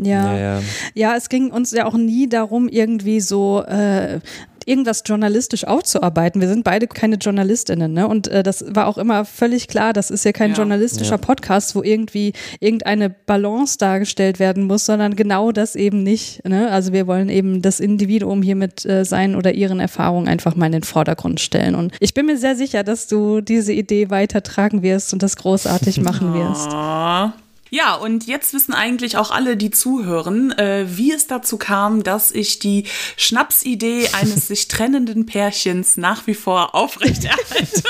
Ja. 0.00 0.36
ja. 0.36 0.62
ja, 0.94 1.16
es 1.16 1.28
ging 1.28 1.50
uns 1.50 1.72
ja 1.72 1.84
auch 1.84 1.96
nie 1.96 2.28
darum, 2.28 2.68
irgendwie 2.68 3.20
so 3.20 3.62
äh, 3.64 4.20
irgendwas 4.68 5.02
journalistisch 5.04 5.64
aufzuarbeiten. 5.64 6.40
Wir 6.40 6.48
sind 6.48 6.64
beide 6.64 6.86
keine 6.86 7.16
JournalistInnen, 7.16 7.92
ne? 7.92 8.06
Und 8.06 8.28
äh, 8.28 8.42
das 8.42 8.64
war 8.68 8.86
auch 8.86 8.98
immer 8.98 9.24
völlig 9.24 9.68
klar, 9.68 9.92
das 9.92 10.10
ist 10.10 10.24
ja 10.24 10.32
kein 10.32 10.50
ja. 10.50 10.56
journalistischer 10.56 11.12
ja. 11.12 11.18
Podcast, 11.18 11.74
wo 11.74 11.82
irgendwie 11.82 12.32
irgendeine 12.60 13.10
Balance 13.10 13.78
dargestellt 13.78 14.38
werden 14.38 14.64
muss, 14.64 14.86
sondern 14.86 15.16
genau 15.16 15.52
das 15.52 15.74
eben 15.74 16.02
nicht. 16.02 16.44
Ne? 16.46 16.70
Also 16.70 16.92
wir 16.92 17.06
wollen 17.06 17.28
eben 17.28 17.62
das 17.62 17.80
Individuum 17.80 18.42
hier 18.42 18.56
mit 18.56 18.84
äh, 18.84 19.04
seinen 19.04 19.34
oder 19.34 19.54
ihren 19.54 19.80
Erfahrungen 19.80 20.28
einfach 20.28 20.54
mal 20.54 20.66
in 20.66 20.72
den 20.72 20.82
Vordergrund 20.82 21.40
stellen. 21.40 21.74
Und 21.74 21.92
ich 22.00 22.14
bin 22.14 22.26
mir 22.26 22.36
sehr 22.36 22.56
sicher, 22.56 22.84
dass 22.84 23.06
du 23.06 23.40
diese 23.40 23.72
Idee 23.72 24.10
weitertragen 24.10 24.82
wirst 24.82 25.12
und 25.12 25.22
das 25.22 25.36
großartig 25.36 26.00
machen 26.02 26.34
wirst. 26.34 27.47
Ja, 27.70 27.94
und 27.94 28.26
jetzt 28.26 28.54
wissen 28.54 28.72
eigentlich 28.72 29.16
auch 29.16 29.30
alle, 29.30 29.56
die 29.56 29.70
zuhören, 29.70 30.52
äh, 30.58 30.86
wie 30.88 31.12
es 31.12 31.26
dazu 31.26 31.58
kam, 31.58 32.02
dass 32.02 32.30
ich 32.30 32.58
die 32.58 32.84
Schnapsidee 33.16 34.08
eines 34.12 34.48
sich 34.48 34.68
trennenden 34.68 35.26
Pärchens 35.26 35.96
nach 35.96 36.26
wie 36.26 36.34
vor 36.34 36.74
aufrechterhalte. 36.74 37.82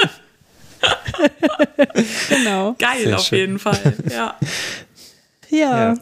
genau. 2.29 2.75
Geil, 2.79 3.05
sehr 3.05 3.17
auf 3.17 3.25
schön. 3.25 3.38
jeden 3.38 3.59
Fall. 3.59 3.95
Ja. 4.11 4.37
ja. 5.51 5.93
ja. 5.93 5.95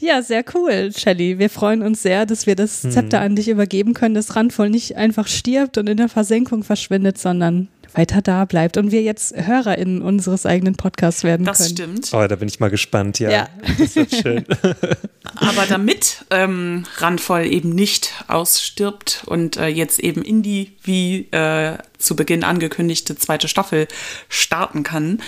Ja, 0.00 0.20
sehr 0.22 0.44
cool, 0.54 0.90
Shelly. 0.94 1.38
Wir 1.38 1.48
freuen 1.48 1.82
uns 1.82 2.02
sehr, 2.02 2.26
dass 2.26 2.46
wir 2.46 2.54
das 2.54 2.82
Zepter 2.82 3.18
hm. 3.20 3.26
an 3.26 3.36
dich 3.36 3.48
übergeben 3.48 3.94
können, 3.94 4.14
dass 4.14 4.36
Randvoll 4.36 4.68
nicht 4.68 4.96
einfach 4.96 5.26
stirbt 5.26 5.78
und 5.78 5.88
in 5.88 5.96
der 5.96 6.10
Versenkung 6.10 6.64
verschwindet, 6.64 7.16
sondern 7.16 7.68
weiter 7.94 8.22
da 8.22 8.44
bleibt 8.44 8.76
und 8.76 8.92
wir 8.92 9.02
jetzt 9.02 9.34
HörerInnen 9.36 10.02
unseres 10.02 10.46
eigenen 10.46 10.76
Podcasts 10.76 11.24
werden 11.24 11.44
das 11.44 11.58
können. 11.58 11.76
Das 11.76 12.08
stimmt. 12.08 12.10
Oh, 12.12 12.26
da 12.26 12.36
bin 12.36 12.48
ich 12.48 12.60
mal 12.60 12.70
gespannt, 12.70 13.18
ja. 13.18 13.30
ja. 13.30 13.48
Das 13.78 13.96
wird 13.96 14.14
schön. 14.14 14.44
Aber 15.36 15.66
damit 15.66 16.24
ähm, 16.30 16.84
Randvoll 16.96 17.46
eben 17.46 17.70
nicht 17.70 18.24
ausstirbt 18.28 19.22
und 19.26 19.56
äh, 19.56 19.66
jetzt 19.68 20.00
eben 20.00 20.22
in 20.22 20.42
die, 20.42 20.76
wie 20.82 21.28
äh, 21.30 21.78
zu 21.98 22.16
Beginn 22.16 22.44
angekündigte 22.44 23.16
zweite 23.16 23.48
Staffel 23.48 23.88
starten 24.28 24.82
kann, 24.82 25.20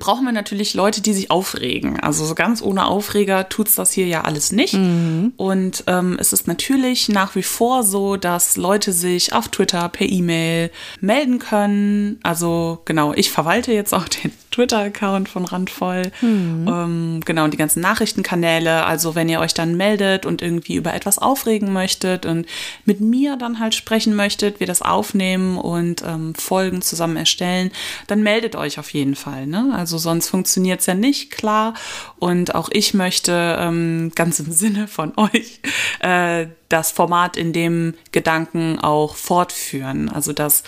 brauchen 0.00 0.24
wir 0.24 0.32
natürlich 0.32 0.74
Leute, 0.74 1.00
die 1.00 1.12
sich 1.12 1.30
aufregen. 1.30 2.00
Also 2.00 2.24
so 2.24 2.34
ganz 2.34 2.62
ohne 2.62 2.86
Aufreger 2.86 3.48
tut's 3.48 3.74
das 3.74 3.92
hier 3.92 4.06
ja 4.06 4.22
alles 4.22 4.52
nicht. 4.52 4.74
Mhm. 4.74 5.32
Und 5.36 5.84
ähm, 5.86 6.16
es 6.18 6.32
ist 6.32 6.46
natürlich 6.46 7.08
nach 7.08 7.34
wie 7.34 7.42
vor 7.42 7.82
so, 7.82 8.16
dass 8.16 8.56
Leute 8.56 8.92
sich 8.92 9.32
auf 9.32 9.48
Twitter 9.48 9.88
per 9.88 10.08
E-Mail 10.08 10.70
melden 11.00 11.38
können. 11.38 12.18
Also 12.22 12.80
genau, 12.84 13.12
ich 13.14 13.30
verwalte 13.30 13.72
jetzt 13.72 13.92
auch 13.92 14.08
den 14.08 14.32
Twitter-Account 14.52 15.28
von 15.28 15.44
Randvoll. 15.44 16.12
Mhm. 16.20 16.68
Ähm, 16.68 17.20
genau, 17.24 17.44
und 17.44 17.52
die 17.52 17.58
ganzen 17.58 17.80
Nachrichtenkanäle. 17.80 18.84
Also 18.84 19.14
wenn 19.14 19.28
ihr 19.28 19.40
euch 19.40 19.54
dann 19.54 19.76
meldet 19.76 20.26
und 20.26 20.42
irgendwie 20.42 20.76
über 20.76 20.94
etwas 20.94 21.18
aufregen 21.18 21.72
möchtet 21.72 22.26
und 22.26 22.46
mit 22.84 23.00
mir 23.00 23.36
dann 23.36 23.58
halt 23.58 23.74
sprechen 23.74 24.14
möchtet, 24.14 24.60
wir 24.60 24.66
das 24.66 24.82
aufnehmen 24.82 25.58
und 25.58 26.02
ähm, 26.02 26.34
Folgen 26.34 26.82
zusammen 26.82 27.16
erstellen, 27.16 27.72
dann 28.06 28.22
meldet 28.22 28.54
euch 28.54 28.78
auf 28.78 28.92
jeden 28.92 29.16
Fall. 29.16 29.46
Ne? 29.46 29.72
Also 29.74 29.98
sonst 29.98 30.28
funktioniert 30.28 30.80
es 30.80 30.86
ja 30.86 30.94
nicht, 30.94 31.30
klar. 31.30 31.74
Und 32.18 32.54
auch 32.54 32.68
ich 32.72 32.94
möchte 32.94 33.56
ähm, 33.58 34.12
ganz 34.14 34.38
im 34.38 34.52
Sinne 34.52 34.86
von 34.86 35.12
euch 35.16 35.60
äh, 36.00 36.46
das 36.72 36.90
Format 36.90 37.36
in 37.36 37.52
dem 37.52 37.94
Gedanken 38.12 38.78
auch 38.78 39.16
fortführen. 39.16 40.08
Also 40.08 40.32
dass 40.32 40.62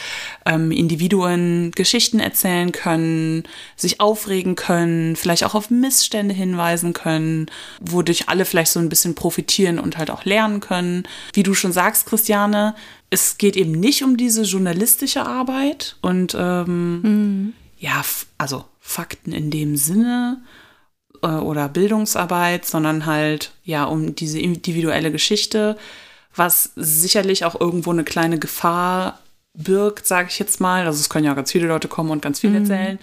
ähm, 0.44 0.70
Individuen 0.70 1.70
Geschichten 1.72 2.20
erzählen 2.20 2.72
können, 2.72 3.44
sich 3.76 4.00
aufregen 4.00 4.56
können, 4.56 5.16
vielleicht 5.16 5.44
auch 5.44 5.54
auf 5.54 5.70
Missstände 5.70 6.34
hinweisen 6.34 6.92
können, 6.92 7.46
wodurch 7.80 8.28
alle 8.28 8.44
vielleicht 8.44 8.72
so 8.72 8.80
ein 8.80 8.88
bisschen 8.88 9.14
profitieren 9.14 9.78
und 9.78 9.96
halt 9.96 10.10
auch 10.10 10.24
lernen 10.24 10.60
können. 10.60 11.04
Wie 11.32 11.42
du 11.42 11.54
schon 11.54 11.72
sagst, 11.72 12.06
Christiane, 12.06 12.74
es 13.10 13.38
geht 13.38 13.56
eben 13.56 13.72
nicht 13.72 14.02
um 14.02 14.16
diese 14.16 14.42
journalistische 14.42 15.24
Arbeit 15.24 15.96
und 16.02 16.36
ähm, 16.38 17.00
mhm. 17.00 17.52
ja, 17.78 18.04
also 18.38 18.64
Fakten 18.80 19.32
in 19.32 19.50
dem 19.50 19.76
Sinne 19.76 20.42
äh, 21.24 21.40
oder 21.40 21.68
Bildungsarbeit, 21.68 22.66
sondern 22.66 23.06
halt 23.06 23.52
ja 23.64 23.84
um 23.84 24.14
diese 24.14 24.38
individuelle 24.38 25.10
Geschichte, 25.10 25.76
was 26.34 26.72
sicherlich 26.76 27.44
auch 27.44 27.60
irgendwo 27.60 27.90
eine 27.90 28.04
kleine 28.04 28.38
Gefahr 28.38 29.18
birgt, 29.54 30.06
sage 30.06 30.28
ich 30.30 30.38
jetzt 30.38 30.60
mal. 30.60 30.86
Also 30.86 31.00
es 31.00 31.08
können 31.08 31.24
ja 31.24 31.34
ganz 31.34 31.52
viele 31.52 31.68
Leute 31.68 31.88
kommen 31.88 32.10
und 32.10 32.22
ganz 32.22 32.40
viel 32.40 32.50
mhm. 32.50 32.56
erzählen. 32.56 32.98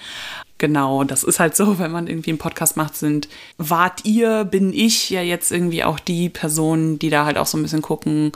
Genau, 0.58 1.04
das 1.04 1.24
ist 1.24 1.40
halt 1.40 1.56
so, 1.56 1.80
wenn 1.80 1.92
man 1.92 2.08
irgendwie 2.08 2.30
einen 2.30 2.38
Podcast 2.38 2.78
macht, 2.78 2.96
sind, 2.96 3.28
wart 3.58 4.06
ihr, 4.06 4.44
bin 4.44 4.74
ich 4.74 5.10
ja 5.10 5.22
jetzt 5.22 5.52
irgendwie 5.52 5.84
auch 5.84 6.00
die 6.00 6.30
Personen, 6.30 7.00
die 7.00 7.10
da 7.10 7.26
halt 7.26 7.38
auch 7.38 7.48
so 7.48 7.58
ein 7.58 7.64
bisschen 7.64 7.82
gucken, 7.82 8.32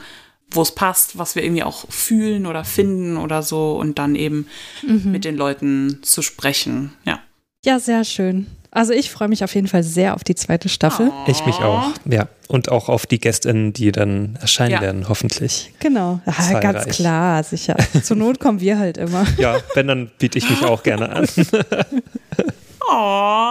wo 0.50 0.62
es 0.62 0.72
passt, 0.72 1.18
was 1.18 1.36
wir 1.36 1.44
irgendwie 1.44 1.62
auch 1.62 1.88
fühlen 1.88 2.46
oder 2.46 2.64
finden 2.64 3.16
oder 3.16 3.42
so 3.42 3.76
und 3.76 3.98
dann 3.98 4.14
eben 4.14 4.48
mhm. 4.82 5.12
mit 5.12 5.24
den 5.24 5.36
Leuten 5.36 6.00
zu 6.02 6.22
sprechen. 6.22 6.94
Ja. 7.04 7.20
Ja, 7.64 7.78
sehr 7.78 8.04
schön. 8.04 8.46
Also 8.76 8.92
ich 8.92 9.10
freue 9.10 9.28
mich 9.28 9.42
auf 9.42 9.54
jeden 9.54 9.68
Fall 9.68 9.82
sehr 9.82 10.12
auf 10.12 10.22
die 10.22 10.34
zweite 10.34 10.68
Staffel. 10.68 11.10
Oh. 11.10 11.30
Ich 11.30 11.46
mich 11.46 11.56
auch, 11.56 11.92
ja. 12.04 12.28
Und 12.46 12.70
auch 12.70 12.90
auf 12.90 13.06
die 13.06 13.18
GästInnen, 13.18 13.72
die 13.72 13.90
dann 13.90 14.38
erscheinen 14.38 14.72
ja. 14.72 14.80
werden, 14.82 15.08
hoffentlich. 15.08 15.72
Genau, 15.78 16.20
ja, 16.26 16.60
ganz 16.60 16.84
klar, 16.94 17.42
sicher. 17.42 17.74
Zur 18.02 18.18
Not 18.18 18.38
kommen 18.38 18.60
wir 18.60 18.78
halt 18.78 18.98
immer. 18.98 19.24
Ja, 19.38 19.60
wenn, 19.74 19.86
dann 19.86 20.10
biete 20.18 20.36
ich 20.36 20.50
mich 20.50 20.62
auch 20.62 20.82
gerne 20.82 21.08
an. 21.08 21.26
Oh. 22.88 23.50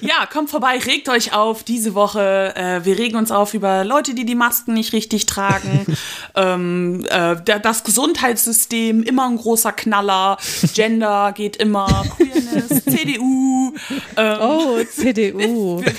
Ja, 0.00 0.26
kommt 0.32 0.50
vorbei, 0.50 0.78
regt 0.78 1.08
euch 1.08 1.32
auf 1.32 1.64
diese 1.64 1.94
Woche. 1.94 2.54
Äh, 2.54 2.84
wir 2.84 2.98
regen 2.98 3.16
uns 3.16 3.32
auf 3.32 3.54
über 3.54 3.84
Leute, 3.84 4.14
die 4.14 4.24
die 4.24 4.34
Masken 4.34 4.74
nicht 4.74 4.92
richtig 4.92 5.26
tragen. 5.26 5.86
ähm, 6.36 7.04
äh, 7.08 7.36
das 7.60 7.82
Gesundheitssystem, 7.84 9.02
immer 9.02 9.28
ein 9.28 9.36
großer 9.36 9.72
Knaller. 9.72 10.38
Gender 10.74 11.32
geht 11.32 11.56
immer. 11.56 12.04
Queerness, 12.16 12.84
CDU. 12.84 13.74
Ähm, 14.16 14.38
oh, 14.40 14.78
CDU. 14.84 15.82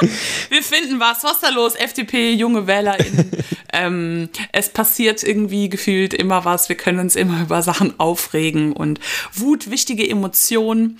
Wir, 0.00 0.62
finden 0.62 1.00
was. 1.00 1.22
Was 1.24 1.32
ist 1.32 1.42
da 1.42 1.50
los? 1.50 1.74
FDP, 1.74 2.34
junge 2.34 2.66
WählerInnen. 2.66 3.30
Ähm, 3.72 4.30
es 4.50 4.70
passiert 4.70 5.22
irgendwie 5.22 5.68
gefühlt 5.68 6.12
immer 6.12 6.44
was. 6.44 6.68
Wir 6.68 6.76
können 6.76 6.98
uns 6.98 7.14
immer 7.14 7.42
über 7.42 7.62
Sachen 7.62 8.00
aufregen 8.00 8.72
und 8.72 8.98
Wut, 9.32 9.70
wichtige 9.70 10.10
Emotionen 10.10 10.98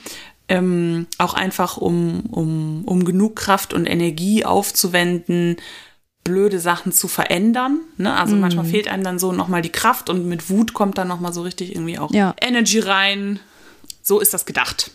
ähm, 0.50 1.06
auch 1.18 1.34
einfach 1.34 1.76
um, 1.76 2.26
um, 2.26 2.82
um 2.84 3.04
genug 3.04 3.36
Kraft 3.36 3.72
und 3.72 3.86
Energie 3.86 4.44
aufzuwenden, 4.44 5.56
blöde 6.24 6.58
Sachen 6.58 6.92
zu 6.92 7.06
verändern. 7.06 7.80
Ne? 7.96 8.14
Also 8.14 8.34
mm. 8.34 8.40
manchmal 8.40 8.64
fehlt 8.64 8.88
einem 8.88 9.04
dann 9.04 9.20
so 9.20 9.32
nochmal 9.32 9.62
die 9.62 9.70
Kraft 9.70 10.10
und 10.10 10.26
mit 10.26 10.50
Wut 10.50 10.74
kommt 10.74 10.98
dann 10.98 11.06
nochmal 11.06 11.32
so 11.32 11.42
richtig 11.42 11.74
irgendwie 11.74 11.98
auch 11.98 12.12
ja. 12.12 12.34
Energy 12.40 12.80
rein. 12.80 13.38
So 14.02 14.18
ist 14.18 14.34
das 14.34 14.44
gedacht. 14.44 14.90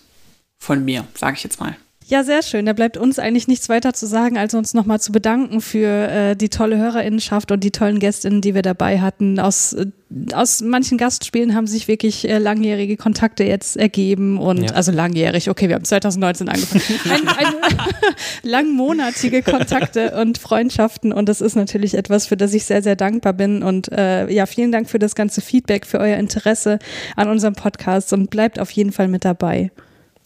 Von 0.60 0.84
mir, 0.84 1.08
sage 1.16 1.38
ich 1.38 1.44
jetzt 1.44 1.60
mal. 1.62 1.78
Ja, 2.08 2.24
sehr 2.24 2.44
schön. 2.44 2.68
Da 2.68 2.74
bleibt 2.74 2.98
uns 2.98 3.18
eigentlich 3.18 3.48
nichts 3.48 3.68
weiter 3.68 3.94
zu 3.94 4.06
sagen, 4.06 4.38
als 4.38 4.54
uns 4.54 4.76
nochmal 4.76 5.00
zu 5.00 5.12
bedanken 5.12 5.60
für 5.60 5.88
äh, 5.88 6.36
die 6.36 6.50
tolle 6.50 6.78
Hörerinnenschaft 6.78 7.52
und 7.52 7.64
die 7.64 7.72
tollen 7.72 7.98
Gästinnen, 7.98 8.42
die 8.42 8.54
wir 8.54 8.62
dabei 8.62 9.02
hatten. 9.02 9.40
Aus, 9.40 9.74
äh, 9.74 9.88
aus 10.32 10.62
manchen 10.62 11.00
Gastspielen 11.00 11.56
haben 11.56 11.66
sich 11.66 11.88
wirklich 11.88 12.30
äh, 12.30 12.38
langjährige 12.38 12.96
Kontakte 12.96 13.44
jetzt 13.44 13.76
ergeben 13.76 14.38
und 14.38 14.70
ja. 14.70 14.76
also 14.76 14.92
langjährig, 14.92 15.50
okay, 15.50 15.68
wir 15.68 15.76
haben 15.76 15.84
2019 15.84 16.48
angefangen. 16.48 16.84
Ein, 17.10 17.28
ein, 17.28 17.54
langmonatige 18.44 19.42
Kontakte 19.42 20.12
und 20.22 20.38
Freundschaften 20.38 21.12
und 21.12 21.28
das 21.28 21.42
ist 21.42 21.56
natürlich 21.56 21.96
etwas, 21.96 22.28
für 22.28 22.38
das 22.38 22.54
ich 22.54 22.66
sehr, 22.66 22.84
sehr 22.84 22.96
dankbar 22.96 23.34
bin. 23.34 23.64
Und 23.64 23.92
äh, 23.92 24.30
ja, 24.32 24.46
vielen 24.46 24.72
Dank 24.72 24.92
für 24.92 25.00
das 25.00 25.16
ganze 25.16 25.42
Feedback, 25.42 25.88
für 25.88 25.98
euer 25.98 26.18
Interesse 26.18 26.78
an 27.16 27.30
unserem 27.30 27.56
Podcast 27.56 28.14
und 28.14 28.30
bleibt 28.30 28.60
auf 28.60 28.70
jeden 28.70 28.92
Fall 28.92 29.08
mit 29.08 29.26
dabei. 29.26 29.72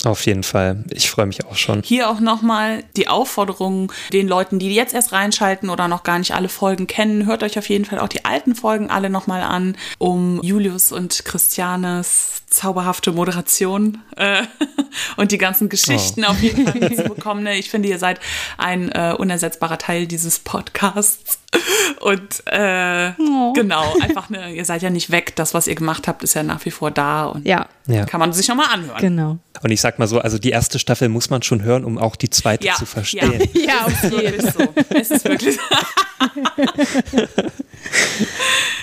Auf 0.05 0.25
jeden 0.25 0.43
Fall. 0.43 0.85
Ich 0.91 1.09
freue 1.09 1.25
mich 1.25 1.45
auch 1.45 1.57
schon. 1.57 1.81
Hier 1.83 2.09
auch 2.09 2.21
nochmal 2.21 2.83
die 2.95 3.09
Aufforderung 3.09 3.91
den 4.13 4.29
Leuten, 4.29 4.57
die 4.57 4.73
jetzt 4.73 4.93
erst 4.93 5.12
reinschalten 5.12 5.69
oder 5.69 5.89
noch 5.89 6.03
gar 6.03 6.19
nicht 6.19 6.33
alle 6.33 6.47
Folgen 6.47 6.88
kennen. 6.88 7.25
Hört 7.25 7.43
euch 7.43 7.57
auf 7.59 7.67
jeden 7.67 7.83
Fall 7.83 7.99
auch 7.99 8.07
die 8.07 8.23
alten 8.23 8.55
Folgen 8.55 8.89
alle 8.89 9.09
nochmal 9.09 9.41
an, 9.41 9.75
um 9.97 10.41
Julius 10.41 10.93
und 10.93 11.25
Christianes 11.25 12.43
zauberhafte 12.49 13.12
Moderation 13.12 14.01
äh, 14.15 14.43
und 15.17 15.31
die 15.31 15.38
ganzen 15.38 15.69
Geschichten 15.69 16.23
oh. 16.25 16.29
auf 16.29 16.41
jeden 16.41 16.65
Fall 16.65 16.79
mitzubekommen. 16.79 17.43
Ne? 17.43 17.57
Ich 17.57 17.69
finde, 17.69 17.89
ihr 17.89 17.99
seid 17.99 18.19
ein 18.57 18.89
äh, 18.91 19.13
unersetzbarer 19.17 19.77
Teil 19.77 20.07
dieses 20.07 20.39
Podcasts. 20.39 21.39
Und 21.99 22.43
äh, 22.45 23.12
oh. 23.17 23.53
genau, 23.53 23.95
einfach 24.01 24.29
ne, 24.29 24.53
ihr 24.53 24.65
seid 24.65 24.83
ja 24.83 24.91
nicht 24.91 25.09
weg. 25.09 25.35
Das, 25.35 25.55
was 25.55 25.65
ihr 25.65 25.73
gemacht 25.73 26.07
habt, 26.07 26.21
ist 26.21 26.35
ja 26.35 26.43
nach 26.43 26.63
wie 26.63 26.69
vor 26.69 26.91
da 26.91 27.25
und 27.25 27.45
ja. 27.45 27.67
kann 28.05 28.19
man 28.19 28.31
sich 28.33 28.47
nochmal 28.47 28.67
anhören. 28.71 29.01
Genau. 29.01 29.38
Und 29.62 29.71
ich 29.71 29.81
sag 29.89 29.97
mal 29.97 30.08
so, 30.08 30.19
also 30.19 30.38
die 30.38 30.52
erste 30.52 30.78
Staffel 30.78 31.10
muss 31.10 31.32
man 31.32 31.41
schon 31.41 31.63
hören, 31.63 31.84
um 31.84 31.97
auch 31.97 32.15
die 32.15 32.30
zweite 32.30 32.67
ja. 32.67 32.75
zu 32.75 32.86
verstehen. 32.86 33.41
Ja, 33.54 33.62
ja 33.65 33.86
auf 33.86 34.04
jeden 34.04 34.41
Fall. 34.41 34.69
So. 34.75 34.95
Es 34.95 35.10
ist 35.10 35.25
wirklich 35.25 35.56
so. 35.56 35.62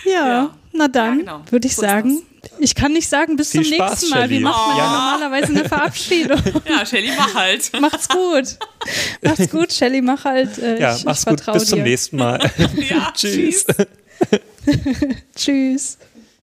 ja, 0.11 0.29
ja, 0.29 0.55
na 0.73 0.89
dann, 0.89 1.19
ja, 1.19 1.25
genau. 1.25 1.43
würde 1.51 1.69
ich 1.69 1.77
so 1.77 1.83
sagen 1.83 2.23
ich 2.61 2.77
kann 2.77 2.93
nicht 2.93 3.09
sagen, 3.09 3.37
bis 3.37 3.51
Viel 3.51 3.65
zum 3.65 3.75
Spaß, 3.75 3.91
nächsten 3.91 4.11
Mal. 4.11 4.31
Wie 4.31 4.39
macht 4.39 4.69
man 4.69 4.77
ja. 4.79 5.17
normalerweise 5.19 5.53
eine 5.53 5.69
Verabschiedung? 5.69 6.41
Ja, 6.69 6.87
Shelly, 6.87 7.11
mach 7.17 7.35
halt. 7.35 7.73
Macht's 7.81 8.09
gut. 8.09 8.57
Macht's 9.21 9.51
gut, 9.51 9.73
Shelly, 9.73 10.01
mach 10.01 10.25
halt. 10.25 10.57
Äh, 10.59 10.81
ja, 10.81 10.95
ich, 10.95 11.05
mach's 11.05 11.23
ich 11.23 11.27
gut. 11.27 11.45
Bis 11.53 11.65
dir. 11.65 11.69
zum 11.71 11.83
nächsten 11.83 12.17
Mal. 12.17 12.39
ja, 12.89 13.13
tschüss. 13.15 13.67
tschüss. 15.37 15.99